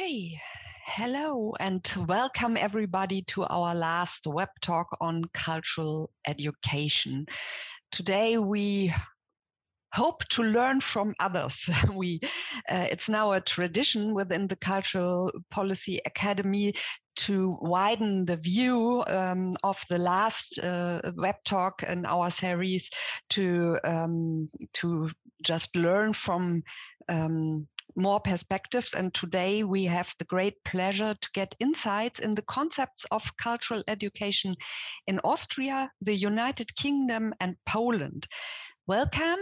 Okay, 0.00 0.40
hello 0.86 1.52
and 1.60 1.86
welcome 2.08 2.56
everybody 2.56 3.20
to 3.24 3.44
our 3.44 3.74
last 3.74 4.26
web 4.26 4.48
talk 4.62 4.96
on 4.98 5.26
cultural 5.34 6.10
education. 6.26 7.26
Today 7.92 8.38
we 8.38 8.94
hope 9.92 10.26
to 10.28 10.42
learn 10.42 10.80
from 10.80 11.14
others. 11.20 11.68
we, 11.94 12.18
uh, 12.70 12.86
it's 12.90 13.10
now 13.10 13.32
a 13.32 13.42
tradition 13.42 14.14
within 14.14 14.46
the 14.46 14.56
Cultural 14.56 15.30
Policy 15.50 16.00
Academy 16.06 16.72
to 17.16 17.58
widen 17.60 18.24
the 18.24 18.38
view 18.38 19.04
um, 19.06 19.54
of 19.64 19.84
the 19.90 19.98
last 19.98 20.58
uh, 20.60 21.02
web 21.16 21.36
talk 21.44 21.82
in 21.82 22.06
our 22.06 22.30
series 22.30 22.88
to 23.28 23.78
um, 23.84 24.48
to 24.72 25.10
just 25.42 25.76
learn 25.76 26.14
from 26.14 26.62
um, 27.10 27.68
more 27.96 28.20
perspectives. 28.20 28.94
And 28.94 29.12
today 29.14 29.64
we 29.64 29.84
have 29.84 30.14
the 30.18 30.24
great 30.24 30.62
pleasure 30.64 31.14
to 31.14 31.28
get 31.34 31.54
insights 31.60 32.20
in 32.20 32.32
the 32.32 32.42
concepts 32.42 33.04
of 33.10 33.36
cultural 33.36 33.82
education 33.88 34.56
in 35.06 35.20
Austria, 35.24 35.90
the 36.00 36.14
United 36.14 36.74
Kingdom, 36.76 37.34
and 37.40 37.56
Poland. 37.66 38.26
Welcome 38.86 39.38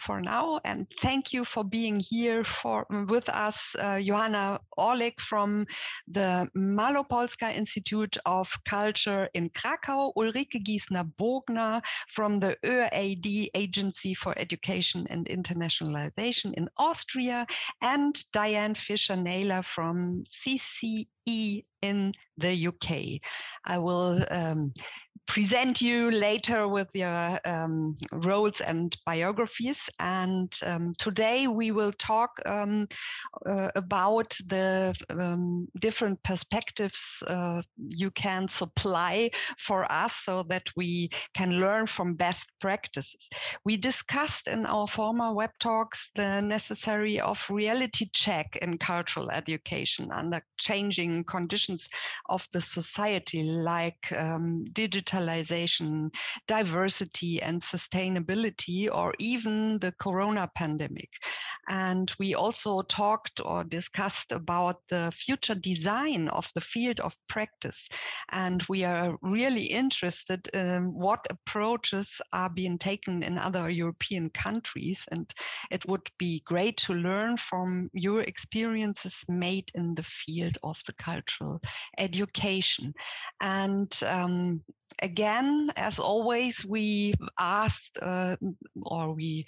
for 0.00 0.20
now. 0.20 0.60
And 0.64 0.86
thank 1.00 1.32
you 1.32 1.44
for 1.44 1.64
being 1.64 2.00
here 2.00 2.44
for 2.44 2.86
with 3.08 3.28
us, 3.28 3.74
uh, 3.78 4.00
Johanna 4.00 4.60
Orlik 4.78 5.20
from 5.20 5.66
the 6.08 6.48
Malopolska 6.56 7.54
Institute 7.54 8.16
of 8.26 8.52
Culture 8.64 9.28
in 9.34 9.50
Krakow, 9.50 10.12
Ulrike 10.16 10.62
Giesner-Bogner 10.64 11.82
from 12.08 12.38
the 12.38 12.56
ÖAD 12.64 13.48
Agency 13.54 14.14
for 14.14 14.34
Education 14.38 15.06
and 15.10 15.26
Internationalization 15.26 16.54
in 16.54 16.68
Austria, 16.76 17.46
and 17.80 18.22
Diane 18.32 18.74
Fisher-Naylor 18.74 19.62
from 19.62 20.24
CCE 21.26 21.64
in 21.82 22.12
the 22.38 22.68
UK. 22.68 23.20
I 23.64 23.78
will 23.78 24.24
um, 24.30 24.72
present 25.26 25.82
you 25.82 26.10
later 26.10 26.68
with 26.68 26.88
your 26.94 27.40
um, 27.44 27.96
roles 28.12 28.60
and 28.60 28.96
biographies. 29.04 29.88
And 29.98 30.52
um, 30.64 30.94
today 30.98 31.46
we 31.48 31.70
will 31.72 31.92
talk 31.92 32.30
um, 32.46 32.86
uh, 33.44 33.70
about 33.74 34.36
the 34.46 34.94
um, 35.10 35.68
different 35.80 36.22
perspectives 36.22 37.22
uh, 37.26 37.62
you 37.76 38.10
can 38.12 38.48
supply 38.48 39.30
for 39.58 39.90
us 39.90 40.16
so 40.16 40.44
that 40.44 40.64
we 40.76 41.10
can 41.34 41.60
learn 41.60 41.86
from 41.86 42.14
best 42.14 42.50
practices. 42.60 43.28
We 43.64 43.76
discussed 43.76 44.48
in 44.48 44.64
our 44.66 44.86
former 44.86 45.32
web 45.32 45.50
talks 45.60 46.10
the 46.14 46.40
necessary 46.40 47.20
of 47.20 47.44
reality 47.50 48.08
check 48.12 48.56
in 48.62 48.78
cultural 48.78 49.30
education 49.30 50.10
under 50.12 50.40
changing 50.58 51.15
conditions 51.24 51.88
of 52.28 52.46
the 52.52 52.60
society 52.60 53.42
like 53.42 54.12
um, 54.16 54.64
digitalization, 54.72 56.14
diversity 56.46 57.40
and 57.42 57.60
sustainability, 57.62 58.88
or 58.92 59.14
even 59.18 59.78
the 59.78 59.92
corona 60.00 60.50
pandemic. 60.54 61.10
And 61.68 62.12
we 62.18 62.34
also 62.34 62.82
talked 62.82 63.40
or 63.44 63.64
discussed 63.64 64.32
about 64.32 64.80
the 64.88 65.12
future 65.14 65.54
design 65.54 66.28
of 66.28 66.50
the 66.54 66.60
field 66.60 67.00
of 67.00 67.16
practice. 67.28 67.88
And 68.30 68.62
we 68.68 68.84
are 68.84 69.16
really 69.22 69.64
interested 69.64 70.46
in 70.54 70.92
what 70.94 71.26
approaches 71.30 72.20
are 72.32 72.50
being 72.50 72.78
taken 72.78 73.22
in 73.22 73.38
other 73.38 73.68
European 73.68 74.30
countries. 74.30 75.04
And 75.10 75.32
it 75.70 75.86
would 75.88 76.08
be 76.18 76.42
great 76.44 76.76
to 76.78 76.94
learn 76.94 77.36
from 77.36 77.90
your 77.92 78.22
experiences 78.22 79.24
made 79.28 79.70
in 79.74 79.94
the 79.94 80.02
field 80.02 80.58
of 80.62 80.80
the 80.86 80.92
cultural 81.06 81.60
education. 81.98 82.92
And 83.40 83.90
um, 84.04 84.62
again, 85.02 85.70
as 85.76 85.98
always, 85.98 86.64
we 86.64 87.14
asked 87.38 87.98
uh, 88.02 88.36
or 88.82 89.14
we 89.14 89.44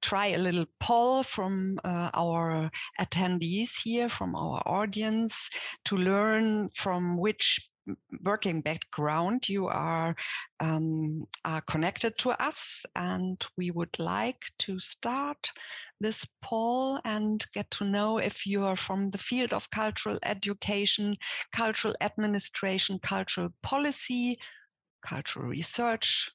try 0.00 0.28
a 0.28 0.38
little 0.38 0.66
poll 0.80 1.22
from 1.22 1.78
uh, 1.84 2.10
our 2.14 2.70
attendees 3.00 3.70
here, 3.84 4.08
from 4.08 4.34
our 4.34 4.62
audience, 4.66 5.34
to 5.84 5.96
learn 5.96 6.70
from 6.74 7.18
which 7.18 7.71
working 8.24 8.60
background 8.60 9.48
you 9.48 9.66
are 9.66 10.14
um, 10.60 11.24
are 11.44 11.60
connected 11.62 12.16
to 12.18 12.30
us 12.42 12.84
and 12.94 13.44
we 13.56 13.70
would 13.70 13.98
like 13.98 14.44
to 14.58 14.78
start 14.78 15.50
this 16.00 16.24
poll 16.42 17.00
and 17.04 17.44
get 17.52 17.70
to 17.70 17.84
know 17.84 18.18
if 18.18 18.46
you 18.46 18.64
are 18.64 18.76
from 18.76 19.10
the 19.10 19.18
field 19.18 19.52
of 19.52 19.70
cultural 19.70 20.18
education 20.22 21.16
cultural 21.52 21.94
administration 22.00 22.98
cultural 23.00 23.48
policy 23.62 24.38
cultural 25.02 25.46
research, 25.46 26.30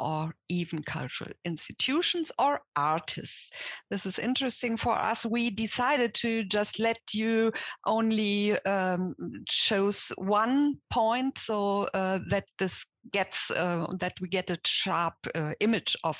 or 0.00 0.34
even 0.48 0.82
cultural 0.82 1.30
institutions 1.44 2.32
or 2.38 2.60
artists. 2.74 3.52
This 3.90 4.06
is 4.06 4.18
interesting 4.18 4.76
for 4.76 4.92
us. 4.98 5.24
We 5.24 5.50
decided 5.50 6.14
to 6.14 6.44
just 6.44 6.80
let 6.80 6.98
you 7.12 7.52
only 7.86 8.58
um, 8.64 9.14
shows 9.48 10.10
one 10.16 10.78
point 10.90 11.38
so 11.38 11.82
uh, 11.94 12.20
that 12.30 12.44
this 12.58 12.84
gets 13.12 13.50
uh, 13.50 13.86
that 14.00 14.14
we 14.20 14.28
get 14.28 14.50
a 14.50 14.58
sharp 14.64 15.14
uh, 15.34 15.52
image 15.60 15.96
of 16.02 16.18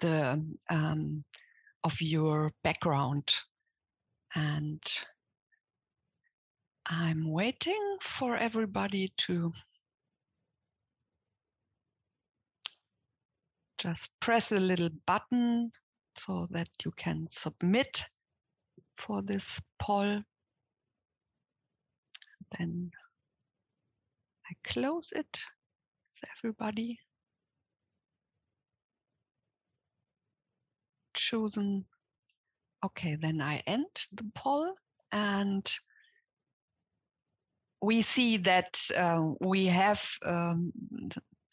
the 0.00 0.44
um, 0.70 1.24
of 1.84 2.00
your 2.00 2.52
background 2.62 3.32
and 4.34 4.82
I'm 6.88 7.28
waiting 7.30 7.96
for 8.00 8.36
everybody 8.36 9.12
to 9.18 9.52
just 13.78 14.18
press 14.20 14.52
a 14.52 14.60
little 14.60 14.90
button 15.06 15.70
so 16.16 16.46
that 16.50 16.68
you 16.84 16.92
can 16.96 17.26
submit 17.28 18.04
for 18.96 19.22
this 19.22 19.60
poll. 19.78 20.22
Then 22.58 22.90
I 24.48 24.54
close 24.64 25.12
it. 25.12 25.40
Is 26.14 26.22
everybody 26.38 26.98
chosen? 31.14 31.84
Okay, 32.84 33.16
then 33.16 33.40
I 33.40 33.62
end 33.66 33.86
the 34.12 34.30
poll 34.34 34.72
and 35.12 35.68
we 37.82 38.02
see 38.02 38.36
that 38.38 38.80
uh, 38.96 39.32
we 39.40 39.66
have 39.66 40.08
um, 40.24 40.72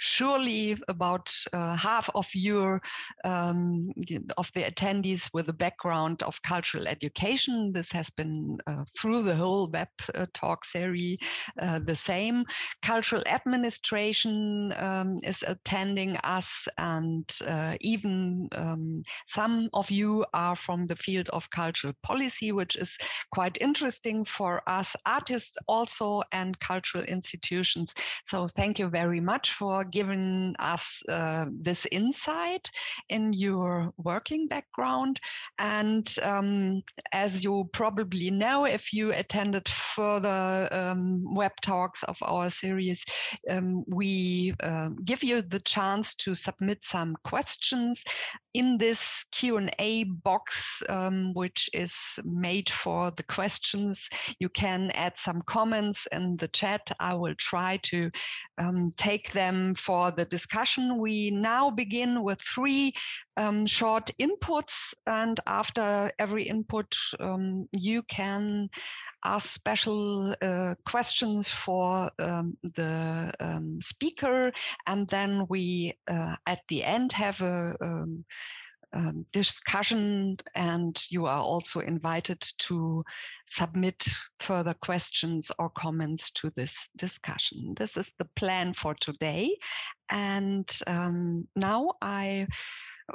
surely 0.03 0.77
about 0.89 1.33
uh, 1.53 1.75
half 1.77 2.09
of 2.13 2.27
your 2.33 2.81
um, 3.23 3.89
of 4.37 4.51
the 4.53 4.63
attendees 4.63 5.29
with 5.33 5.47
a 5.47 5.53
background 5.53 6.21
of 6.23 6.41
cultural 6.41 6.87
education. 6.87 7.71
This 7.71 7.89
has 7.93 8.09
been 8.09 8.57
uh, 8.67 8.83
through 8.99 9.23
the 9.23 9.35
whole 9.35 9.69
web 9.69 9.87
uh, 10.13 10.25
talk 10.33 10.65
series 10.65 11.17
uh, 11.61 11.79
the 11.79 11.95
same. 11.95 12.43
Cultural 12.81 13.23
administration 13.27 14.73
um, 14.77 15.19
is 15.23 15.41
attending 15.47 16.17
us, 16.17 16.67
and 16.77 17.25
uh, 17.47 17.75
even 17.79 18.49
um, 18.55 19.03
some 19.25 19.69
of 19.73 19.89
you 19.89 20.25
are 20.33 20.57
from 20.57 20.85
the 20.85 20.97
field 20.97 21.29
of 21.29 21.49
cultural 21.49 21.93
policy, 22.03 22.51
which 22.51 22.75
is 22.75 22.97
quite 23.31 23.57
interesting 23.61 24.25
for 24.25 24.61
us 24.67 24.95
artists 25.05 25.57
also 25.67 26.21
and 26.33 26.59
cultural 26.59 27.03
institutions. 27.05 27.93
So 28.25 28.47
thank 28.47 28.79
you 28.79 28.89
very 28.89 29.21
much 29.21 29.53
for 29.53 29.85
given 29.93 30.55
us 30.59 31.01
uh, 31.07 31.45
this 31.55 31.85
insight 31.91 32.69
in 33.09 33.31
your 33.31 33.93
working 33.97 34.47
background. 34.47 35.19
And 35.59 36.13
um, 36.23 36.81
as 37.13 37.43
you 37.43 37.69
probably 37.71 38.31
know, 38.31 38.65
if 38.65 38.91
you 38.91 39.13
attended 39.13 39.69
further 39.69 40.67
um, 40.71 41.23
web 41.35 41.51
talks 41.61 42.03
of 42.03 42.17
our 42.23 42.49
series, 42.49 43.05
um, 43.49 43.83
we 43.87 44.55
uh, 44.61 44.89
give 45.05 45.23
you 45.23 45.41
the 45.41 45.59
chance 45.59 46.15
to 46.15 46.33
submit 46.33 46.79
some 46.83 47.15
questions 47.23 48.03
in 48.53 48.77
this 48.77 49.25
Q&A 49.31 50.03
box, 50.03 50.81
um, 50.89 51.33
which 51.33 51.69
is 51.73 51.95
made 52.23 52.69
for 52.69 53.11
the 53.11 53.23
questions. 53.23 54.07
You 54.39 54.49
can 54.49 54.91
add 54.91 55.13
some 55.17 55.41
comments 55.47 56.07
in 56.11 56.37
the 56.37 56.47
chat. 56.49 56.91
I 56.99 57.15
will 57.15 57.35
try 57.37 57.77
to 57.83 58.11
um, 58.57 58.93
take 58.95 59.31
them 59.31 59.72
for 59.75 60.11
the 60.11 60.25
discussion. 60.25 60.97
We 60.97 61.31
now 61.31 61.69
begin 61.69 62.23
with 62.23 62.41
three 62.41 62.93
um, 63.37 63.65
short 63.65 64.11
inputs, 64.19 64.93
and 65.05 65.39
after 65.47 66.11
every 66.19 66.43
input, 66.43 66.95
um, 67.19 67.67
you 67.71 68.03
can 68.03 68.69
ask 69.25 69.53
special 69.53 70.35
uh, 70.41 70.75
questions 70.85 71.47
for 71.47 72.11
um, 72.19 72.57
the 72.75 73.33
um, 73.39 73.79
speaker, 73.81 74.51
and 74.87 75.07
then 75.07 75.45
we, 75.49 75.93
uh, 76.07 76.35
at 76.45 76.61
the 76.67 76.83
end, 76.83 77.13
have 77.13 77.41
a 77.41 77.75
um, 78.93 79.25
discussion, 79.33 80.37
and 80.55 81.03
you 81.09 81.25
are 81.25 81.41
also 81.41 81.79
invited 81.79 82.39
to 82.59 83.03
submit 83.47 84.05
further 84.39 84.73
questions 84.81 85.51
or 85.59 85.69
comments 85.69 86.31
to 86.31 86.49
this 86.55 86.89
discussion. 86.95 87.73
This 87.77 87.97
is 87.97 88.11
the 88.19 88.27
plan 88.35 88.73
for 88.73 88.95
today. 88.95 89.57
And 90.09 90.69
um, 90.87 91.47
now 91.55 91.93
I 92.01 92.47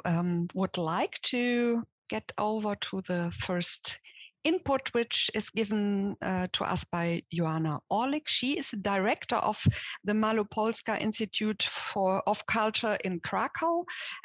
um, 0.04 0.48
would 0.54 0.76
like 0.76 1.20
to 1.22 1.82
get 2.08 2.32
over 2.38 2.75
to 2.75 3.00
the 3.02 3.30
first 3.38 4.00
input 4.44 4.93
which 4.94 5.31
is 5.35 5.50
given 5.50 6.17
uh, 6.23 6.46
to 6.52 6.64
us 6.64 6.85
by 6.85 7.23
Joanna 7.32 7.81
Orlik. 7.90 8.26
She 8.26 8.58
is 8.58 8.70
director 8.70 9.37
of 9.37 9.62
the 10.05 10.12
Malopolska 10.12 11.00
Institute 11.00 11.62
for 11.62 12.23
of 12.26 12.46
Culture 12.46 12.96
in 13.05 13.20
Krakow, 13.20 13.85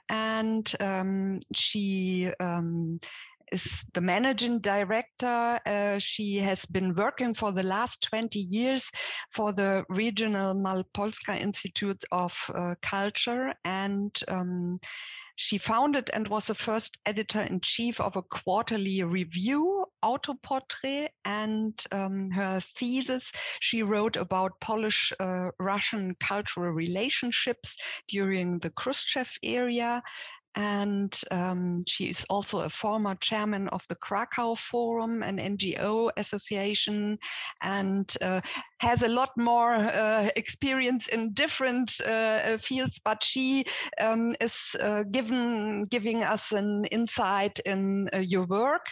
and 0.10 0.72
um, 0.80 1.40
she 1.54 2.32
um, 2.40 3.00
is 3.52 3.86
the 3.94 4.02
managing 4.02 4.60
director. 4.60 5.60
Uh, 5.66 6.00
she 6.00 6.38
has 6.38 6.66
been 6.66 6.94
working 6.96 7.34
for 7.34 7.52
the 7.52 7.64
last 7.64 8.02
20 8.04 8.40
years 8.40 8.90
for 9.30 9.54
the 9.54 9.86
regional 9.90 10.56
Malopolska 10.56 11.40
Institute 11.40 12.04
of 12.12 12.36
uh, 12.56 12.76
Culture 12.82 13.54
and 13.64 14.20
um, 14.28 14.80
she 15.36 15.58
founded 15.58 16.10
and 16.14 16.28
was 16.28 16.48
the 16.48 16.56
first 16.56 16.98
editor 17.06 17.42
in 17.42 17.60
chief 17.60 18.00
of 18.00 18.16
a 18.16 18.22
quarterly 18.22 19.04
review, 19.04 19.83
Autoportrait, 20.04 21.10
and 21.26 21.74
um, 21.92 22.30
her 22.32 22.60
thesis. 22.60 23.32
She 23.60 23.84
wrote 23.84 24.18
about 24.18 24.60
Polish 24.60 25.14
uh, 25.20 25.50
Russian 25.60 26.16
cultural 26.20 26.72
relationships 26.72 27.78
during 28.08 28.60
the 28.60 28.70
Khrushchev 28.72 29.32
era 29.42 30.04
and 30.56 31.20
um, 31.32 31.84
she 31.88 32.10
is 32.10 32.26
also 32.30 32.60
a 32.60 32.70
former 32.70 33.16
chairman 33.16 33.68
of 33.70 33.84
the 33.90 33.96
Krakow 33.96 34.56
Forum, 34.56 35.24
an 35.24 35.38
NGO 35.38 36.12
association, 36.18 37.18
and 37.62 38.16
uh, 38.22 38.42
has 38.84 39.02
a 39.02 39.08
lot 39.08 39.32
more 39.38 39.76
uh, 39.76 40.30
experience 40.36 41.08
in 41.08 41.34
different 41.34 42.02
uh, 42.06 42.10
uh 42.10 42.58
fields. 42.58 43.00
But 43.04 43.24
she 43.24 43.66
um, 44.00 44.36
is 44.42 44.76
uh, 44.82 45.04
given 45.04 45.86
giving 45.86 46.24
us 46.24 46.52
an 46.52 46.86
insight 46.86 47.60
in 47.66 48.10
uh, 48.14 48.18
your 48.20 48.46
work, 48.46 48.86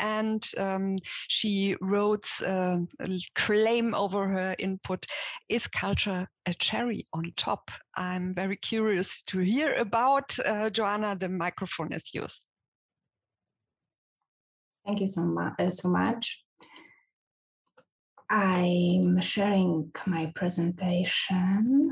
and 0.00 0.42
um, 0.58 0.98
she 1.28 1.76
wrote 1.80 2.28
a 2.40 2.86
claim 3.34 3.94
over 3.94 4.28
her 4.28 4.54
input: 4.58 5.06
"Is 5.48 5.66
culture 5.66 6.28
a 6.46 6.54
cherry 6.54 7.06
on 7.12 7.32
top?" 7.36 7.70
I'm 7.96 8.34
very 8.34 8.56
curious 8.56 9.22
to 9.24 9.40
hear 9.40 9.74
about 9.74 10.38
Joanna 10.72 11.16
the 11.16 11.28
microphone 11.28 11.92
is 11.92 12.14
yours. 12.14 12.48
Thank 14.86 15.00
you 15.00 15.06
so, 15.06 15.22
mu 15.22 15.50
uh, 15.58 15.70
so 15.70 15.88
much. 15.88 16.42
I'm 18.32 19.20
sharing 19.20 19.92
my 20.06 20.32
presentation. 20.34 21.90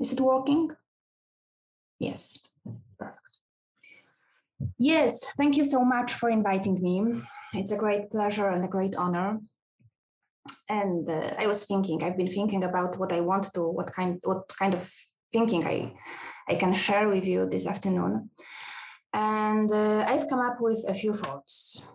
Is 0.00 0.12
it 0.12 0.20
working? 0.20 0.70
Yes, 2.00 2.40
perfect. 2.98 3.20
Yes, 4.78 5.32
thank 5.36 5.56
you 5.56 5.62
so 5.62 5.84
much 5.84 6.12
for 6.12 6.28
inviting 6.28 6.82
me. 6.82 7.22
It's 7.54 7.70
a 7.70 7.78
great 7.78 8.10
pleasure 8.10 8.48
and 8.48 8.64
a 8.64 8.68
great 8.68 8.96
honor 8.96 9.38
and 10.68 11.08
uh, 11.08 11.32
i 11.38 11.46
was 11.46 11.66
thinking 11.66 12.02
i've 12.02 12.16
been 12.16 12.30
thinking 12.30 12.64
about 12.64 12.98
what 12.98 13.12
i 13.12 13.20
want 13.20 13.52
to 13.54 13.62
what 13.62 13.92
kind 13.92 14.18
what 14.24 14.48
kind 14.58 14.74
of 14.74 14.92
thinking 15.30 15.64
i 15.64 15.92
i 16.48 16.54
can 16.56 16.72
share 16.72 17.08
with 17.08 17.26
you 17.26 17.48
this 17.48 17.66
afternoon 17.66 18.28
and 19.12 19.70
uh, 19.70 20.04
i've 20.08 20.28
come 20.28 20.40
up 20.40 20.60
with 20.60 20.84
a 20.88 20.94
few 20.94 21.12
thoughts 21.12 21.90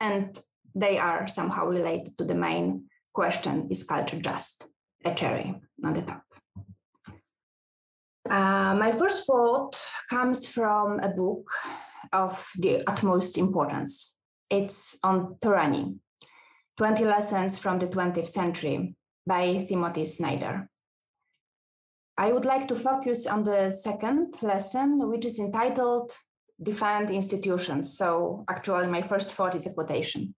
and 0.00 0.38
they 0.74 0.98
are 0.98 1.28
somehow 1.28 1.66
related 1.66 2.16
to 2.16 2.24
the 2.24 2.34
main 2.34 2.84
question 3.12 3.68
is 3.70 3.84
culture 3.84 4.20
just 4.20 4.68
a 5.04 5.14
cherry 5.14 5.54
on 5.84 5.94
the 5.94 6.02
top? 6.02 6.22
Uh, 8.28 8.74
my 8.78 8.92
first 8.92 9.26
thought 9.26 9.80
comes 10.08 10.46
from 10.46 11.00
a 11.00 11.08
book 11.08 11.50
of 12.12 12.46
the 12.58 12.82
utmost 12.86 13.38
importance. 13.38 14.18
It's 14.48 14.98
on 15.02 15.36
tyranny 15.40 15.96
20 16.78 17.04
Lessons 17.04 17.58
from 17.58 17.78
the 17.78 17.86
20th 17.86 18.28
Century 18.28 18.94
by 19.26 19.66
Timothy 19.68 20.04
Snyder. 20.04 20.68
I 22.20 22.32
would 22.32 22.44
like 22.44 22.68
to 22.68 22.76
focus 22.76 23.26
on 23.26 23.44
the 23.44 23.70
second 23.70 24.36
lesson, 24.42 25.08
which 25.08 25.24
is 25.24 25.38
entitled 25.38 26.12
Defend 26.62 27.10
Institutions. 27.10 27.96
So, 27.96 28.44
actually, 28.46 28.88
my 28.88 29.00
first 29.00 29.32
thought 29.32 29.54
is 29.54 29.66
a 29.66 29.72
quotation. 29.72 30.34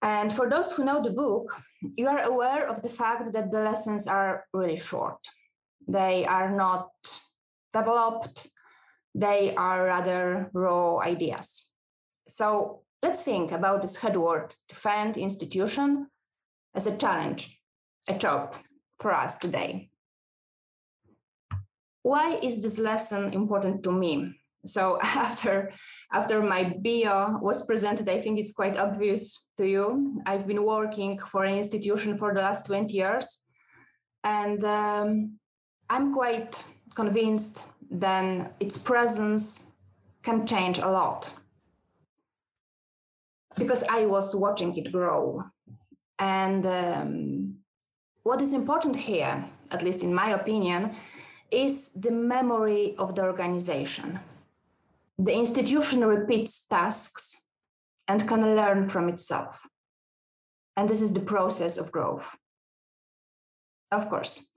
And 0.00 0.32
for 0.32 0.48
those 0.48 0.72
who 0.72 0.84
know 0.86 1.02
the 1.02 1.12
book, 1.12 1.54
you 1.98 2.08
are 2.08 2.22
aware 2.22 2.66
of 2.66 2.80
the 2.80 2.88
fact 2.88 3.34
that 3.34 3.50
the 3.50 3.60
lessons 3.60 4.06
are 4.06 4.46
really 4.54 4.78
short. 4.78 5.18
They 5.86 6.24
are 6.24 6.50
not 6.50 6.88
developed, 7.74 8.48
they 9.14 9.54
are 9.56 9.84
rather 9.84 10.48
raw 10.54 11.00
ideas. 11.00 11.70
So, 12.28 12.82
Let's 13.02 13.22
think 13.22 13.50
about 13.50 13.80
this 13.80 13.96
headword, 13.96 14.54
defend 14.68 15.16
institution, 15.16 16.08
as 16.74 16.86
a 16.86 16.98
challenge, 16.98 17.58
a 18.08 18.18
job 18.18 18.56
for 18.98 19.14
us 19.14 19.38
today. 19.38 19.89
Why 22.02 22.36
is 22.42 22.62
this 22.62 22.78
lesson 22.78 23.32
important 23.32 23.82
to 23.84 23.92
me? 23.92 24.34
So 24.64 24.98
after 25.02 25.72
after 26.12 26.42
my 26.42 26.74
bio 26.82 27.38
was 27.40 27.66
presented, 27.66 28.08
I 28.08 28.20
think 28.20 28.38
it's 28.38 28.52
quite 28.52 28.76
obvious 28.76 29.48
to 29.56 29.66
you. 29.66 30.22
I've 30.26 30.46
been 30.46 30.64
working 30.64 31.18
for 31.18 31.44
an 31.44 31.56
institution 31.56 32.18
for 32.18 32.34
the 32.34 32.40
last 32.40 32.66
20 32.66 32.92
years, 32.92 33.44
and 34.24 34.62
um, 34.64 35.38
I'm 35.88 36.12
quite 36.14 36.64
convinced 36.94 37.62
that 37.90 38.54
its 38.60 38.78
presence 38.78 39.76
can 40.22 40.46
change 40.46 40.78
a 40.78 40.88
lot 40.88 41.32
because 43.58 43.82
I 43.88 44.06
was 44.06 44.34
watching 44.34 44.76
it 44.76 44.92
grow. 44.92 45.44
And 46.18 46.66
um, 46.66 47.54
what 48.22 48.42
is 48.42 48.52
important 48.52 48.96
here, 48.96 49.44
at 49.72 49.82
least 49.82 50.04
in 50.04 50.14
my 50.14 50.30
opinion, 50.30 50.94
is 51.50 51.92
the 51.92 52.10
memory 52.10 52.94
of 52.98 53.14
the 53.14 53.22
organization. 53.22 54.20
The 55.18 55.32
institution 55.32 56.04
repeats 56.04 56.66
tasks 56.66 57.48
and 58.08 58.26
can 58.26 58.56
learn 58.56 58.88
from 58.88 59.08
itself. 59.08 59.62
And 60.76 60.88
this 60.88 61.02
is 61.02 61.12
the 61.12 61.20
process 61.20 61.78
of 61.78 61.92
growth. 61.92 62.36
Of 63.92 64.08
course, 64.08 64.50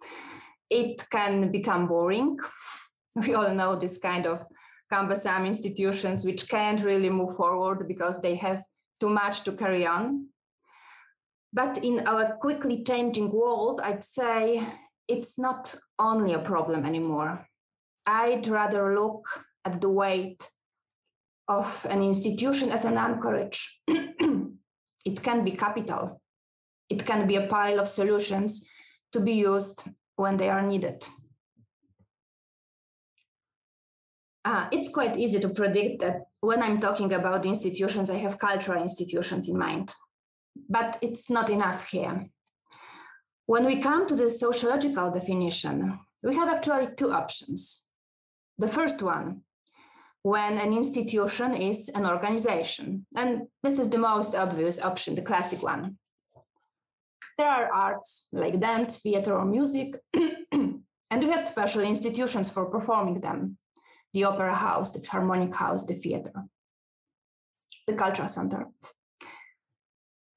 it 0.70 1.10
can 1.10 1.52
become 1.52 1.88
boring. 1.88 2.40
We 3.16 3.36
all 3.36 3.54
know 3.54 3.76
this 3.76 4.00
kind 4.00 4.26
of 4.26 4.44
cumbersome 4.92 5.46
institutions 5.46 6.26
which 6.26 6.50
can't 6.50 6.84
really 6.84 7.12
move 7.12 7.36
forward 7.36 7.88
because 7.88 8.22
they 8.22 8.36
have 8.36 8.64
too 9.00 9.10
much 9.10 9.44
to 9.44 9.52
carry 9.52 9.86
on. 9.86 10.30
But 11.52 11.84
in 11.84 12.08
our 12.08 12.38
quickly 12.38 12.84
changing 12.84 13.32
world, 13.32 13.82
I'd 13.84 14.04
say 14.04 14.64
it's 15.08 15.38
not 15.38 15.76
only 16.00 16.34
a 16.34 16.40
problem 16.40 16.86
anymore. 16.86 17.48
I'd 18.06 18.48
rather 18.48 18.96
look 18.96 19.26
at 19.66 19.82
the 19.82 19.90
weight 19.90 20.48
of 21.48 21.86
an 21.90 22.02
institution 22.02 22.72
as 22.72 22.86
an 22.86 22.98
anchorage. 22.98 23.82
it 23.88 25.22
can 25.22 25.44
be 25.44 25.52
capital, 25.52 26.22
it 26.90 27.06
can 27.06 27.28
be 27.28 27.36
a 27.36 27.48
pile 27.48 27.80
of 27.80 27.88
solutions 27.88 28.70
to 29.12 29.20
be 29.20 29.34
used 29.34 29.84
when 30.16 30.38
they 30.38 30.50
are 30.50 30.62
needed. 30.62 31.06
Uh, 34.46 34.68
it's 34.72 34.90
quite 34.90 35.18
easy 35.18 35.40
to 35.40 35.50
predict 35.50 36.02
that 36.02 36.26
when 36.42 36.62
I'm 36.62 36.78
talking 36.78 37.14
about 37.14 37.46
institutions, 37.46 38.10
I 38.10 38.18
have 38.18 38.38
cultural 38.38 38.82
institutions 38.82 39.48
in 39.48 39.58
mind. 39.58 39.94
But 40.70 40.98
it's 41.02 41.30
not 41.30 41.50
enough 41.50 41.88
here. 41.88 42.30
When 43.46 43.66
we 43.66 43.82
come 43.82 44.08
to 44.08 44.16
the 44.16 44.30
sociological 44.30 45.12
definition, 45.12 46.00
we 46.24 46.36
have 46.36 46.48
actually 46.48 46.96
two 46.96 47.12
options. 47.12 47.88
The 48.58 48.70
first 48.70 49.02
one, 49.02 49.42
when 50.22 50.58
an 50.58 50.72
institution 50.72 51.54
is 51.54 51.90
an 51.90 52.06
organization, 52.06 53.06
and 53.18 53.48
this 53.62 53.80
is 53.80 53.90
the 53.90 53.98
most 53.98 54.34
obvious 54.36 54.82
option, 54.82 55.16
the 55.16 55.22
classic 55.22 55.62
one. 55.62 55.98
There 57.38 57.48
are 57.48 57.74
arts 57.74 58.30
like 58.32 58.60
dance, 58.62 59.02
theater, 59.02 59.38
or 59.38 59.44
music, 59.44 59.96
and 60.14 60.84
we 61.12 61.30
have 61.30 61.42
special 61.42 61.82
institutions 61.82 62.50
for 62.50 62.66
performing 62.66 63.20
them 63.20 63.58
the 64.14 64.24
opera 64.24 64.54
house, 64.54 64.92
the 64.94 65.06
harmonic 65.08 65.54
house, 65.56 65.86
the 65.86 65.96
theater, 65.96 66.46
the 67.88 67.96
cultural 67.96 68.28
center. 68.28 68.68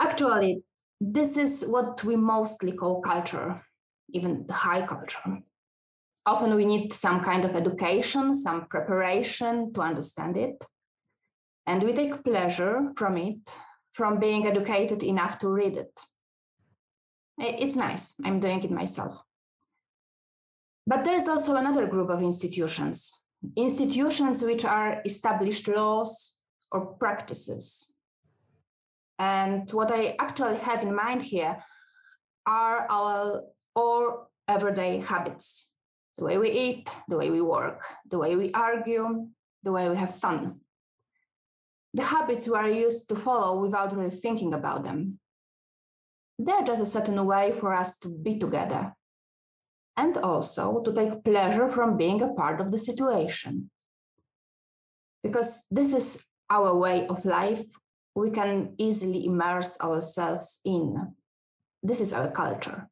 Actually, 0.01 0.63
this 1.00 1.37
is 1.37 1.65
what 1.67 2.03
we 2.05 2.17
mostly 2.17 2.73
call 2.73 3.00
culture, 3.00 3.62
even 4.11 4.47
the 4.47 4.53
high 4.53 4.87
culture. 4.87 5.38
Often 6.25 6.57
we 6.57 6.65
need 6.65 6.93
some 6.93 7.21
kind 7.21 7.45
of 7.45 7.55
education, 7.55 8.35
some 8.35 8.67
preparation 8.67 9.73
to 9.75 9.81
understand 9.81 10.37
it. 10.37 10.65
And 11.67 11.83
we 11.83 11.93
take 11.93 12.25
pleasure 12.25 12.93
from 12.97 13.17
it, 13.17 13.57
from 13.93 14.19
being 14.19 14.47
educated 14.47 15.03
enough 15.03 15.38
to 15.41 15.49
read 15.49 15.76
it. 15.76 16.00
It's 17.38 17.76
nice. 17.76 18.17
I'm 18.25 18.41
doing 18.41 18.62
it 18.62 18.71
myself. 18.71 19.23
But 20.87 21.05
there's 21.05 21.29
also 21.29 21.57
another 21.57 21.87
group 21.87 22.11
of 22.11 22.23
institutions, 22.23 23.26
institutions 23.57 24.43
which 24.43 24.65
are 24.65 25.03
established 25.05 25.69
laws 25.69 26.41
or 26.71 26.95
practices. 26.95 27.96
And 29.19 29.71
what 29.71 29.91
I 29.91 30.15
actually 30.19 30.59
have 30.59 30.83
in 30.83 30.95
mind 30.95 31.23
here 31.23 31.59
are 32.47 32.87
our 32.91 33.43
all 33.75 34.31
everyday 34.49 35.01
habits 35.01 35.77
the 36.19 36.25
way 36.25 36.39
we 36.39 36.51
eat, 36.51 36.95
the 37.09 37.17
way 37.17 37.31
we 37.31 37.41
work, 37.41 37.85
the 38.09 38.19
way 38.19 38.37
we 38.37 38.51
argue, 38.53 39.29
the 39.63 39.73
way 39.73 39.89
we 39.89 39.97
have 39.97 40.15
fun. 40.15 40.61
The 41.93 42.05
habits 42.05 42.49
we 42.49 42.55
are 42.57 42.71
used 42.71 43.09
to 43.09 43.17
follow 43.17 43.61
without 43.61 43.95
really 43.97 44.11
thinking 44.11 44.55
about 44.55 44.85
them. 44.85 45.19
They're 46.39 46.63
just 46.63 46.83
a 46.83 46.87
certain 46.87 47.25
way 47.27 47.53
for 47.53 47.75
us 47.75 47.99
to 47.99 48.09
be 48.09 48.39
together 48.39 48.95
and 49.97 50.17
also 50.19 50.83
to 50.83 50.93
take 50.93 51.25
pleasure 51.25 51.69
from 51.69 51.97
being 51.97 52.23
a 52.23 52.35
part 52.35 52.61
of 52.61 52.71
the 52.71 52.79
situation. 52.79 53.71
Because 55.23 55.67
this 55.71 55.95
is 55.95 56.27
our 56.51 56.75
way 56.77 57.07
of 57.09 57.25
life, 57.25 57.65
we 58.17 58.31
can 58.31 58.75
easily 58.79 59.27
immerse 59.27 59.79
ourselves 59.81 60.61
in. 60.65 61.15
This 61.83 62.01
is 62.01 62.15
our 62.15 62.31
culture, 62.31 62.89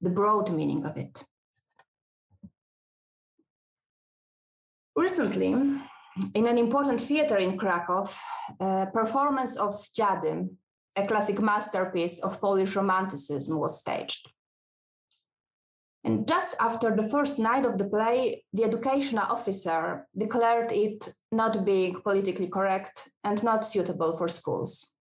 the 0.00 0.10
broad 0.10 0.50
meaning 0.52 0.84
of 0.84 0.96
it. 0.96 1.22
Recently, 4.96 5.52
in 6.34 6.46
an 6.48 6.58
important 6.58 7.00
theater 7.00 7.36
in 7.36 7.56
Krakow, 7.56 8.08
a 8.58 8.88
performance 8.92 9.56
of 9.56 9.72
Dziady, 9.96 10.48
a 10.96 11.06
classic 11.06 11.40
masterpiece 11.40 12.20
of 12.20 12.40
Polish 12.40 12.74
Romanticism, 12.74 13.56
was 13.56 13.80
staged. 13.80 14.28
And 16.02 16.26
just 16.26 16.56
after 16.60 16.96
the 16.96 17.08
first 17.08 17.38
night 17.38 17.66
of 17.66 17.76
the 17.76 17.88
play, 17.88 18.44
the 18.54 18.64
educational 18.64 19.24
officer 19.24 20.06
declared 20.16 20.72
it 20.72 21.08
not 21.30 21.64
being 21.64 22.00
politically 22.00 22.48
correct 22.48 23.10
and 23.22 23.42
not 23.44 23.66
suitable 23.66 24.16
for 24.16 24.26
schools. 24.26 24.96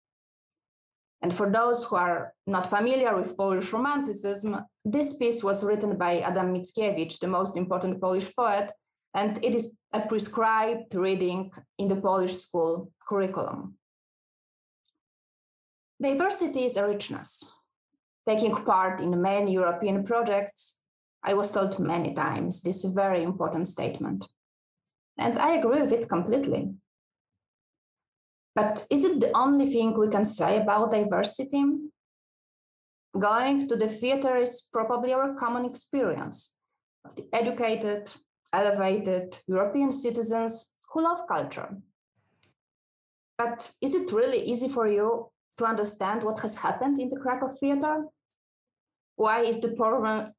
And 1.21 1.33
for 1.33 1.49
those 1.49 1.85
who 1.85 1.95
are 1.95 2.33
not 2.47 2.67
familiar 2.67 3.15
with 3.15 3.37
Polish 3.37 3.71
Romanticism, 3.73 4.57
this 4.85 5.17
piece 5.17 5.43
was 5.43 5.63
written 5.63 5.97
by 5.97 6.19
Adam 6.19 6.53
Mickiewicz, 6.53 7.19
the 7.19 7.27
most 7.27 7.57
important 7.57 7.99
Polish 7.99 8.33
poet, 8.35 8.71
and 9.13 9.43
it 9.43 9.55
is 9.55 9.77
a 9.91 10.01
prescribed 10.01 10.95
reading 10.95 11.51
in 11.77 11.87
the 11.87 11.95
Polish 11.95 12.35
school 12.35 12.91
curriculum. 13.07 13.75
Diversity 16.01 16.65
is 16.65 16.77
a 16.77 16.87
richness. 16.87 17.53
Taking 18.27 18.55
part 18.55 19.01
in 19.01 19.21
many 19.21 19.53
European 19.53 20.03
projects, 20.03 20.78
I 21.23 21.33
was 21.33 21.51
told 21.51 21.79
many 21.79 22.13
times 22.13 22.61
this 22.61 22.85
very 22.85 23.23
important 23.23 23.67
statement. 23.67 24.25
And 25.17 25.37
I 25.37 25.55
agree 25.55 25.81
with 25.81 25.91
it 25.91 26.07
completely. 26.07 26.73
But 28.55 28.85
is 28.89 29.03
it 29.03 29.19
the 29.19 29.31
only 29.37 29.65
thing 29.67 29.97
we 29.97 30.07
can 30.07 30.25
say 30.25 30.61
about 30.61 30.91
diversity? 30.91 31.63
Going 33.17 33.67
to 33.67 33.75
the 33.75 33.87
theater 33.87 34.37
is 34.37 34.69
probably 34.71 35.13
our 35.13 35.35
common 35.35 35.65
experience 35.65 36.59
of 37.05 37.15
the 37.15 37.27
educated, 37.33 38.11
elevated 38.53 39.39
European 39.47 39.91
citizens 39.91 40.75
who 40.91 41.03
love 41.03 41.27
culture. 41.27 41.77
But 43.37 43.71
is 43.81 43.95
it 43.95 44.11
really 44.11 44.39
easy 44.39 44.67
for 44.67 44.87
you 44.87 45.31
to 45.57 45.65
understand 45.65 46.23
what 46.23 46.39
has 46.41 46.57
happened 46.57 46.99
in 46.99 47.09
the 47.09 47.19
Krakow 47.19 47.49
theater? 47.49 48.05
Why 49.19 49.41
is 49.41 49.59
the, 49.59 49.75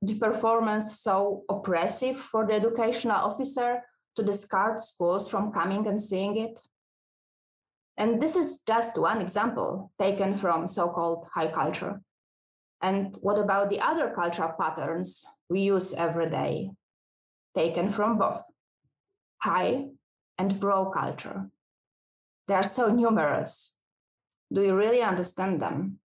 the 0.00 0.14
performance 0.14 1.00
so 1.00 1.44
oppressive 1.50 2.16
for 2.16 2.46
the 2.46 2.54
educational 2.54 3.18
officer 3.18 3.82
to 4.16 4.22
discard 4.22 4.82
schools 4.82 5.30
from 5.30 5.52
coming 5.52 5.86
and 5.86 6.00
seeing 6.00 6.38
it? 6.38 6.58
And 7.98 8.22
this 8.22 8.36
is 8.36 8.62
just 8.62 8.98
one 8.98 9.20
example 9.20 9.92
taken 10.00 10.34
from 10.34 10.66
so 10.66 10.88
called 10.88 11.26
high 11.30 11.52
culture. 11.52 12.00
And 12.80 13.14
what 13.20 13.38
about 13.38 13.68
the 13.68 13.80
other 13.80 14.14
cultural 14.14 14.54
patterns 14.58 15.26
we 15.50 15.60
use 15.60 15.92
every 15.92 16.30
day, 16.30 16.70
taken 17.54 17.90
from 17.90 18.16
both 18.16 18.42
high 19.42 19.88
and 20.38 20.58
bro 20.58 20.90
culture? 20.90 21.50
They 22.48 22.54
are 22.54 22.62
so 22.62 22.88
numerous. 22.88 23.76
Do 24.50 24.62
you 24.62 24.74
really 24.74 25.02
understand 25.02 25.60
them? 25.60 25.98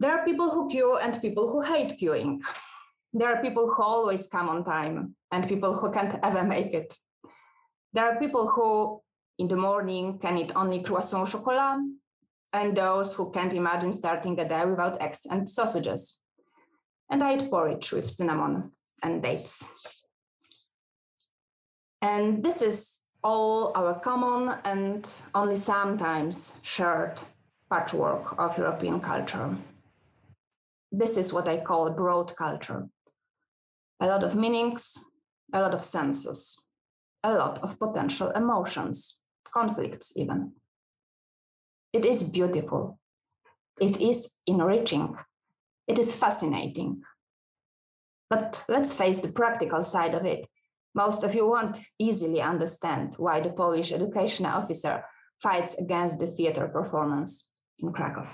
There 0.00 0.18
are 0.18 0.24
people 0.24 0.48
who 0.48 0.68
queue 0.70 0.96
and 0.96 1.20
people 1.20 1.52
who 1.52 1.60
hate 1.60 2.00
queuing. 2.00 2.40
There 3.12 3.28
are 3.28 3.42
people 3.42 3.70
who 3.70 3.82
always 3.82 4.28
come 4.28 4.48
on 4.48 4.64
time 4.64 5.14
and 5.30 5.46
people 5.46 5.74
who 5.74 5.92
can't 5.92 6.18
ever 6.22 6.42
make 6.42 6.72
it. 6.72 6.94
There 7.92 8.06
are 8.06 8.18
people 8.18 8.48
who 8.48 9.02
in 9.38 9.48
the 9.48 9.56
morning 9.56 10.18
can 10.18 10.38
eat 10.38 10.56
only 10.56 10.82
croissant 10.82 11.28
chocolat 11.28 11.80
and 12.54 12.74
those 12.74 13.14
who 13.14 13.30
can't 13.30 13.52
imagine 13.52 13.92
starting 13.92 14.40
a 14.40 14.48
day 14.48 14.64
without 14.64 15.00
eggs 15.02 15.26
and 15.30 15.46
sausages. 15.46 16.22
And 17.10 17.22
I 17.22 17.36
eat 17.36 17.50
porridge 17.50 17.92
with 17.92 18.08
cinnamon 18.08 18.72
and 19.02 19.22
dates. 19.22 20.04
And 22.00 22.42
this 22.42 22.62
is 22.62 23.02
all 23.22 23.72
our 23.74 24.00
common 24.00 24.56
and 24.64 25.06
only 25.34 25.56
sometimes 25.56 26.58
shared 26.62 27.20
patchwork 27.68 28.38
of 28.38 28.56
European 28.56 29.00
culture. 29.00 29.56
This 30.92 31.16
is 31.16 31.32
what 31.32 31.48
I 31.48 31.58
call 31.58 31.86
a 31.86 31.92
broad 31.92 32.34
culture. 32.36 32.88
A 34.00 34.06
lot 34.06 34.24
of 34.24 34.34
meanings, 34.34 34.98
a 35.52 35.60
lot 35.60 35.74
of 35.74 35.84
senses, 35.84 36.66
a 37.22 37.34
lot 37.34 37.62
of 37.62 37.78
potential 37.78 38.30
emotions, 38.30 39.24
conflicts 39.44 40.16
even. 40.16 40.52
It 41.92 42.04
is 42.04 42.22
beautiful. 42.30 42.98
It 43.80 44.00
is 44.00 44.38
enriching. 44.46 45.16
It 45.86 45.98
is 45.98 46.14
fascinating. 46.14 47.02
But 48.28 48.64
let's 48.68 48.96
face 48.96 49.20
the 49.20 49.32
practical 49.32 49.82
side 49.82 50.14
of 50.14 50.24
it. 50.24 50.46
Most 50.94 51.24
of 51.24 51.34
you 51.34 51.46
won't 51.48 51.78
easily 51.98 52.40
understand 52.40 53.14
why 53.16 53.40
the 53.40 53.50
Polish 53.50 53.92
education 53.92 54.46
officer 54.46 55.04
fights 55.40 55.78
against 55.80 56.18
the 56.18 56.26
theater 56.26 56.68
performance 56.68 57.52
in 57.78 57.92
Krakow. 57.92 58.26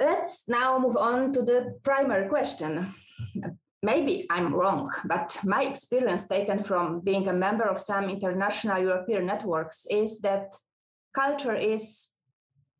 Let's 0.00 0.48
now 0.48 0.78
move 0.78 0.96
on 0.96 1.32
to 1.32 1.42
the 1.42 1.78
primary 1.82 2.28
question. 2.28 2.94
Maybe 3.82 4.26
I'm 4.30 4.54
wrong, 4.54 4.90
but 5.04 5.38
my 5.44 5.62
experience 5.62 6.28
taken 6.28 6.62
from 6.62 7.00
being 7.00 7.28
a 7.28 7.32
member 7.32 7.64
of 7.64 7.80
some 7.80 8.10
international 8.10 8.82
European 8.82 9.26
networks 9.26 9.86
is 9.90 10.20
that 10.22 10.54
culture 11.14 11.54
is 11.54 12.16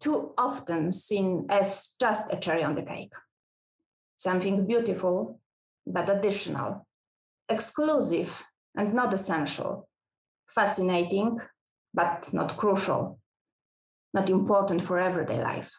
too 0.01 0.35
often 0.37 0.93
seen 0.93 1.47
as 1.49 1.95
just 1.99 2.33
a 2.33 2.37
cherry 2.37 2.63
on 2.63 2.75
the 2.75 2.83
cake. 2.83 3.13
Something 4.19 4.67
beautiful, 4.67 5.41
but 5.87 6.11
additional, 6.11 6.87
exclusive 7.49 8.45
and 8.77 8.93
not 8.93 9.15
essential, 9.15 9.89
fascinating, 10.49 11.39
but 11.95 12.29
not 12.33 12.57
crucial, 12.57 13.19
not 14.13 14.29
important 14.29 14.83
for 14.83 14.99
everyday 14.99 15.43
life. 15.43 15.73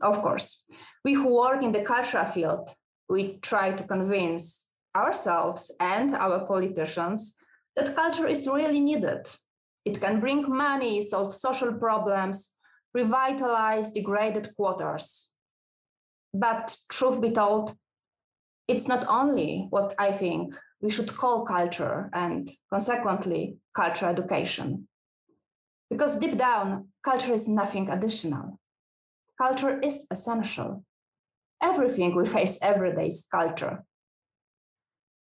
Of 0.00 0.22
course, 0.22 0.70
we 1.04 1.14
who 1.14 1.34
work 1.34 1.62
in 1.62 1.72
the 1.72 1.82
cultural 1.82 2.24
field, 2.24 2.70
we 3.08 3.38
try 3.38 3.72
to 3.72 3.84
convince 3.84 4.74
ourselves 4.94 5.74
and 5.80 6.14
our 6.14 6.46
politicians 6.46 7.36
that 7.76 7.94
culture 7.94 8.26
is 8.26 8.46
really 8.46 8.80
needed. 8.80 9.26
It 9.84 10.00
can 10.00 10.20
bring 10.20 10.48
money, 10.48 11.00
solve 11.02 11.34
social 11.34 11.72
problems, 11.74 12.56
revitalize 12.94 13.92
degraded 13.92 14.54
quarters. 14.56 15.34
But 16.34 16.76
truth 16.90 17.20
be 17.20 17.30
told, 17.30 17.74
it's 18.68 18.88
not 18.88 19.06
only 19.08 19.66
what 19.70 19.94
I 19.98 20.12
think 20.12 20.54
we 20.80 20.90
should 20.90 21.16
call 21.16 21.44
culture 21.44 22.10
and 22.12 22.50
consequently 22.70 23.56
culture 23.74 24.06
education. 24.06 24.86
Because 25.90 26.18
deep 26.18 26.36
down, 26.36 26.88
culture 27.02 27.32
is 27.32 27.48
nothing 27.48 27.88
additional 27.88 28.60
culture 29.38 29.80
is 29.80 30.06
essential. 30.10 30.84
Everything 31.62 32.14
we 32.14 32.26
face 32.26 32.58
every 32.62 32.94
day 32.94 33.06
is 33.06 33.26
culture. 33.30 33.84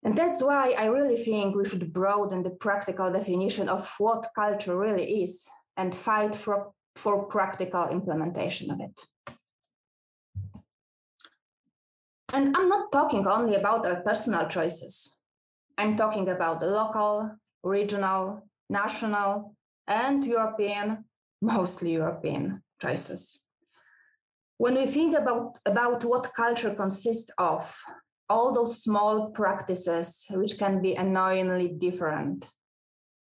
And 0.04 0.16
that's 0.16 0.42
why 0.42 0.74
I 0.78 0.86
really 0.86 1.16
think 1.16 1.56
we 1.56 1.64
should 1.64 1.92
broaden 1.92 2.42
the 2.42 2.50
practical 2.50 3.10
definition 3.10 3.68
of 3.68 3.90
what 3.98 4.28
culture 4.34 4.76
really 4.76 5.22
is 5.22 5.48
and 5.76 5.94
fight 5.94 6.36
for 6.36 6.72
for 6.96 7.24
practical 7.24 7.88
implementation 7.88 8.70
of 8.70 8.80
it. 8.80 9.00
And 12.32 12.56
I'm 12.56 12.68
not 12.68 12.92
talking 12.92 13.26
only 13.26 13.56
about 13.56 13.86
our 13.86 13.96
personal 14.02 14.46
choices. 14.48 15.20
I'm 15.76 15.96
talking 15.96 16.28
about 16.28 16.60
the 16.60 16.66
local, 16.66 17.30
regional, 17.62 18.48
national, 18.70 19.56
and 19.86 20.24
European, 20.24 21.04
mostly 21.42 21.92
European 21.92 22.62
choices. 22.80 23.43
When 24.58 24.74
we 24.74 24.86
think 24.86 25.16
about, 25.16 25.58
about 25.66 26.04
what 26.04 26.32
culture 26.34 26.74
consists 26.74 27.30
of, 27.38 27.76
all 28.28 28.54
those 28.54 28.82
small 28.82 29.30
practices 29.30 30.26
which 30.30 30.58
can 30.58 30.80
be 30.80 30.94
annoyingly 30.94 31.68
different, 31.68 32.48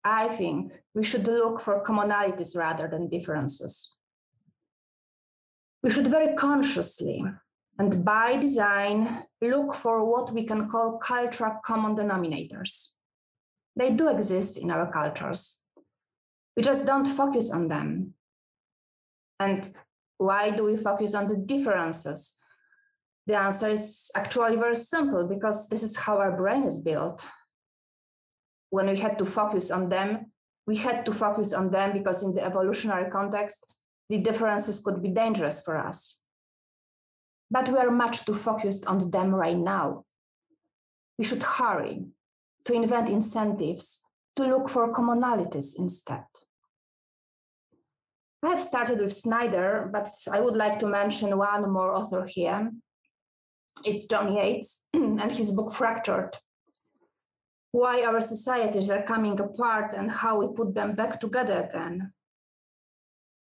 I 0.03 0.27
think 0.27 0.73
we 0.93 1.03
should 1.03 1.27
look 1.27 1.61
for 1.61 1.83
commonalities 1.83 2.55
rather 2.55 2.87
than 2.87 3.09
differences. 3.09 3.99
We 5.83 5.89
should 5.89 6.07
very 6.07 6.35
consciously 6.35 7.23
and 7.79 8.05
by 8.05 8.37
design 8.37 9.23
look 9.41 9.73
for 9.73 10.05
what 10.05 10.31
we 10.31 10.43
can 10.43 10.69
call 10.69 10.99
cultural 10.99 11.59
common 11.65 11.95
denominators. 11.95 12.97
They 13.75 13.91
do 13.91 14.09
exist 14.09 14.61
in 14.61 14.69
our 14.69 14.91
cultures. 14.91 15.65
We 16.55 16.63
just 16.63 16.85
don't 16.85 17.05
focus 17.05 17.51
on 17.51 17.69
them. 17.69 18.13
And 19.39 19.73
why 20.21 20.51
do 20.51 20.65
we 20.65 20.77
focus 20.77 21.15
on 21.15 21.27
the 21.27 21.35
differences? 21.35 22.39
The 23.25 23.37
answer 23.37 23.69
is 23.69 24.11
actually 24.15 24.55
very 24.55 24.75
simple 24.75 25.27
because 25.27 25.67
this 25.67 25.81
is 25.81 25.97
how 25.97 26.17
our 26.19 26.37
brain 26.37 26.63
is 26.63 26.77
built. 26.77 27.25
When 28.69 28.87
we 28.87 28.97
had 28.97 29.17
to 29.17 29.25
focus 29.25 29.71
on 29.71 29.89
them, 29.89 30.31
we 30.67 30.77
had 30.77 31.05
to 31.07 31.11
focus 31.11 31.53
on 31.53 31.71
them 31.71 31.91
because 31.91 32.21
in 32.23 32.33
the 32.33 32.43
evolutionary 32.43 33.09
context, 33.09 33.79
the 34.09 34.19
differences 34.19 34.83
could 34.83 35.01
be 35.01 35.09
dangerous 35.09 35.63
for 35.63 35.75
us. 35.75 36.23
But 37.49 37.69
we 37.69 37.79
are 37.79 37.89
much 37.89 38.23
too 38.23 38.35
focused 38.35 38.85
on 38.85 39.09
them 39.09 39.33
right 39.33 39.57
now. 39.57 40.05
We 41.17 41.25
should 41.25 41.43
hurry 41.43 42.05
to 42.65 42.73
invent 42.73 43.09
incentives 43.09 44.05
to 44.35 44.43
look 44.45 44.69
for 44.69 44.93
commonalities 44.93 45.79
instead. 45.79 46.25
I 48.43 48.49
have 48.49 48.59
started 48.59 48.99
with 48.99 49.13
Snyder, 49.13 49.87
but 49.93 50.15
I 50.31 50.39
would 50.39 50.55
like 50.55 50.79
to 50.79 50.87
mention 50.87 51.37
one 51.37 51.71
more 51.71 51.93
author 51.93 52.25
here. 52.25 52.71
It's 53.85 54.07
Jon 54.07 54.33
Yates 54.33 54.87
and 54.93 55.31
his 55.31 55.51
book 55.51 55.71
Fractured 55.71 56.37
Why 57.71 58.03
Our 58.03 58.19
Societies 58.19 58.89
Are 58.89 59.03
Coming 59.03 59.39
Apart 59.39 59.93
and 59.93 60.09
How 60.09 60.39
We 60.39 60.55
Put 60.55 60.73
Them 60.73 60.95
Back 60.95 61.19
Together 61.19 61.69
Again. 61.69 62.13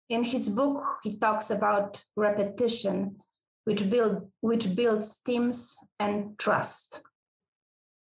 In 0.10 0.24
his 0.24 0.50
book, 0.50 0.84
he 1.04 1.18
talks 1.18 1.52
about 1.52 2.04
repetition, 2.16 3.18
which, 3.66 3.88
build, 3.92 4.32
which 4.42 4.76
builds 4.76 5.22
teams 5.22 5.78
and 6.00 6.38
trust. 6.40 7.04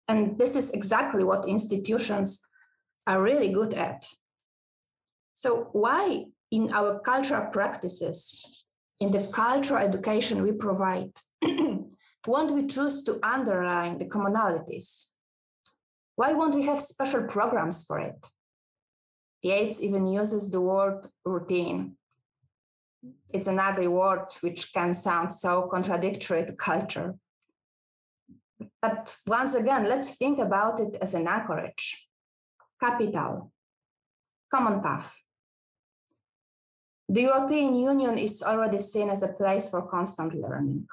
And 0.09 0.37
this 0.37 0.57
is 0.57 0.73
exactly 0.75 1.23
what 1.23 1.49
institutions 1.49 2.45
are 3.07 3.23
really 3.23 3.53
good 3.53 3.73
at. 3.73 4.05
So, 5.35 5.69
why 5.73 6.27
in 6.53 6.71
our 6.73 7.01
cultural 7.01 7.47
practices, 7.47 8.67
in 9.01 9.11
the 9.11 9.27
cultural 9.33 9.83
education 9.83 10.43
we 10.43 10.53
provide, 10.53 11.11
won't 12.27 12.53
we 12.53 12.67
choose 12.67 13.03
to 13.05 13.19
underline 13.23 13.99
the 13.99 14.05
commonalities? 14.05 15.15
Why 16.15 16.35
won't 16.35 16.55
we 16.55 16.63
have 16.65 16.81
special 16.81 17.25
programs 17.25 17.85
for 17.87 17.99
it? 17.99 18.27
Yates 19.41 19.83
even 19.83 20.07
uses 20.07 20.53
the 20.53 20.61
word 20.61 21.09
routine. 21.25 21.97
It's 23.33 23.47
an 23.47 23.59
ugly 23.59 23.89
word 23.89 24.27
which 24.43 24.73
can 24.75 24.93
sound 24.93 25.33
so 25.33 25.63
contradictory 25.63 26.45
to 26.45 26.53
culture. 26.53 27.15
But 28.81 29.17
once 29.27 29.55
again, 29.55 29.89
let's 29.89 30.17
think 30.17 30.39
about 30.39 30.79
it 30.81 30.99
as 31.01 31.15
an 31.15 31.27
anchorage 31.27 32.09
capital, 32.79 33.53
common 34.53 34.83
path, 34.83 35.23
the 37.13 37.21
European 37.21 37.75
Union 37.75 38.17
is 38.17 38.43
already 38.43 38.79
seen 38.79 39.11
as 39.11 39.23
a 39.23 39.29
place 39.29 39.69
for 39.69 39.83
constant 39.83 40.35
learning. 40.35 40.87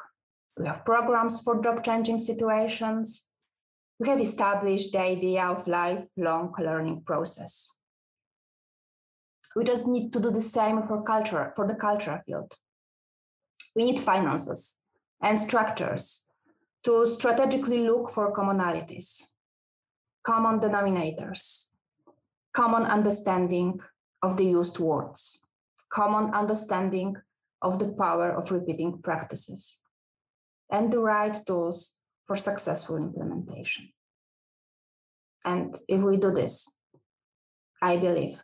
We 0.58 0.68
have 0.68 0.84
programs 0.84 1.42
for 1.42 1.62
job 1.62 1.82
changing 1.82 2.18
situations. 2.20 3.32
We 4.00 4.10
have 4.10 4.20
established 4.20 4.92
the 4.92 5.00
idea 5.00 5.46
of 5.46 5.66
lifelong 5.66 6.54
learning 6.60 7.04
process. 7.06 7.80
We 9.56 9.64
just 9.64 9.88
need 9.88 10.12
to 10.12 10.20
do 10.20 10.30
the 10.30 10.42
same 10.42 10.84
for 10.84 11.04
culture, 11.04 11.54
for 11.56 11.66
the 11.66 11.76
cultural 11.76 12.20
field. 12.26 12.52
We 13.74 13.86
need 13.86 14.00
finances 14.02 14.82
and 15.22 15.40
structures 15.40 16.30
to 16.84 17.06
strategically 17.06 17.88
look 17.88 18.10
for 18.10 18.34
commonalities, 18.34 19.24
common 20.24 20.60
denominators, 20.60 21.76
common 22.54 22.84
understanding 22.84 23.80
of 24.22 24.36
the 24.36 24.44
used 24.44 24.80
words 24.80 25.46
common 25.92 26.34
understanding 26.34 27.16
of 27.62 27.80
the 27.80 27.90
power 27.90 28.32
of 28.32 28.52
repeating 28.52 29.02
practices, 29.02 29.84
and 30.72 30.94
the 30.94 31.00
right 31.00 31.38
tools 31.46 32.02
for 32.26 32.38
successful 32.38 32.98
implementation. 32.98 33.90
And 35.46 35.76
if 35.88 36.02
we 36.02 36.18
do 36.18 36.32
this, 36.32 36.80
I 37.82 37.98
believe 37.98 38.44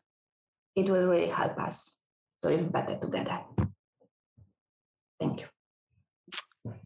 it 0.76 0.90
will 0.90 1.08
really 1.08 1.30
help 1.30 1.58
us 1.60 2.02
to 2.42 2.50
live 2.50 2.72
better 2.72 2.98
together. 2.98 3.42
Thank 5.20 5.42
you. 5.42 5.48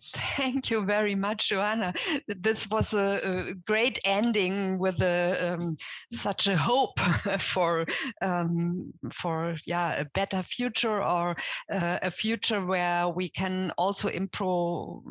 Thank 0.01 0.69
you 0.69 0.83
very 0.83 1.15
much, 1.15 1.49
Joanna. 1.49 1.93
This 2.27 2.69
was 2.69 2.93
a, 2.93 3.19
a 3.49 3.53
great 3.53 3.99
ending 4.05 4.79
with 4.79 5.01
a, 5.01 5.53
um, 5.53 5.77
such 6.11 6.47
a 6.47 6.57
hope 6.57 6.99
for 7.39 7.85
um, 8.21 8.93
for 9.11 9.57
yeah 9.65 9.99
a 9.99 10.05
better 10.13 10.41
future 10.41 11.01
or 11.03 11.35
uh, 11.71 11.99
a 12.01 12.11
future 12.11 12.65
where 12.65 13.09
we 13.09 13.29
can 13.29 13.71
also 13.77 14.09
improve. 14.09 15.03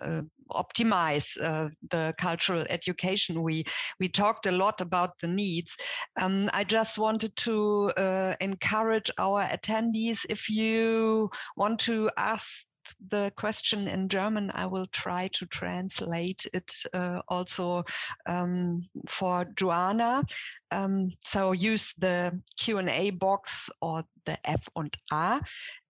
Uh, 0.00 0.22
optimize 0.50 1.40
uh, 1.42 1.70
the 1.90 2.14
cultural 2.18 2.64
education 2.68 3.42
we 3.42 3.64
we 3.98 4.08
talked 4.08 4.46
a 4.46 4.52
lot 4.52 4.80
about 4.82 5.18
the 5.20 5.26
needs 5.26 5.74
um, 6.20 6.50
i 6.52 6.62
just 6.62 6.98
wanted 6.98 7.34
to 7.34 7.90
uh, 7.96 8.34
encourage 8.42 9.10
our 9.16 9.42
attendees 9.46 10.26
if 10.28 10.50
you 10.50 11.30
want 11.56 11.80
to 11.80 12.10
ask 12.18 12.66
the 13.08 13.32
question 13.36 13.88
in 13.88 14.08
German, 14.08 14.50
I 14.54 14.66
will 14.66 14.86
try 14.86 15.28
to 15.34 15.46
translate 15.46 16.46
it 16.52 16.72
uh, 16.92 17.20
also 17.28 17.84
um, 18.26 18.82
for 19.06 19.46
Joanna. 19.56 20.24
Um, 20.70 21.10
so 21.24 21.52
use 21.52 21.94
the 21.98 22.40
Q&A 22.58 23.10
box 23.10 23.70
or 23.80 24.04
the 24.24 24.38
F 24.48 24.68
and 24.76 24.96
A. 25.12 25.40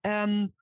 Um, 0.04 0.52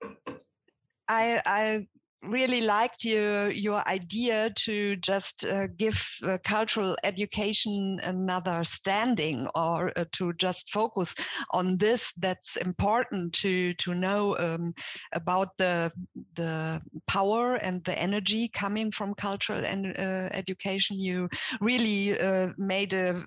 I, 1.08 1.42
I 1.44 1.86
really 2.22 2.60
liked 2.60 3.04
your 3.04 3.50
your 3.50 3.86
idea 3.88 4.50
to 4.54 4.96
just 4.96 5.44
uh, 5.44 5.66
give 5.76 6.00
uh, 6.22 6.38
cultural 6.44 6.96
education 7.02 7.98
another 8.02 8.62
standing 8.64 9.48
or 9.54 9.92
uh, 9.96 10.04
to 10.12 10.32
just 10.34 10.70
focus 10.70 11.14
on 11.50 11.76
this 11.78 12.12
that's 12.18 12.56
important 12.56 13.32
to 13.32 13.74
to 13.74 13.94
know 13.94 14.36
um, 14.38 14.72
about 15.12 15.48
the 15.58 15.90
the 16.34 16.80
power 17.06 17.56
and 17.56 17.82
the 17.84 17.98
energy 17.98 18.48
coming 18.48 18.90
from 18.90 19.14
cultural 19.14 19.64
and 19.64 19.86
uh, 19.98 20.28
education. 20.32 20.98
You 20.98 21.28
really 21.60 22.18
uh, 22.18 22.50
made 22.56 22.92
a 22.92 23.22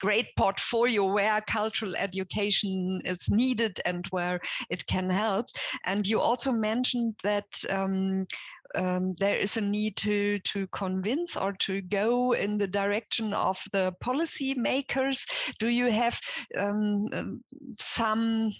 great 0.00 0.28
portfolio 0.36 1.04
where 1.04 1.40
cultural 1.42 1.94
education 1.96 3.02
is 3.04 3.28
needed 3.30 3.80
and 3.84 4.06
where 4.10 4.40
it 4.70 4.86
can 4.86 5.10
help. 5.10 5.46
And 5.84 6.06
you 6.06 6.20
also 6.20 6.52
mentioned 6.52 7.14
that 7.22 7.46
um, 7.68 8.26
um, 8.74 9.14
there 9.18 9.36
is 9.36 9.56
a 9.56 9.60
need 9.60 9.96
to 9.96 10.38
to 10.40 10.66
convince 10.68 11.36
or 11.36 11.52
to 11.54 11.80
go 11.80 12.32
in 12.32 12.58
the 12.58 12.68
direction 12.68 13.34
of 13.34 13.60
the 13.72 13.92
policy 14.00 14.54
makers. 14.54 15.26
Do 15.58 15.68
you 15.68 15.90
have 15.90 16.20
um, 16.56 17.08
um, 17.12 17.44
some 17.72 18.52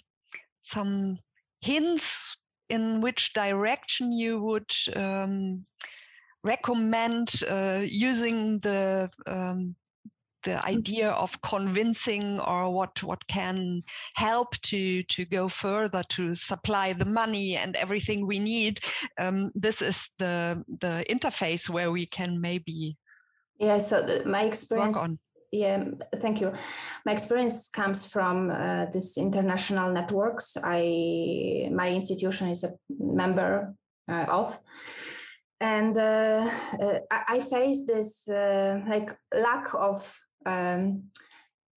some 0.59 1.17
hints 1.61 2.37
in 2.69 3.01
which 3.01 3.33
direction 3.33 4.11
you 4.11 4.41
would 4.41 4.71
um, 4.95 5.65
recommend 6.43 7.43
uh, 7.47 7.81
using 7.83 8.59
the 8.59 9.09
um, 9.27 9.75
the 10.43 10.51
mm. 10.51 10.63
idea 10.63 11.09
of 11.11 11.39
convincing 11.41 12.39
or 12.39 12.69
what 12.73 13.01
what 13.03 13.25
can 13.27 13.83
help 14.15 14.55
to 14.61 15.03
to 15.03 15.25
go 15.25 15.47
further 15.47 16.03
to 16.09 16.33
supply 16.33 16.93
the 16.93 17.05
money 17.05 17.57
and 17.57 17.75
everything 17.75 18.25
we 18.25 18.39
need 18.39 18.79
um, 19.19 19.51
this 19.55 19.81
is 19.81 20.09
the 20.19 20.63
the 20.81 21.05
interface 21.09 21.69
where 21.69 21.91
we 21.91 22.05
can 22.05 22.39
maybe 22.39 22.97
yeah 23.59 23.79
so 23.79 24.01
the, 24.01 24.23
my 24.25 24.43
experience 24.43 24.97
yeah, 25.51 25.83
thank 26.15 26.39
you. 26.39 26.53
My 27.05 27.11
experience 27.11 27.67
comes 27.67 28.07
from 28.07 28.51
uh, 28.51 28.85
this 28.85 29.17
international 29.17 29.91
networks. 29.91 30.55
I 30.63 31.69
my 31.73 31.89
institution 31.89 32.47
is 32.47 32.63
a 32.63 32.71
member 32.89 33.75
uh, 34.07 34.25
of, 34.29 34.57
and 35.59 35.97
uh, 35.97 36.49
uh 36.81 36.99
I, 37.11 37.39
face 37.39 37.85
this 37.85 38.29
uh, 38.29 38.79
like 38.87 39.13
lack 39.33 39.73
of 39.73 40.17
um, 40.45 41.03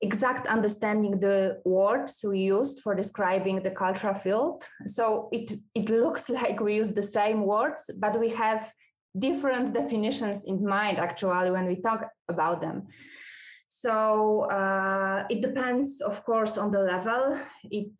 exact 0.00 0.46
understanding 0.46 1.20
the 1.20 1.60
words 1.64 2.24
we 2.28 2.40
used 2.40 2.80
for 2.82 2.94
describing 2.94 3.62
the 3.62 3.70
cultural 3.70 4.14
field. 4.14 4.64
So 4.86 5.28
it 5.32 5.52
it 5.74 5.90
looks 5.90 6.30
like 6.40 6.60
we 6.60 6.76
use 6.76 6.94
the 6.94 7.02
same 7.02 7.46
words, 7.46 7.90
but 7.98 8.20
we 8.20 8.30
have 8.30 8.72
different 9.16 9.72
definitions 9.72 10.44
in 10.44 10.64
mind 10.64 10.98
actually 10.98 11.50
when 11.50 11.66
we 11.66 11.76
talk 11.80 12.08
about 12.28 12.60
them. 12.60 12.86
So 13.68 14.42
uh, 14.42 15.24
it 15.28 15.42
depends, 15.42 16.00
of 16.00 16.24
course, 16.24 16.58
on 16.58 16.70
the 16.70 16.78
level. 16.78 17.36
It, 17.64 17.90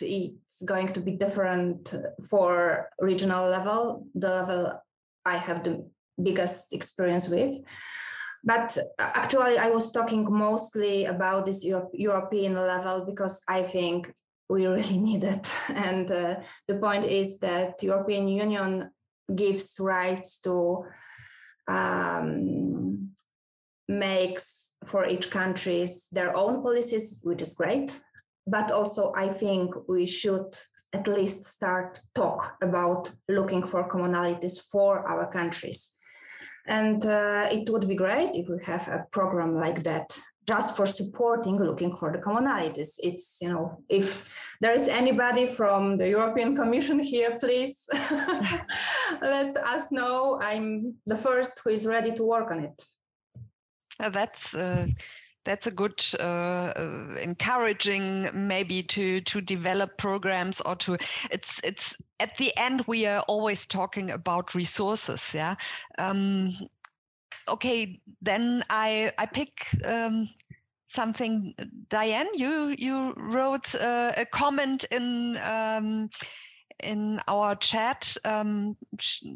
it's 0.00 0.62
going 0.66 0.88
to 0.88 1.00
be 1.00 1.12
different 1.12 1.94
for 2.28 2.88
regional 3.00 3.48
level, 3.48 4.06
the 4.14 4.28
level 4.28 4.82
I 5.24 5.36
have 5.36 5.62
the 5.62 5.88
biggest 6.20 6.72
experience 6.72 7.28
with. 7.28 7.52
But 8.44 8.76
actually, 8.98 9.58
I 9.58 9.68
was 9.68 9.92
talking 9.92 10.26
mostly 10.30 11.04
about 11.04 11.46
this 11.46 11.64
Europe, 11.64 11.90
European 11.92 12.54
level 12.54 13.04
because 13.04 13.42
I 13.48 13.62
think 13.62 14.12
we 14.48 14.66
really 14.66 14.98
need 15.08 15.24
it. 15.24 15.48
And 15.68 16.10
uh, 16.10 16.40
the 16.66 16.76
point 16.76 17.04
is 17.04 17.40
that 17.40 17.82
European 17.82 18.28
Union 18.28 18.90
gives 19.34 19.78
rights 19.78 20.40
to 20.40 20.84
um, 21.68 23.10
makes 23.88 24.76
for 24.86 25.06
each 25.06 25.30
countries 25.30 26.08
their 26.12 26.36
own 26.36 26.62
policies, 26.62 27.20
which 27.24 27.42
is 27.42 27.54
great. 27.54 28.00
But 28.46 28.72
also, 28.72 29.12
I 29.14 29.28
think 29.28 29.74
we 29.88 30.06
should 30.06 30.56
at 30.92 31.06
least 31.06 31.44
start 31.44 32.00
talk 32.14 32.56
about 32.62 33.10
looking 33.28 33.62
for 33.62 33.88
commonalities 33.88 34.60
for 34.60 35.06
our 35.08 35.30
countries. 35.30 35.99
And 36.66 37.04
uh, 37.04 37.48
it 37.50 37.68
would 37.70 37.88
be 37.88 37.94
great 37.94 38.30
if 38.34 38.48
we 38.48 38.62
have 38.64 38.86
a 38.88 39.06
program 39.10 39.54
like 39.54 39.82
that 39.82 40.18
just 40.46 40.76
for 40.76 40.86
supporting 40.86 41.56
looking 41.58 41.96
for 41.96 42.10
the 42.12 42.18
commonalities. 42.18 42.98
It's 43.02 43.38
you 43.42 43.50
know 43.52 43.82
if 43.88 44.06
there 44.60 44.74
is 44.74 44.88
anybody 44.88 45.46
from 45.46 45.96
the 46.00 46.08
european 46.08 46.56
commission 46.60 46.98
here 46.98 47.32
please 47.38 47.74
let 49.34 49.56
us 49.74 49.92
know. 49.92 50.40
I'm 50.48 50.94
the 51.06 51.16
first 51.26 51.60
who 51.60 51.70
is 51.70 51.86
ready 51.86 52.12
to 52.18 52.24
work 52.34 52.50
on 52.50 52.58
it. 52.68 52.78
Uh, 54.00 54.08
that's 54.08 54.54
uh, 54.54 54.86
that's 55.44 55.66
a 55.66 55.70
good 55.70 56.04
uh, 56.18 56.72
uh, 56.76 57.16
encouraging 57.22 58.28
maybe 58.34 58.82
to 58.82 59.20
to 59.22 59.40
develop 59.40 59.96
programs 59.96 60.60
or 60.62 60.76
to 60.76 60.96
it's 61.30 61.60
it's 61.64 61.96
at 62.18 62.36
the 62.36 62.56
end 62.56 62.84
we 62.86 63.06
are 63.06 63.20
always 63.28 63.66
talking 63.66 64.10
about 64.10 64.54
resources 64.54 65.32
yeah? 65.34 65.54
Um, 65.98 66.56
okay 67.48 68.00
then 68.22 68.64
i 68.70 69.12
i 69.18 69.26
pick 69.26 69.66
um, 69.84 70.28
something. 70.90 71.54
Diane 71.88 72.28
you 72.34 72.74
you 72.78 73.14
wrote 73.16 73.74
uh, 73.74 74.12
a 74.16 74.26
comment 74.26 74.84
in 74.90 75.36
um, 75.38 76.10
in 76.82 77.20
our 77.28 77.54
chat, 77.56 78.16
um, 78.24 78.76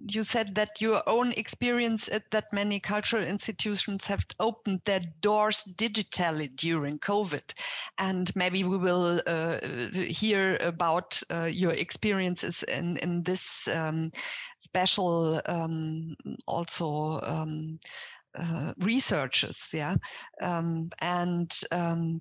you 0.09 0.25
said 0.25 0.55
that 0.55 0.81
your 0.81 1.03
own 1.07 1.33
experience 1.33 2.09
at 2.09 2.31
that 2.31 2.53
many 2.53 2.81
cultural 2.81 3.25
institutions 3.25 4.07
have 4.07 4.25
opened 4.41 4.81
their 4.85 5.01
doors 5.21 5.65
digitally 5.77 6.55
during 6.57 6.99
COVID. 6.99 7.43
And 7.99 8.35
maybe 8.37 8.65
we 8.65 8.77
will 8.77 9.21
uh, 9.27 9.59
hear 9.93 10.57
about 10.61 11.21
uh, 11.31 11.45
your 11.45 11.73
experiences 11.73 12.63
in, 12.65 12.97
in 12.99 13.23
this 13.23 13.69
um, 13.69 14.13
special 14.59 15.41
um, 15.47 16.17
also 16.47 17.21
um, 17.23 17.79
uh, 18.35 18.73
researches. 18.79 19.71
Yeah. 19.73 19.97
Um, 20.41 20.91
and 21.01 21.57
um, 21.71 22.21